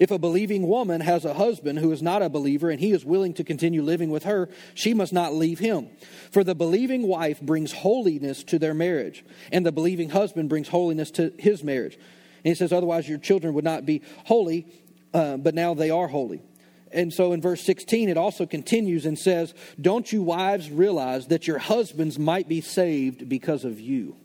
If 0.00 0.10
a 0.10 0.18
believing 0.18 0.66
woman 0.66 1.00
has 1.02 1.24
a 1.24 1.34
husband 1.34 1.78
who 1.78 1.92
is 1.92 2.02
not 2.02 2.22
a 2.22 2.28
believer 2.28 2.70
and 2.70 2.80
he 2.80 2.92
is 2.92 3.04
willing 3.04 3.34
to 3.34 3.44
continue 3.44 3.82
living 3.82 4.10
with 4.10 4.24
her, 4.24 4.48
she 4.74 4.94
must 4.94 5.12
not 5.12 5.34
leave 5.34 5.58
him. 5.58 5.88
For 6.30 6.42
the 6.42 6.54
believing 6.54 7.06
wife 7.06 7.40
brings 7.40 7.72
holiness 7.72 8.42
to 8.44 8.58
their 8.58 8.74
marriage, 8.74 9.24
and 9.52 9.64
the 9.64 9.72
believing 9.72 10.10
husband 10.10 10.48
brings 10.48 10.68
holiness 10.68 11.10
to 11.12 11.32
his 11.38 11.62
marriage. 11.62 11.94
And 11.96 12.50
he 12.50 12.54
says, 12.54 12.72
otherwise 12.72 13.08
your 13.08 13.18
children 13.18 13.54
would 13.54 13.64
not 13.64 13.84
be 13.84 14.02
holy, 14.24 14.66
uh, 15.12 15.36
but 15.36 15.54
now 15.54 15.74
they 15.74 15.90
are 15.90 16.08
holy 16.08 16.42
and 16.94 17.12
so 17.12 17.32
in 17.32 17.40
verse 17.40 17.62
16, 17.62 18.08
it 18.08 18.16
also 18.16 18.46
continues 18.46 19.04
and 19.04 19.18
says, 19.18 19.52
Don't 19.80 20.12
you 20.12 20.22
wives 20.22 20.70
realize 20.70 21.26
that 21.26 21.46
your 21.46 21.58
husbands 21.58 22.18
might 22.18 22.48
be 22.48 22.60
saved 22.60 23.28
because 23.28 23.64
of 23.64 23.80
you? 23.80 24.16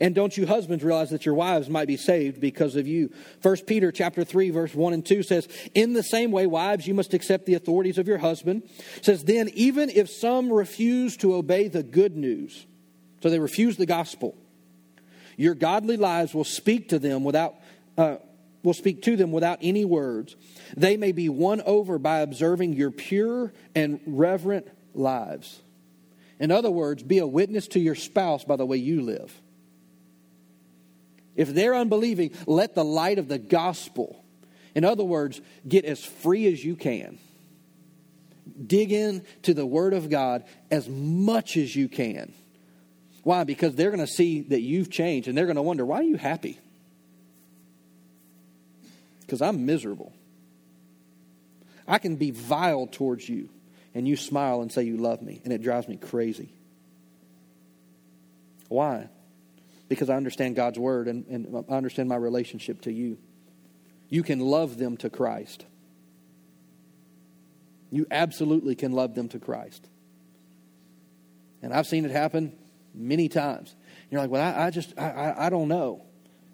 And 0.00 0.14
don't 0.14 0.36
you 0.36 0.46
husbands 0.46 0.82
realize 0.82 1.10
that 1.10 1.24
your 1.24 1.36
wives 1.36 1.68
might 1.68 1.86
be 1.86 1.96
saved 1.96 2.40
because 2.40 2.74
of 2.74 2.88
you? 2.88 3.12
1 3.42 3.56
Peter 3.66 3.92
chapter 3.92 4.24
3 4.24 4.50
verse 4.50 4.74
1 4.74 4.92
and 4.92 5.06
2 5.06 5.22
says, 5.22 5.46
"In 5.74 5.92
the 5.92 6.02
same 6.02 6.32
way 6.32 6.46
wives 6.46 6.86
you 6.86 6.94
must 6.94 7.14
accept 7.14 7.46
the 7.46 7.54
authorities 7.54 7.96
of 7.96 8.08
your 8.08 8.18
husband." 8.18 8.64
It 8.96 9.04
says, 9.04 9.24
"Then 9.24 9.50
even 9.54 9.90
if 9.90 10.10
some 10.10 10.52
refuse 10.52 11.16
to 11.18 11.34
obey 11.34 11.68
the 11.68 11.84
good 11.84 12.16
news, 12.16 12.66
so 13.22 13.30
they 13.30 13.38
refuse 13.38 13.76
the 13.76 13.86
gospel, 13.86 14.34
your 15.36 15.54
godly 15.54 15.96
lives 15.96 16.34
will 16.34 16.44
speak 16.44 16.88
to 16.88 16.98
them 16.98 17.24
without 17.24 17.54
uh, 17.96 18.16
will 18.64 18.74
speak 18.74 19.02
to 19.02 19.14
them 19.14 19.30
without 19.30 19.58
any 19.62 19.84
words. 19.84 20.34
They 20.76 20.96
may 20.96 21.12
be 21.12 21.28
won 21.28 21.60
over 21.64 21.98
by 21.98 22.20
observing 22.20 22.72
your 22.72 22.90
pure 22.90 23.52
and 23.76 24.00
reverent 24.06 24.66
lives. 24.94 25.60
In 26.40 26.50
other 26.50 26.70
words, 26.70 27.04
be 27.04 27.18
a 27.18 27.26
witness 27.26 27.68
to 27.68 27.78
your 27.78 27.94
spouse 27.94 28.42
by 28.42 28.56
the 28.56 28.66
way 28.66 28.78
you 28.78 29.02
live. 29.02 29.40
If 31.36 31.52
they're 31.52 31.74
unbelieving, 31.74 32.32
let 32.46 32.74
the 32.74 32.84
light 32.84 33.18
of 33.18 33.28
the 33.28 33.38
gospel, 33.38 34.24
in 34.74 34.84
other 34.84 35.04
words, 35.04 35.40
get 35.66 35.84
as 35.84 36.04
free 36.04 36.46
as 36.46 36.64
you 36.64 36.74
can. 36.74 37.18
Dig 38.66 38.92
in 38.92 39.24
to 39.42 39.54
the 39.54 39.66
Word 39.66 39.94
of 39.94 40.10
God 40.10 40.44
as 40.70 40.88
much 40.88 41.56
as 41.56 41.74
you 41.74 41.88
can. 41.88 42.32
Why? 43.24 43.44
Because 43.44 43.74
they're 43.74 43.90
going 43.90 44.06
to 44.06 44.12
see 44.12 44.42
that 44.42 44.60
you've 44.60 44.90
changed 44.90 45.28
and 45.28 45.36
they're 45.36 45.46
going 45.46 45.56
to 45.56 45.62
wonder, 45.62 45.84
why 45.84 46.00
are 46.00 46.04
you 46.04 46.16
happy? 46.16 46.60
Because 49.24 49.42
I'm 49.42 49.66
miserable. 49.66 50.12
I 51.86 51.98
can 51.98 52.16
be 52.16 52.30
vile 52.30 52.86
towards 52.86 53.28
you 53.28 53.48
and 53.94 54.08
you 54.08 54.16
smile 54.16 54.60
and 54.60 54.72
say 54.72 54.82
you 54.82 54.96
love 54.96 55.22
me, 55.22 55.40
and 55.44 55.52
it 55.52 55.62
drives 55.62 55.86
me 55.86 55.96
crazy. 55.96 56.52
Why? 58.68 59.08
Because 59.88 60.10
I 60.10 60.16
understand 60.16 60.56
God's 60.56 60.78
word 60.78 61.06
and, 61.06 61.26
and 61.26 61.64
I 61.68 61.74
understand 61.74 62.08
my 62.08 62.16
relationship 62.16 62.82
to 62.82 62.92
you. 62.92 63.18
You 64.08 64.22
can 64.22 64.40
love 64.40 64.78
them 64.78 64.96
to 64.98 65.10
Christ. 65.10 65.64
You 67.90 68.06
absolutely 68.10 68.74
can 68.74 68.92
love 68.92 69.14
them 69.14 69.28
to 69.28 69.38
Christ. 69.38 69.86
And 71.62 71.72
I've 71.72 71.86
seen 71.86 72.04
it 72.04 72.10
happen 72.10 72.56
many 72.92 73.28
times. 73.28 73.74
You're 74.10 74.20
like, 74.20 74.30
well, 74.30 74.42
I, 74.42 74.66
I 74.66 74.70
just, 74.70 74.98
I, 74.98 75.34
I 75.38 75.50
don't 75.50 75.68
know. 75.68 76.02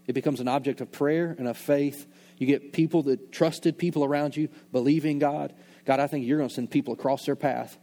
It 0.06 0.12
becomes 0.12 0.40
an 0.40 0.48
object 0.48 0.80
of 0.80 0.92
prayer 0.92 1.35
and 1.38 1.48
of 1.48 1.56
faith. 1.56 2.06
You 2.40 2.46
get 2.46 2.72
people 2.72 3.03
that 3.05 3.31
trusted 3.31 3.76
people 3.76 4.03
around 4.03 4.35
you, 4.35 4.48
believing 4.72 5.18
God. 5.18 5.53
God, 5.85 6.00
I 6.00 6.07
think 6.07 6.26
you're 6.26 6.38
going 6.38 6.48
to 6.48 6.55
send 6.55 6.70
people 6.70 6.94
across 6.94 7.26
their 7.26 7.37
path. 7.37 7.79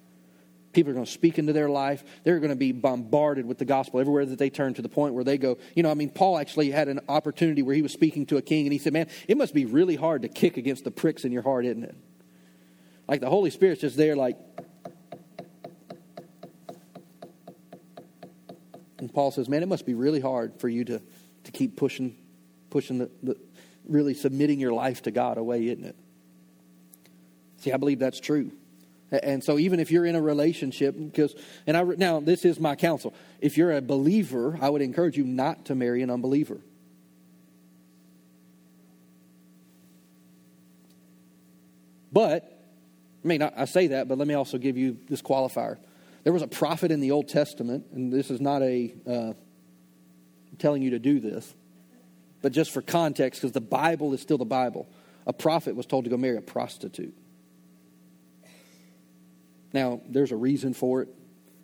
People 0.74 0.91
are 0.91 0.93
going 0.96 1.06
to 1.06 1.12
speak 1.12 1.38
into 1.38 1.54
their 1.54 1.70
life. 1.70 2.04
They're 2.24 2.39
going 2.39 2.50
to 2.50 2.56
be 2.56 2.72
bombarded 2.72 3.46
with 3.46 3.60
the 3.60 3.65
gospel 3.65 4.00
everywhere 4.00 4.26
that 4.26 4.39
they 4.39 4.50
turn 4.50 4.74
to 4.74 4.82
the 4.82 4.89
point 4.89 5.13
where 5.13 5.24
they 5.24 5.38
go. 5.38 5.60
You 5.76 5.84
know, 5.84 5.91
I 5.91 5.93
mean, 5.93 6.10
Paul 6.10 6.39
actually 6.39 6.72
had 6.72 6.88
an 6.88 7.02
opportunity 7.08 7.62
where 7.62 7.76
he 7.76 7.84
was 7.84 7.93
speaking 7.93 8.26
to 8.28 8.38
a 8.38 8.41
king 8.41 8.65
and 8.65 8.74
he 8.74 8.80
said, 8.80 8.93
Man, 8.93 9.08
it 9.28 9.38
must 9.38 9.54
be 9.54 9.65
really 9.65 9.96
hard 9.96 10.24
to 10.24 10.28
kick 10.28 10.58
against 10.58 10.84
the 10.84 10.91
pricks 10.91 11.24
in 11.24 11.32
your 11.32 11.43
heart, 11.43 11.65
isn't 11.65 11.84
it? 11.84 11.96
Like 13.08 13.22
the 13.22 13.30
Holy 13.30 13.52
Spirit's 13.52 13.82
just 13.82 13.96
there, 13.96 14.15
like. 14.15 14.38
And 18.98 19.13
Paul 19.13 19.30
says, 19.30 19.48
Man, 19.48 19.62
it 19.62 19.67
must 19.67 19.86
be 19.86 19.93
really 19.93 20.20
hard 20.20 20.60
for 20.60 20.67
you 20.67 20.84
to, 20.86 21.00
to 21.43 21.52
keep 21.52 21.76
pushing, 21.76 22.17
pushing 22.72 22.98
the, 22.98 23.12
the 23.22 23.38
really 23.88 24.13
submitting 24.13 24.60
your 24.60 24.73
life 24.73 25.04
to 25.04 25.12
God 25.12 25.38
away, 25.38 25.67
isn't 25.67 25.86
it? 25.86 25.95
See, 27.58 27.71
I 27.71 27.78
believe 27.78 28.00
that's 28.00 28.19
true. 28.19 28.52
And 29.10 29.41
so, 29.43 29.58
even 29.58 29.80
if 29.80 29.89
you're 29.89 30.06
in 30.06 30.15
a 30.15 30.21
relationship, 30.21 30.95
because, 30.97 31.34
and 31.65 31.78
I, 31.78 31.84
now 31.84 32.19
this 32.19 32.43
is 32.43 32.60
my 32.60 32.76
counsel. 32.76 33.13
If 33.39 33.58
you're 33.58 33.71
a 33.71 33.82
believer, 33.82 34.58
I 34.62 34.69
would 34.69 34.82
encourage 34.82 35.17
you 35.17 35.23
not 35.23 35.65
to 35.65 35.76
marry 35.76 36.02
an 36.02 36.10
unbeliever. 36.10 36.60
But, 42.12 42.43
I 43.23 43.28
mean, 43.28 43.41
I, 43.41 43.65
say 43.65 43.88
that, 43.88 44.08
but 44.08 44.17
let 44.17 44.28
me 44.28 44.34
also 44.34 44.58
give 44.58 44.78
you 44.78 44.97
this 45.08 45.21
qualifier. 45.21 45.78
There 46.23 46.34
was 46.34 46.41
a 46.41 46.47
prophet 46.47 46.91
in 46.91 47.00
the 47.00 47.12
Old 47.12 47.28
Testament, 47.30 47.86
and 47.93 48.12
this 48.12 48.32
is 48.32 48.41
not 48.41 48.62
a 48.62 48.93
uh, 49.06 49.34
telling 50.58 50.82
you 50.82 50.91
to 50.91 51.00
do 51.00 51.19
this, 51.19 51.54
but 52.47 52.53
just 52.53 52.71
for 52.71 52.81
context, 52.81 53.41
because 53.41 53.51
the 53.51 53.60
Bible 53.60 54.13
is 54.13 54.21
still 54.21 54.38
the 54.38 54.45
Bible. 54.45 54.88
A 55.25 55.33
prophet 55.33 55.75
was 55.75 55.86
told 55.86 56.05
to 56.05 56.10
go 56.10 56.15
marry 56.15 56.38
a 56.38 56.41
prostitute. 56.41 57.13
Now, 59.73 59.99
there's 60.07 60.31
a 60.31 60.38
reason 60.38 60.73
for 60.73 61.01
it. 61.01 61.10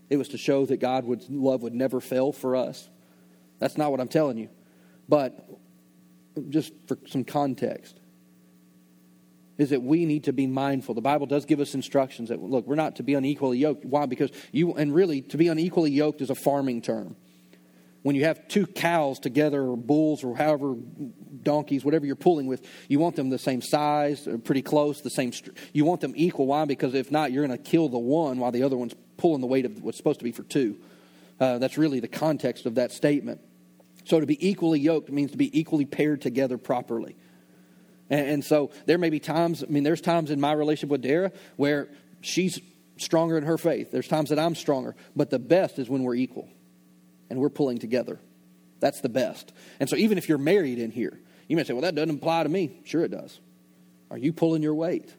It 0.09 0.17
was 0.17 0.27
to 0.27 0.37
show 0.37 0.65
that 0.65 0.81
God 0.81 1.05
would 1.05 1.29
love 1.29 1.61
would 1.61 1.73
never 1.73 2.01
fail 2.01 2.33
for 2.33 2.57
us. 2.57 2.89
That's 3.59 3.77
not 3.77 3.91
what 3.91 4.01
I'm 4.01 4.09
telling 4.09 4.37
you. 4.37 4.49
But 5.07 5.49
just 6.49 6.73
for 6.89 6.97
some 7.07 7.23
context, 7.23 7.97
is 9.57 9.69
that 9.69 9.81
we 9.81 10.05
need 10.05 10.25
to 10.25 10.33
be 10.33 10.47
mindful. 10.47 10.95
The 10.95 11.01
Bible 11.01 11.27
does 11.27 11.45
give 11.45 11.61
us 11.61 11.75
instructions 11.75 12.27
that 12.27 12.41
look, 12.41 12.67
we're 12.67 12.75
not 12.75 12.97
to 12.97 13.03
be 13.03 13.13
unequally 13.13 13.57
yoked. 13.57 13.85
Why? 13.85 14.05
Because 14.05 14.31
you 14.51 14.73
and 14.73 14.93
really 14.93 15.21
to 15.21 15.37
be 15.37 15.47
unequally 15.47 15.91
yoked 15.91 16.19
is 16.19 16.29
a 16.29 16.35
farming 16.35 16.81
term 16.81 17.15
when 18.03 18.15
you 18.15 18.25
have 18.25 18.47
two 18.47 18.67
cows 18.67 19.17
together, 19.17 19.63
or 19.63 19.77
bulls, 19.77 20.23
or 20.23 20.35
however, 20.35 20.75
donkeys, 21.41 21.83
whatever 21.83 22.05
you're 22.05 22.15
pulling 22.15 22.47
with, 22.47 22.65
you 22.89 22.99
want 22.99 23.15
them 23.15 23.29
the 23.29 23.39
same 23.39 23.61
size, 23.61 24.27
pretty 24.43 24.61
close, 24.61 25.01
the 25.01 25.09
same. 25.09 25.31
You 25.71 25.85
want 25.85 26.01
them 26.01 26.13
equal. 26.15 26.47
Why? 26.47 26.65
Because 26.65 26.93
if 26.93 27.11
not, 27.11 27.31
you're 27.31 27.47
going 27.47 27.57
to 27.57 27.63
kill 27.63 27.89
the 27.89 27.97
one 27.97 28.39
while 28.39 28.51
the 28.51 28.63
other 28.63 28.77
one's 28.77 28.93
pulling 29.17 29.41
the 29.41 29.47
weight 29.47 29.65
of 29.65 29.81
what's 29.81 29.97
supposed 29.97 30.19
to 30.19 30.25
be 30.25 30.33
for 30.33 30.43
two. 30.43 30.77
Uh, 31.39 31.57
that's 31.57 31.77
really 31.77 32.01
the 32.01 32.07
context 32.07 32.65
of 32.65 32.75
that 32.75 32.91
statement. 32.91 33.41
So 34.05 34.19
to 34.19 34.25
be 34.25 34.47
equally 34.47 34.79
yoked 34.79 35.09
means 35.09 35.31
to 35.31 35.37
be 35.37 35.57
equally 35.57 35.85
paired 35.85 36.21
together 36.21 36.57
properly. 36.57 37.15
And, 38.09 38.27
and 38.27 38.45
so 38.45 38.71
there 38.85 38.97
may 38.97 39.09
be 39.09 39.19
times, 39.19 39.63
I 39.63 39.67
mean, 39.67 39.83
there's 39.83 40.01
times 40.01 40.29
in 40.29 40.41
my 40.41 40.51
relationship 40.51 40.89
with 40.89 41.01
Dara 41.01 41.31
where 41.55 41.89
she's 42.19 42.59
stronger 42.97 43.37
in 43.37 43.45
her 43.45 43.57
faith. 43.57 43.91
There's 43.91 44.09
times 44.09 44.29
that 44.29 44.39
I'm 44.39 44.55
stronger. 44.55 44.95
But 45.15 45.29
the 45.29 45.39
best 45.39 45.79
is 45.79 45.89
when 45.89 46.03
we're 46.03 46.15
equal 46.15 46.49
and 47.29 47.39
we're 47.39 47.49
pulling 47.49 47.77
together. 47.77 48.19
That's 48.79 49.01
the 49.01 49.09
best. 49.09 49.53
And 49.79 49.89
so, 49.89 49.95
even 49.95 50.17
if 50.17 50.27
you're 50.27 50.37
married 50.37 50.79
in 50.79 50.91
here, 50.91 51.19
you 51.47 51.55
may 51.55 51.63
say, 51.63 51.73
well, 51.73 51.83
that 51.83 51.95
doesn't 51.95 52.15
apply 52.15 52.43
to 52.43 52.49
me. 52.49 52.81
Sure, 52.83 53.03
it 53.03 53.11
does. 53.11 53.39
Are 54.11 54.17
you 54.17 54.33
pulling 54.33 54.61
your 54.61 54.75
weight? 54.75 55.13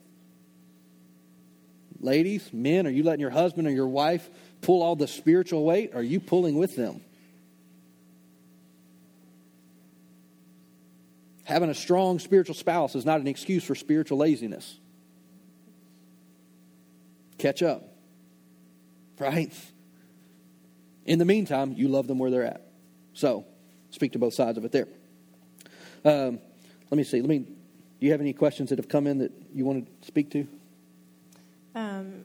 Ladies, 2.01 2.53
men, 2.53 2.87
are 2.87 2.91
you 2.91 3.03
letting 3.03 3.21
your 3.21 3.31
husband 3.31 3.67
or 3.67 3.71
your 3.71 3.89
wife 3.89 4.29
pull 4.61 4.83
all 4.83 4.97
the 4.97 5.09
spiritual 5.09 5.65
weight? 5.65 5.95
Are 5.95 6.03
you 6.03 6.21
pulling 6.21 6.59
with 6.59 6.77
them? 6.77 7.01
Having 11.45 11.71
a 11.71 11.75
strong 11.75 12.19
spiritual 12.19 12.55
spouse 12.55 12.95
is 12.95 13.05
not 13.05 13.21
an 13.21 13.27
excuse 13.27 13.65
for 13.65 13.75
spiritual 13.75 14.19
laziness. 14.19 14.79
Catch 17.39 17.63
up. 17.63 17.83
Right? 19.19 19.53
In 21.05 21.19
the 21.19 21.25
meantime, 21.25 21.73
you 21.73 21.89
love 21.89 22.07
them 22.07 22.19
where 22.19 22.31
they're 22.31 22.45
at. 22.45 22.67
So, 23.13 23.45
speak 23.91 24.13
to 24.13 24.19
both 24.19 24.35
sides 24.35 24.59
of 24.59 24.65
it 24.65 24.73
there. 24.73 24.89
Um, 26.05 26.39
let 26.91 26.97
me 26.97 27.05
see. 27.05 27.21
Let 27.21 27.29
me. 27.29 27.39
Do 27.41 28.07
you 28.07 28.13
have 28.13 28.21
any 28.21 28.33
questions 28.33 28.71
that 28.71 28.79
have 28.79 28.89
come 28.89 29.07
in 29.07 29.19
that 29.19 29.33
you 29.55 29.65
want 29.65 29.87
to 29.87 30.07
speak 30.07 30.31
to? 30.33 30.47
Um, 31.75 32.25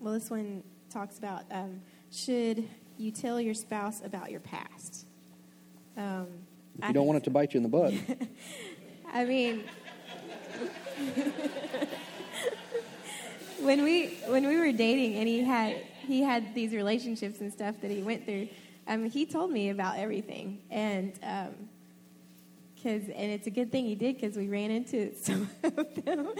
well, 0.00 0.14
this 0.14 0.30
one 0.30 0.62
talks 0.90 1.18
about 1.18 1.44
um, 1.50 1.80
should 2.10 2.68
you 2.96 3.10
tell 3.10 3.40
your 3.40 3.54
spouse 3.54 4.00
about 4.04 4.30
your 4.30 4.40
past? 4.40 5.06
Um, 5.96 6.28
if 6.78 6.84
you 6.84 6.88
I 6.88 6.92
don't 6.92 7.06
want 7.06 7.18
it 7.18 7.24
to 7.24 7.30
bite 7.30 7.54
you 7.54 7.58
in 7.58 7.62
the 7.62 7.68
butt. 7.68 7.94
I 9.12 9.24
mean, 9.24 9.64
when 13.60 13.82
we 13.82 14.08
when 14.26 14.46
we 14.46 14.56
were 14.56 14.72
dating, 14.72 15.16
and 15.16 15.28
he 15.28 15.42
had 15.42 15.76
he 16.04 16.22
had 16.22 16.54
these 16.54 16.72
relationships 16.72 17.40
and 17.40 17.52
stuff 17.52 17.80
that 17.82 17.90
he 17.90 18.02
went 18.02 18.24
through. 18.24 18.48
Um, 18.86 19.08
he 19.08 19.26
told 19.26 19.50
me 19.50 19.70
about 19.70 19.98
everything, 19.98 20.60
and 20.70 21.18
um, 21.22 21.68
and 22.86 23.10
it's 23.16 23.46
a 23.46 23.50
good 23.50 23.72
thing 23.72 23.86
he 23.86 23.94
did 23.94 24.20
because 24.20 24.36
we 24.36 24.46
ran 24.46 24.70
into 24.70 25.14
some 25.22 25.48
of 25.62 26.04
them. 26.04 26.28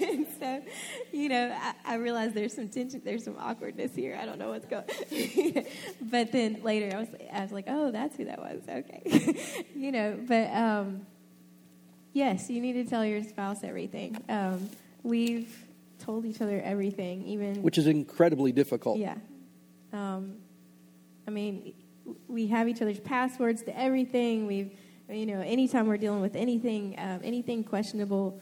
and 0.00 0.26
so, 0.40 0.60
you 1.12 1.28
know, 1.28 1.56
I, 1.56 1.74
I, 1.84 1.94
realized 1.94 2.34
there's 2.34 2.52
some 2.52 2.68
tension, 2.68 3.00
there's 3.04 3.24
some 3.24 3.36
awkwardness 3.38 3.94
here. 3.94 4.18
I 4.20 4.26
don't 4.26 4.40
know 4.40 4.48
what's 4.48 4.66
going. 4.66 4.82
On. 5.56 5.64
But 6.10 6.32
then 6.32 6.62
later, 6.64 6.96
I 6.96 6.98
was 6.98 7.08
I 7.32 7.42
was 7.42 7.52
like, 7.52 7.66
oh, 7.68 7.92
that's 7.92 8.16
who 8.16 8.24
that 8.24 8.40
was. 8.40 8.60
Okay, 8.68 9.62
you 9.76 9.92
know, 9.92 10.18
but. 10.26 10.50
Um, 10.52 11.06
yes, 12.12 12.50
you 12.50 12.60
need 12.60 12.74
to 12.74 12.84
tell 12.84 13.04
your 13.04 13.22
spouse 13.22 13.62
everything. 13.64 14.22
Um, 14.28 14.68
we've 15.02 15.64
told 16.10 16.26
each 16.26 16.40
other 16.40 16.60
everything, 16.64 17.24
even 17.24 17.62
which 17.62 17.78
is 17.78 17.86
incredibly 17.86 18.50
difficult. 18.50 18.98
Yeah, 18.98 19.16
um, 19.92 20.38
I 21.28 21.30
mean, 21.30 21.72
we 22.26 22.48
have 22.48 22.68
each 22.68 22.82
other's 22.82 22.98
passwords 22.98 23.62
to 23.62 23.78
everything. 23.78 24.46
We've, 24.46 24.72
you 25.08 25.26
know, 25.26 25.40
anytime 25.40 25.86
we're 25.86 25.98
dealing 25.98 26.20
with 26.20 26.34
anything, 26.34 26.96
um, 26.98 27.20
anything 27.22 27.62
questionable, 27.62 28.40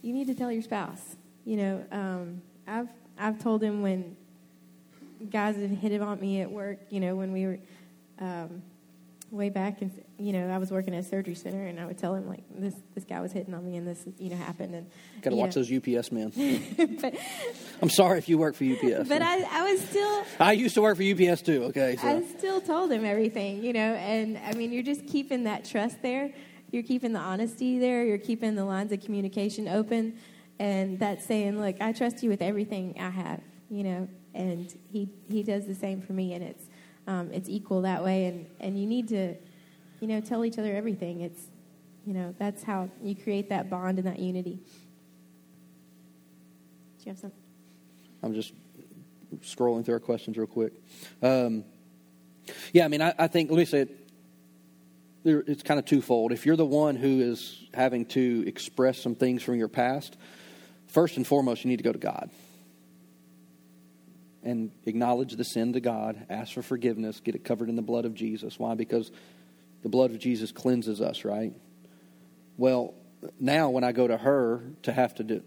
you 0.00 0.14
need 0.14 0.26
to 0.28 0.34
tell 0.34 0.50
your 0.50 0.62
spouse. 0.62 1.16
You 1.44 1.56
know, 1.56 1.84
um, 1.92 2.42
I've 2.66 2.88
I've 3.18 3.38
told 3.42 3.62
him 3.62 3.82
when 3.82 4.16
guys 5.30 5.56
have 5.56 5.70
hit 5.70 5.92
it 5.92 6.00
on 6.00 6.18
me 6.18 6.40
at 6.40 6.50
work. 6.50 6.78
You 6.88 7.00
know, 7.00 7.14
when 7.14 7.30
we 7.30 7.44
were 7.44 7.58
um, 8.20 8.62
way 9.30 9.50
back 9.50 9.82
and 9.82 9.92
you 10.18 10.32
know 10.32 10.48
i 10.48 10.58
was 10.58 10.70
working 10.70 10.94
at 10.94 11.00
a 11.00 11.06
surgery 11.06 11.34
center 11.34 11.66
and 11.66 11.78
i 11.78 11.86
would 11.86 11.98
tell 11.98 12.14
him 12.14 12.28
like 12.28 12.42
this 12.50 12.74
this 12.94 13.04
guy 13.04 13.20
was 13.20 13.32
hitting 13.32 13.54
on 13.54 13.64
me 13.64 13.76
and 13.76 13.86
this 13.86 14.04
you 14.18 14.30
know 14.30 14.36
happened 14.36 14.74
and 14.74 14.90
gotta 15.22 15.36
watch 15.36 15.56
know. 15.56 15.62
those 15.62 15.96
ups 15.96 16.12
man 16.12 16.32
but, 17.00 17.14
i'm 17.82 17.90
sorry 17.90 18.18
if 18.18 18.28
you 18.28 18.38
work 18.38 18.54
for 18.54 18.64
ups 18.64 19.08
but 19.08 19.22
I, 19.22 19.42
I 19.42 19.72
was 19.72 19.80
still 19.80 20.24
i 20.40 20.52
used 20.52 20.74
to 20.74 20.82
work 20.82 20.96
for 20.96 21.02
ups 21.02 21.42
too 21.42 21.64
okay 21.64 21.96
so. 21.96 22.08
i 22.08 22.22
still 22.22 22.60
told 22.60 22.90
him 22.90 23.04
everything 23.04 23.62
you 23.62 23.72
know 23.72 23.94
and 23.94 24.38
i 24.38 24.52
mean 24.54 24.72
you're 24.72 24.82
just 24.82 25.06
keeping 25.06 25.44
that 25.44 25.64
trust 25.64 26.02
there 26.02 26.32
you're 26.70 26.82
keeping 26.82 27.12
the 27.12 27.20
honesty 27.20 27.78
there 27.78 28.04
you're 28.04 28.18
keeping 28.18 28.54
the 28.54 28.64
lines 28.64 28.92
of 28.92 29.00
communication 29.00 29.68
open 29.68 30.16
and 30.58 30.98
that's 30.98 31.26
saying 31.26 31.60
look 31.60 31.76
i 31.80 31.92
trust 31.92 32.22
you 32.22 32.30
with 32.30 32.42
everything 32.42 32.94
i 32.98 33.10
have 33.10 33.40
you 33.70 33.84
know, 33.84 34.08
and 34.34 34.72
he 34.90 35.08
he 35.28 35.42
does 35.42 35.66
the 35.66 35.74
same 35.74 36.00
for 36.00 36.12
me, 36.12 36.34
and 36.34 36.44
it's 36.44 36.64
um, 37.06 37.30
it's 37.32 37.48
equal 37.48 37.82
that 37.82 38.04
way, 38.04 38.26
and 38.26 38.46
and 38.60 38.78
you 38.78 38.86
need 38.86 39.08
to, 39.08 39.34
you 40.00 40.08
know, 40.08 40.20
tell 40.20 40.44
each 40.44 40.58
other 40.58 40.74
everything. 40.74 41.20
It's, 41.20 41.40
you 42.06 42.14
know, 42.14 42.34
that's 42.38 42.62
how 42.62 42.90
you 43.02 43.14
create 43.14 43.48
that 43.48 43.70
bond 43.70 43.98
and 43.98 44.06
that 44.06 44.18
unity. 44.18 44.58
Do 46.98 47.04
you 47.04 47.10
have 47.12 47.18
some? 47.18 47.32
I'm 48.22 48.34
just 48.34 48.52
scrolling 49.42 49.84
through 49.84 49.94
our 49.94 50.00
questions 50.00 50.36
real 50.36 50.46
quick. 50.46 50.72
Um, 51.22 51.64
yeah, 52.72 52.84
I 52.84 52.88
mean, 52.88 53.02
I, 53.02 53.14
I, 53.18 53.26
think, 53.26 53.50
let 53.50 53.58
me 53.58 53.64
say 53.64 53.80
it, 53.80 53.90
it's 55.24 55.62
kind 55.62 55.78
of 55.78 55.86
twofold. 55.86 56.32
If 56.32 56.46
you're 56.46 56.56
the 56.56 56.64
one 56.64 56.96
who 56.96 57.20
is 57.20 57.64
having 57.74 58.06
to 58.06 58.44
express 58.46 59.00
some 59.02 59.14
things 59.14 59.42
from 59.42 59.56
your 59.56 59.68
past, 59.68 60.16
first 60.86 61.16
and 61.16 61.26
foremost, 61.26 61.64
you 61.64 61.70
need 61.70 61.78
to 61.78 61.84
go 61.84 61.92
to 61.92 61.98
God 61.98 62.30
and 64.46 64.70
acknowledge 64.86 65.34
the 65.34 65.44
sin 65.44 65.72
to 65.72 65.80
God, 65.80 66.24
ask 66.30 66.54
for 66.54 66.62
forgiveness, 66.62 67.20
get 67.20 67.34
it 67.34 67.44
covered 67.44 67.68
in 67.68 67.74
the 67.74 67.82
blood 67.82 68.04
of 68.04 68.14
Jesus. 68.14 68.58
Why? 68.58 68.74
Because 68.74 69.10
the 69.82 69.88
blood 69.88 70.10
of 70.10 70.18
Jesus 70.18 70.52
cleanses 70.52 71.00
us, 71.00 71.24
right? 71.24 71.52
Well, 72.56 72.94
now 73.38 73.70
when 73.70 73.84
I 73.84 73.92
go 73.92 74.06
to 74.06 74.16
her 74.16 74.62
to 74.82 74.92
have 74.92 75.14
to 75.16 75.24
do, 75.24 75.42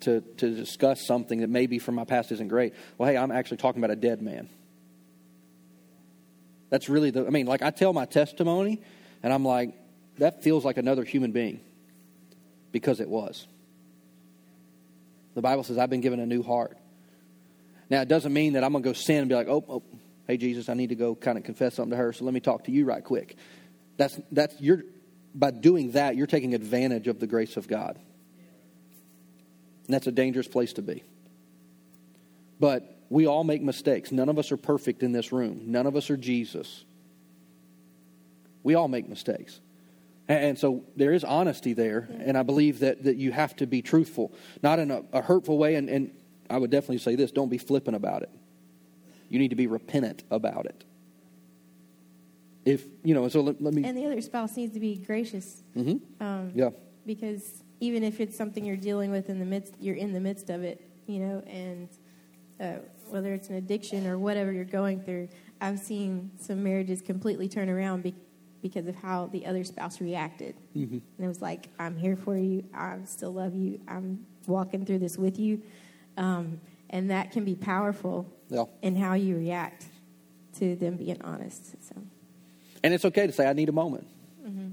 to, 0.00 0.20
to 0.20 0.54
discuss 0.54 1.06
something 1.06 1.40
that 1.40 1.48
maybe 1.48 1.78
from 1.78 1.94
my 1.94 2.04
past 2.04 2.32
isn't 2.32 2.48
great, 2.48 2.74
well, 2.98 3.08
hey, 3.08 3.16
I'm 3.16 3.30
actually 3.30 3.58
talking 3.58 3.82
about 3.82 3.92
a 3.92 3.96
dead 3.96 4.22
man. 4.22 4.48
That's 6.70 6.88
really 6.88 7.10
the, 7.10 7.26
I 7.26 7.30
mean, 7.30 7.46
like 7.46 7.62
I 7.62 7.70
tell 7.70 7.92
my 7.92 8.04
testimony, 8.04 8.80
and 9.22 9.32
I'm 9.32 9.44
like, 9.44 9.74
that 10.18 10.42
feels 10.42 10.64
like 10.64 10.76
another 10.76 11.04
human 11.04 11.32
being 11.32 11.60
because 12.72 13.00
it 13.00 13.08
was. 13.08 13.46
The 15.34 15.42
Bible 15.42 15.64
says, 15.64 15.78
I've 15.78 15.90
been 15.90 16.00
given 16.00 16.20
a 16.20 16.26
new 16.26 16.42
heart. 16.42 16.76
Now, 17.90 18.00
it 18.00 18.08
doesn't 18.08 18.32
mean 18.32 18.54
that 18.54 18.64
I'm 18.64 18.72
going 18.72 18.82
to 18.82 18.88
go 18.88 18.92
sin 18.92 19.18
and 19.18 19.28
be 19.28 19.34
like, 19.34 19.48
oh, 19.48 19.64
oh, 19.68 19.82
hey, 20.26 20.36
Jesus, 20.36 20.68
I 20.68 20.74
need 20.74 20.88
to 20.88 20.94
go 20.94 21.14
kind 21.14 21.36
of 21.36 21.44
confess 21.44 21.74
something 21.74 21.90
to 21.90 21.96
her, 21.96 22.12
so 22.12 22.24
let 22.24 22.32
me 22.32 22.40
talk 22.40 22.64
to 22.64 22.72
you 22.72 22.84
right 22.84 23.04
quick. 23.04 23.36
That's, 23.96 24.18
that's, 24.32 24.60
you're, 24.60 24.82
by 25.34 25.50
doing 25.50 25.92
that, 25.92 26.16
you're 26.16 26.26
taking 26.26 26.54
advantage 26.54 27.08
of 27.08 27.20
the 27.20 27.26
grace 27.26 27.56
of 27.56 27.68
God. 27.68 27.98
And 29.86 29.94
that's 29.94 30.06
a 30.06 30.12
dangerous 30.12 30.48
place 30.48 30.72
to 30.74 30.82
be. 30.82 31.02
But 32.58 32.98
we 33.10 33.26
all 33.26 33.44
make 33.44 33.62
mistakes. 33.62 34.12
None 34.12 34.28
of 34.28 34.38
us 34.38 34.50
are 34.52 34.56
perfect 34.56 35.02
in 35.02 35.12
this 35.12 35.32
room, 35.32 35.62
none 35.66 35.86
of 35.86 35.96
us 35.96 36.10
are 36.10 36.16
Jesus. 36.16 36.84
We 38.62 38.74
all 38.74 38.88
make 38.88 39.08
mistakes. 39.08 39.60
And 40.26 40.58
so 40.58 40.84
there 40.96 41.12
is 41.12 41.22
honesty 41.22 41.74
there, 41.74 42.08
and 42.18 42.38
I 42.38 42.42
believe 42.42 42.78
that, 42.78 43.04
that 43.04 43.16
you 43.16 43.30
have 43.30 43.54
to 43.56 43.66
be 43.66 43.82
truthful, 43.82 44.32
not 44.62 44.78
in 44.78 44.90
a, 44.90 45.02
a 45.12 45.20
hurtful 45.20 45.58
way. 45.58 45.74
And, 45.74 45.90
and 45.90 46.12
I 46.48 46.56
would 46.56 46.70
definitely 46.70 46.98
say 46.98 47.14
this 47.14 47.30
don't 47.30 47.50
be 47.50 47.58
flippant 47.58 47.94
about 47.94 48.22
it. 48.22 48.30
You 49.28 49.38
need 49.38 49.50
to 49.50 49.56
be 49.56 49.66
repentant 49.66 50.24
about 50.30 50.64
it. 50.64 50.82
If, 52.64 52.86
you 53.02 53.14
know, 53.14 53.28
so 53.28 53.40
let, 53.40 53.60
let 53.62 53.74
me. 53.74 53.84
And 53.84 53.96
the 53.96 54.06
other 54.06 54.20
spouse 54.20 54.56
needs 54.56 54.72
to 54.74 54.80
be 54.80 54.96
gracious. 54.96 55.62
Mm-hmm. 55.76 56.24
Um, 56.24 56.52
yeah. 56.54 56.70
Because 57.06 57.62
even 57.80 58.02
if 58.02 58.20
it's 58.20 58.36
something 58.36 58.64
you're 58.64 58.76
dealing 58.76 59.10
with 59.10 59.28
in 59.28 59.38
the 59.38 59.44
midst, 59.44 59.74
you're 59.78 59.96
in 59.96 60.12
the 60.12 60.20
midst 60.20 60.48
of 60.48 60.62
it, 60.62 60.80
you 61.06 61.18
know, 61.20 61.42
and 61.46 61.88
uh, 62.60 62.76
whether 63.10 63.34
it's 63.34 63.50
an 63.50 63.56
addiction 63.56 64.06
or 64.06 64.18
whatever 64.18 64.50
you're 64.52 64.64
going 64.64 65.02
through, 65.02 65.28
I've 65.60 65.78
seen 65.78 66.30
some 66.40 66.62
marriages 66.62 67.02
completely 67.02 67.48
turn 67.48 67.68
around 67.68 68.02
be- 68.02 68.14
because 68.62 68.86
of 68.86 68.96
how 68.96 69.26
the 69.26 69.44
other 69.44 69.62
spouse 69.64 70.00
reacted. 70.00 70.54
Mm-hmm. 70.74 70.94
And 70.94 71.02
it 71.18 71.28
was 71.28 71.42
like, 71.42 71.68
I'm 71.78 71.96
here 71.96 72.16
for 72.16 72.38
you. 72.38 72.64
I 72.74 72.96
still 73.04 73.32
love 73.32 73.54
you. 73.54 73.80
I'm 73.86 74.24
walking 74.46 74.86
through 74.86 75.00
this 75.00 75.18
with 75.18 75.38
you. 75.38 75.60
Um, 76.16 76.60
and 76.88 77.10
that 77.10 77.32
can 77.32 77.44
be 77.44 77.54
powerful 77.54 78.26
yeah. 78.48 78.64
in 78.80 78.96
how 78.96 79.14
you 79.14 79.36
react 79.36 79.84
to 80.58 80.76
them 80.76 80.96
being 80.96 81.20
honest. 81.22 81.74
So. 81.86 81.96
And 82.84 82.92
it's 82.92 83.06
okay 83.06 83.26
to 83.26 83.32
say, 83.32 83.48
I 83.48 83.54
need 83.54 83.70
a 83.70 83.72
moment. 83.72 84.06
Mm-hmm. 84.46 84.68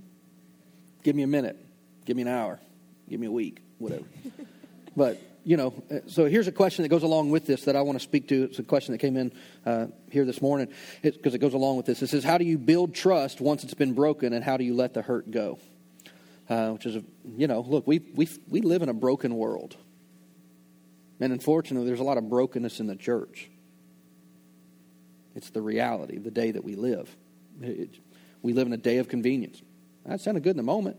Give 1.01 1.16
me 1.16 1.24
a 1.24 1.28
minute. 1.28 1.57
Give 2.03 2.18
me 2.18 2.24
an 2.24 2.28
hour. 2.28 2.59
Give 3.09 3.22
me 3.22 3.28
a 3.28 3.32
week. 3.32 3.64
Whatever. 3.78 4.03
but, 4.97 5.18
you 5.45 5.55
know, 5.55 5.74
uh, 5.89 5.99
so 6.07 6.26
here's 6.26 6.49
a 6.49 6.51
question 6.51 6.84
that 6.84 6.89
goes 6.89 7.03
along 7.03 7.32
with 7.32 7.45
this 7.45 7.64
that 7.64 7.78
I 7.78 7.82
want 7.84 7.97
to 7.97 8.03
speak 8.03 8.28
to. 8.28 8.43
It's 8.43 8.59
a 8.59 8.64
question 8.64 8.91
that 8.91 8.97
came 8.97 9.16
in 9.16 9.32
uh, 9.66 9.88
here 10.12 10.26
this 10.26 10.41
morning 10.41 10.68
because 11.01 11.34
it 11.34 11.38
goes 11.38 11.53
along 11.53 11.78
with 11.78 11.86
this. 11.86 12.01
It 12.01 12.07
says, 12.07 12.26
How 12.26 12.38
do 12.38 12.43
you 12.43 12.57
build 12.57 12.93
trust 12.93 13.39
once 13.39 13.64
it's 13.64 13.74
been 13.74 13.93
broken, 13.93 14.34
and 14.34 14.43
how 14.43 14.57
do 14.57 14.66
you 14.66 14.76
let 14.76 14.93
the 14.93 15.01
hurt 15.01 15.32
go? 15.32 15.57
Uh, 16.49 16.72
which 16.72 16.86
is, 16.86 16.97
a, 16.97 17.03
you 17.38 17.47
know, 17.47 17.62
look, 17.62 17.88
we, 17.88 17.99
we, 18.14 18.28
we 18.49 18.59
live 18.59 18.82
in 18.82 18.89
a 18.89 18.93
broken 18.93 19.36
world. 19.36 19.78
And 21.22 21.32
unfortunately, 21.32 21.88
there's 21.88 22.01
a 22.01 22.03
lot 22.03 22.18
of 22.18 22.28
brokenness 22.28 22.82
in 22.82 22.88
the 22.88 22.97
church. 22.97 23.49
It's 25.34 25.49
the 25.51 25.62
reality, 25.62 26.18
the 26.18 26.30
day 26.30 26.51
that 26.51 26.66
we 26.66 26.76
live. 26.76 27.16
It, 27.62 27.99
we 28.41 28.54
live 28.54 28.68
in 28.68 28.74
a 28.74 28.78
day 28.78 28.97
of 28.97 29.08
convenience. 29.08 29.62
That 30.06 30.22
sounded 30.22 30.43
good 30.43 30.52
in 30.52 30.58
the 30.58 30.64
moment. 30.64 30.97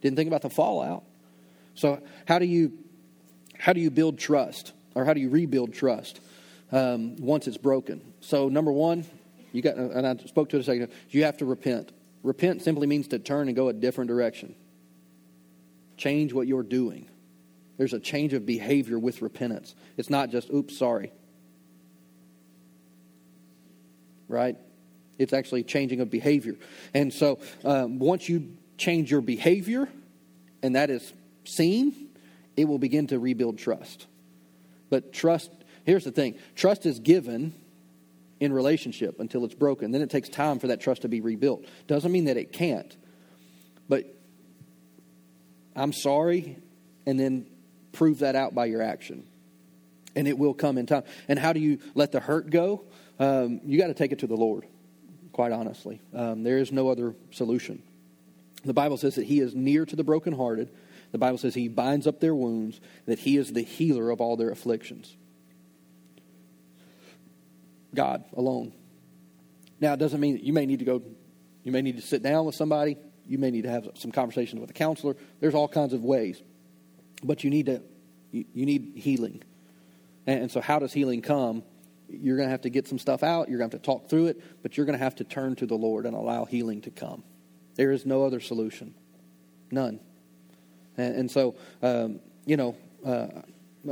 Didn't 0.00 0.16
think 0.16 0.28
about 0.28 0.42
the 0.42 0.50
fallout. 0.50 1.04
So, 1.74 2.02
how 2.26 2.38
do 2.38 2.44
you 2.44 2.78
how 3.58 3.72
do 3.72 3.80
you 3.80 3.90
build 3.90 4.18
trust, 4.18 4.72
or 4.94 5.04
how 5.04 5.14
do 5.14 5.20
you 5.20 5.30
rebuild 5.30 5.72
trust 5.72 6.20
um, 6.72 7.16
once 7.16 7.46
it's 7.46 7.56
broken? 7.56 8.02
So, 8.20 8.48
number 8.48 8.72
one, 8.72 9.04
you 9.52 9.62
got, 9.62 9.76
and 9.76 10.06
I 10.06 10.16
spoke 10.26 10.48
to 10.50 10.56
it 10.56 10.60
a 10.60 10.64
second. 10.64 10.90
You 11.10 11.24
have 11.24 11.36
to 11.38 11.44
repent. 11.44 11.92
Repent 12.22 12.62
simply 12.62 12.86
means 12.86 13.08
to 13.08 13.18
turn 13.18 13.48
and 13.48 13.56
go 13.56 13.68
a 13.68 13.72
different 13.72 14.08
direction. 14.08 14.54
Change 15.96 16.32
what 16.32 16.46
you're 16.46 16.62
doing. 16.62 17.08
There's 17.78 17.92
a 17.92 18.00
change 18.00 18.32
of 18.32 18.46
behavior 18.46 18.98
with 18.98 19.22
repentance. 19.22 19.74
It's 19.96 20.10
not 20.10 20.30
just, 20.30 20.50
oops, 20.50 20.76
sorry. 20.76 21.12
Right? 24.28 24.56
It's 25.22 25.32
actually 25.32 25.62
changing 25.64 26.00
of 26.00 26.10
behavior. 26.10 26.56
And 26.92 27.12
so 27.12 27.38
um, 27.64 27.98
once 27.98 28.28
you 28.28 28.56
change 28.76 29.10
your 29.10 29.20
behavior, 29.20 29.88
and 30.62 30.76
that 30.76 30.90
is 30.90 31.12
seen, 31.44 32.08
it 32.56 32.66
will 32.66 32.78
begin 32.78 33.06
to 33.08 33.18
rebuild 33.18 33.58
trust. 33.58 34.06
But 34.90 35.12
trust, 35.12 35.50
here's 35.84 36.04
the 36.04 36.12
thing 36.12 36.38
trust 36.54 36.86
is 36.86 36.98
given 36.98 37.54
in 38.40 38.52
relationship 38.52 39.20
until 39.20 39.44
it's 39.44 39.54
broken. 39.54 39.92
Then 39.92 40.02
it 40.02 40.10
takes 40.10 40.28
time 40.28 40.58
for 40.58 40.66
that 40.66 40.80
trust 40.80 41.02
to 41.02 41.08
be 41.08 41.20
rebuilt. 41.20 41.64
Doesn't 41.86 42.10
mean 42.10 42.24
that 42.24 42.36
it 42.36 42.52
can't. 42.52 42.96
But 43.88 44.04
I'm 45.76 45.92
sorry, 45.92 46.56
and 47.06 47.18
then 47.18 47.46
prove 47.92 48.18
that 48.20 48.34
out 48.34 48.54
by 48.54 48.66
your 48.66 48.82
action. 48.82 49.24
And 50.14 50.28
it 50.28 50.36
will 50.36 50.54
come 50.54 50.76
in 50.76 50.86
time. 50.86 51.04
And 51.28 51.38
how 51.38 51.52
do 51.52 51.60
you 51.60 51.78
let 51.94 52.12
the 52.12 52.20
hurt 52.20 52.50
go? 52.50 52.84
Um, 53.18 53.60
you 53.64 53.78
got 53.78 53.86
to 53.86 53.94
take 53.94 54.12
it 54.12 54.18
to 54.20 54.26
the 54.26 54.36
Lord, 54.36 54.66
quite 55.32 55.52
honestly. 55.52 56.00
Um, 56.14 56.42
there 56.42 56.58
is 56.58 56.72
no 56.72 56.88
other 56.88 57.14
solution. 57.30 57.82
The 58.64 58.74
Bible 58.74 58.96
says 58.96 59.16
that 59.16 59.24
He 59.24 59.40
is 59.40 59.54
near 59.54 59.84
to 59.86 59.96
the 59.96 60.04
brokenhearted. 60.04 60.70
The 61.10 61.18
Bible 61.18 61.38
says 61.38 61.54
He 61.54 61.68
binds 61.68 62.06
up 62.06 62.20
their 62.20 62.34
wounds, 62.34 62.80
that 63.06 63.18
He 63.18 63.36
is 63.36 63.52
the 63.52 63.62
healer 63.62 64.10
of 64.10 64.20
all 64.20 64.36
their 64.36 64.50
afflictions. 64.50 65.14
God 67.94 68.24
alone. 68.34 68.72
Now, 69.80 69.94
it 69.94 69.98
doesn't 69.98 70.20
mean 70.20 70.34
that 70.34 70.44
you 70.44 70.52
may 70.52 70.64
need 70.64 70.78
to 70.78 70.84
go, 70.84 71.02
you 71.64 71.72
may 71.72 71.82
need 71.82 71.96
to 71.96 72.02
sit 72.02 72.22
down 72.22 72.46
with 72.46 72.54
somebody, 72.54 72.96
you 73.26 73.38
may 73.38 73.50
need 73.50 73.62
to 73.62 73.70
have 73.70 73.88
some 73.94 74.12
conversations 74.12 74.60
with 74.60 74.70
a 74.70 74.74
counselor. 74.74 75.16
There's 75.40 75.54
all 75.54 75.68
kinds 75.68 75.92
of 75.92 76.04
ways. 76.04 76.40
But 77.22 77.44
you 77.44 77.50
need 77.50 77.66
to 77.66 77.82
you, 78.30 78.44
you 78.54 78.66
need 78.66 78.94
healing. 78.96 79.42
And, 80.26 80.42
and 80.42 80.50
so 80.50 80.60
how 80.60 80.78
does 80.78 80.92
healing 80.92 81.22
come? 81.22 81.62
You're 82.12 82.36
going 82.36 82.48
to 82.48 82.52
have 82.52 82.62
to 82.62 82.70
get 82.70 82.86
some 82.86 82.98
stuff 82.98 83.22
out, 83.22 83.48
you're 83.48 83.58
going 83.58 83.70
to 83.70 83.76
have 83.76 83.82
to 83.82 83.86
talk 83.86 84.08
through 84.08 84.26
it, 84.26 84.62
but 84.62 84.76
you're 84.76 84.86
going 84.86 84.98
to 84.98 85.04
have 85.04 85.16
to 85.16 85.24
turn 85.24 85.56
to 85.56 85.66
the 85.66 85.76
Lord 85.76 86.06
and 86.06 86.14
allow 86.14 86.44
healing 86.44 86.82
to 86.82 86.90
come. 86.90 87.24
There 87.74 87.90
is 87.90 88.04
no 88.04 88.24
other 88.24 88.40
solution. 88.40 88.94
None. 89.70 90.00
And, 90.96 91.16
and 91.16 91.30
so, 91.30 91.56
um, 91.82 92.20
you 92.44 92.56
know, 92.56 92.76
uh, 93.04 93.28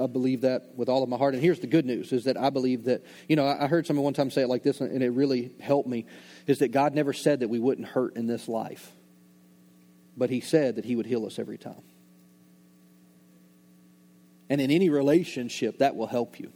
I 0.01 0.07
believe 0.07 0.43
that 0.43 0.77
with 0.77 0.89
all 0.89 1.03
of 1.03 1.09
my 1.09 1.16
heart. 1.16 1.35
And 1.35 1.43
here's 1.43 1.59
the 1.59 1.66
good 1.66 1.87
news 1.87 2.12
is 2.12 2.25
that 2.25 2.37
I 2.37 2.51
believe 2.51 2.85
that, 2.85 3.03
you 3.29 3.37
know, 3.37 3.47
I 3.47 3.66
heard 3.66 3.87
someone 3.87 4.05
one 4.05 4.14
time 4.14 4.31
say 4.31 4.43
it 4.43 4.49
like 4.49 4.62
this, 4.62 4.81
and 4.81 5.03
it 5.03 5.11
really 5.11 5.51
helped 5.61 5.89
me, 5.89 6.07
is 6.47 6.61
that 6.61 6.68
God 6.68 6.95
never 6.95 7.12
said 7.12 7.41
that 7.41 7.49
we 7.49 7.59
wouldn't 7.59 7.89
hurt 7.89 8.16
in 8.16 8.27
this 8.27 8.47
life. 8.47 8.93
But 10.16 10.31
He 10.31 10.41
said 10.41 10.77
that 10.77 10.85
He 10.85 10.95
would 10.95 11.07
heal 11.07 11.27
us 11.27 11.39
every 11.39 11.59
time. 11.59 11.83
And 14.49 14.61
in 14.61 14.71
any 14.71 14.91
relationship, 14.91 15.79
that 15.79 15.97
will 15.97 16.09
help 16.09 16.39
you. 16.39 16.53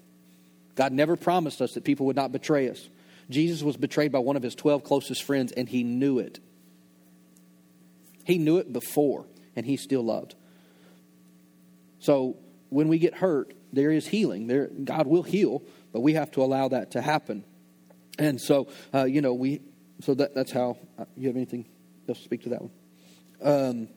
God 0.75 0.93
never 0.93 1.17
promised 1.17 1.61
us 1.61 1.73
that 1.73 1.85
people 1.85 2.07
would 2.07 2.17
not 2.17 2.33
betray 2.33 2.69
us. 2.69 2.89
Jesus 3.31 3.63
was 3.63 3.77
betrayed 3.77 4.13
by 4.13 4.19
one 4.19 4.37
of 4.37 4.43
his 4.43 4.55
12 4.55 4.85
closest 4.85 5.23
friends, 5.23 5.53
and 5.53 5.69
he 5.69 5.83
knew 5.83 6.19
it. 6.19 6.41
He 8.25 8.39
knew 8.39 8.59
it 8.59 8.73
before, 8.73 9.27
and 9.57 9.65
he 9.65 9.77
still 9.77 10.03
loved. 10.03 10.35
So 12.01 12.37
when 12.69 12.89
we 12.89 12.99
get 12.99 13.15
hurt, 13.15 13.55
there 13.73 13.91
is 13.91 14.07
healing. 14.07 14.47
There, 14.47 14.69
God 14.69 15.07
will 15.07 15.23
heal, 15.23 15.63
but 15.93 16.01
we 16.01 16.15
have 16.15 16.31
to 16.33 16.43
allow 16.43 16.69
that 16.69 16.93
to 16.93 17.01
happen. 17.01 17.45
And 18.19 18.41
so, 18.41 18.69
uh, 18.93 19.05
you 19.05 19.21
know, 19.21 19.35
we. 19.35 19.61
So 20.01 20.15
that, 20.15 20.35
that's 20.35 20.53
how. 20.53 20.77
Uh, 20.99 21.05
you 21.17 21.29
have 21.29 21.37
anything 21.37 21.67
else 22.09 22.19
to 22.19 22.25
speak 22.25 22.43
to 22.43 22.51
that 22.51 22.63
one? 22.63 22.71
Um, 23.43 23.89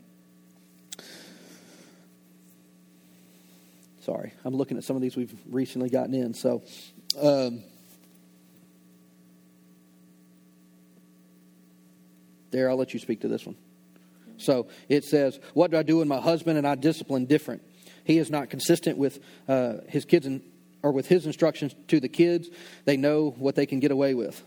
Sorry, 4.07 4.31
I'm 4.45 4.55
looking 4.55 4.77
at 4.77 4.85
some 4.85 4.95
of 4.95 5.01
these 5.01 5.17
we've 5.17 5.35
recently 5.49 5.89
gotten 5.89 6.13
in. 6.13 6.33
So, 6.33 6.63
um, 7.21 7.61
there, 12.51 12.69
I'll 12.69 12.77
let 12.77 12.93
you 12.93 13.01
speak 13.01 13.19
to 13.23 13.27
this 13.27 13.45
one. 13.45 13.57
So 14.37 14.69
it 14.87 15.03
says, 15.03 15.37
What 15.53 15.71
do 15.71 15.77
I 15.77 15.83
do 15.83 15.97
when 15.97 16.07
my 16.07 16.21
husband 16.21 16.57
and 16.57 16.65
I 16.65 16.75
discipline 16.75 17.25
different? 17.25 17.63
He 18.05 18.17
is 18.17 18.31
not 18.31 18.49
consistent 18.49 18.97
with 18.97 19.19
uh, 19.49 19.79
his 19.89 20.05
kids 20.05 20.25
and, 20.25 20.41
or 20.83 20.93
with 20.93 21.09
his 21.09 21.25
instructions 21.25 21.75
to 21.89 21.99
the 21.99 22.07
kids. 22.07 22.47
They 22.85 22.95
know 22.95 23.35
what 23.37 23.55
they 23.55 23.65
can 23.65 23.81
get 23.81 23.91
away 23.91 24.13
with. 24.13 24.41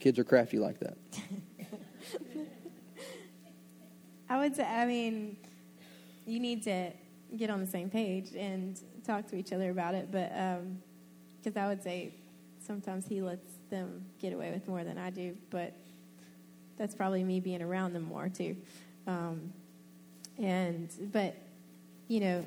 Kids 0.00 0.18
are 0.18 0.24
crafty 0.24 0.58
like 0.58 0.80
that. 0.80 0.96
I 4.30 4.38
would 4.38 4.56
say, 4.56 4.64
I 4.64 4.86
mean, 4.86 5.36
you 6.24 6.40
need 6.40 6.62
to 6.62 6.92
get 7.36 7.50
on 7.50 7.60
the 7.60 7.66
same 7.66 7.90
page 7.90 8.34
and 8.36 8.80
talk 9.04 9.26
to 9.28 9.36
each 9.36 9.52
other 9.52 9.70
about 9.70 9.94
it. 9.94 10.08
But 10.10 10.30
because 11.42 11.56
um, 11.56 11.62
I 11.62 11.68
would 11.68 11.82
say 11.82 12.14
sometimes 12.64 13.06
he 13.06 13.22
lets 13.22 13.52
them 13.70 14.04
get 14.20 14.32
away 14.32 14.50
with 14.50 14.68
more 14.68 14.84
than 14.84 14.98
I 14.98 15.10
do, 15.10 15.36
but 15.50 15.72
that's 16.76 16.94
probably 16.94 17.24
me 17.24 17.40
being 17.40 17.62
around 17.62 17.92
them 17.92 18.04
more 18.04 18.28
too. 18.28 18.56
Um, 19.06 19.52
and 20.38 20.90
but 21.12 21.36
you 22.08 22.20
know, 22.20 22.44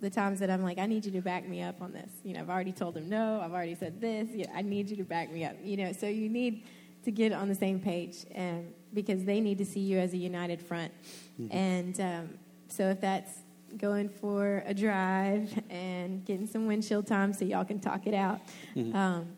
the 0.00 0.10
times 0.10 0.40
that 0.40 0.50
I'm 0.50 0.62
like, 0.62 0.78
I 0.78 0.86
need 0.86 1.04
you 1.06 1.12
to 1.12 1.20
back 1.20 1.48
me 1.48 1.62
up 1.62 1.80
on 1.80 1.92
this. 1.92 2.10
You 2.22 2.34
know, 2.34 2.40
I've 2.40 2.50
already 2.50 2.72
told 2.72 2.96
him 2.96 3.08
no. 3.08 3.40
I've 3.40 3.52
already 3.52 3.74
said 3.74 4.00
this. 4.00 4.28
Yeah, 4.32 4.46
I 4.54 4.62
need 4.62 4.90
you 4.90 4.96
to 4.96 5.04
back 5.04 5.32
me 5.32 5.44
up. 5.44 5.56
You 5.62 5.76
know, 5.76 5.92
so 5.92 6.06
you 6.06 6.28
need 6.28 6.64
to 7.04 7.10
get 7.10 7.32
on 7.32 7.48
the 7.48 7.54
same 7.54 7.80
page, 7.80 8.26
and 8.34 8.72
because 8.92 9.24
they 9.24 9.40
need 9.40 9.58
to 9.58 9.64
see 9.64 9.80
you 9.80 9.98
as 9.98 10.12
a 10.12 10.16
united 10.16 10.60
front. 10.60 10.92
Mm-hmm. 11.40 11.56
And 11.56 12.00
um, 12.00 12.30
so 12.68 12.88
if 12.90 13.00
that's 13.00 13.30
going 13.78 14.08
for 14.08 14.62
a 14.66 14.74
drive 14.74 15.52
and 15.70 16.24
getting 16.24 16.46
some 16.46 16.66
windshield 16.66 17.06
time 17.06 17.32
so 17.32 17.44
y'all 17.44 17.64
can 17.64 17.78
talk 17.78 18.06
it 18.06 18.14
out, 18.14 18.40
mm-hmm. 18.74 18.94
um, 18.96 19.28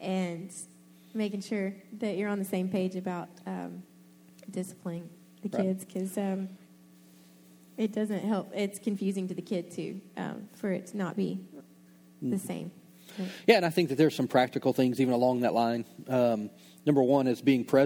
and 0.00 0.50
making 1.14 1.40
sure 1.40 1.74
that 1.98 2.16
you're 2.16 2.28
on 2.28 2.38
the 2.38 2.44
same 2.44 2.68
page 2.68 2.96
about 2.96 3.28
um, 3.46 3.82
disciplining 4.50 5.08
the 5.42 5.48
kids 5.48 5.84
because 5.84 6.16
um, 6.16 6.48
it 7.76 7.92
doesn't 7.92 8.20
help. 8.20 8.50
It's 8.54 8.78
confusing 8.78 9.28
to 9.28 9.34
the 9.34 9.42
kid 9.42 9.70
too 9.70 10.00
um, 10.16 10.48
for 10.54 10.70
it 10.70 10.86
to 10.88 10.96
not 10.96 11.16
be 11.16 11.40
the 12.20 12.36
mm-hmm. 12.36 12.46
same. 12.46 12.70
Yeah, 13.46 13.56
and 13.56 13.66
I 13.66 13.70
think 13.70 13.88
that 13.90 13.96
there's 13.96 14.14
some 14.14 14.28
practical 14.28 14.72
things 14.72 15.00
even 15.00 15.12
along 15.12 15.40
that 15.40 15.52
line. 15.52 15.84
Um, 16.08 16.50
number 16.86 17.02
one 17.02 17.26
is 17.26 17.42
being 17.42 17.64
present 17.64 17.80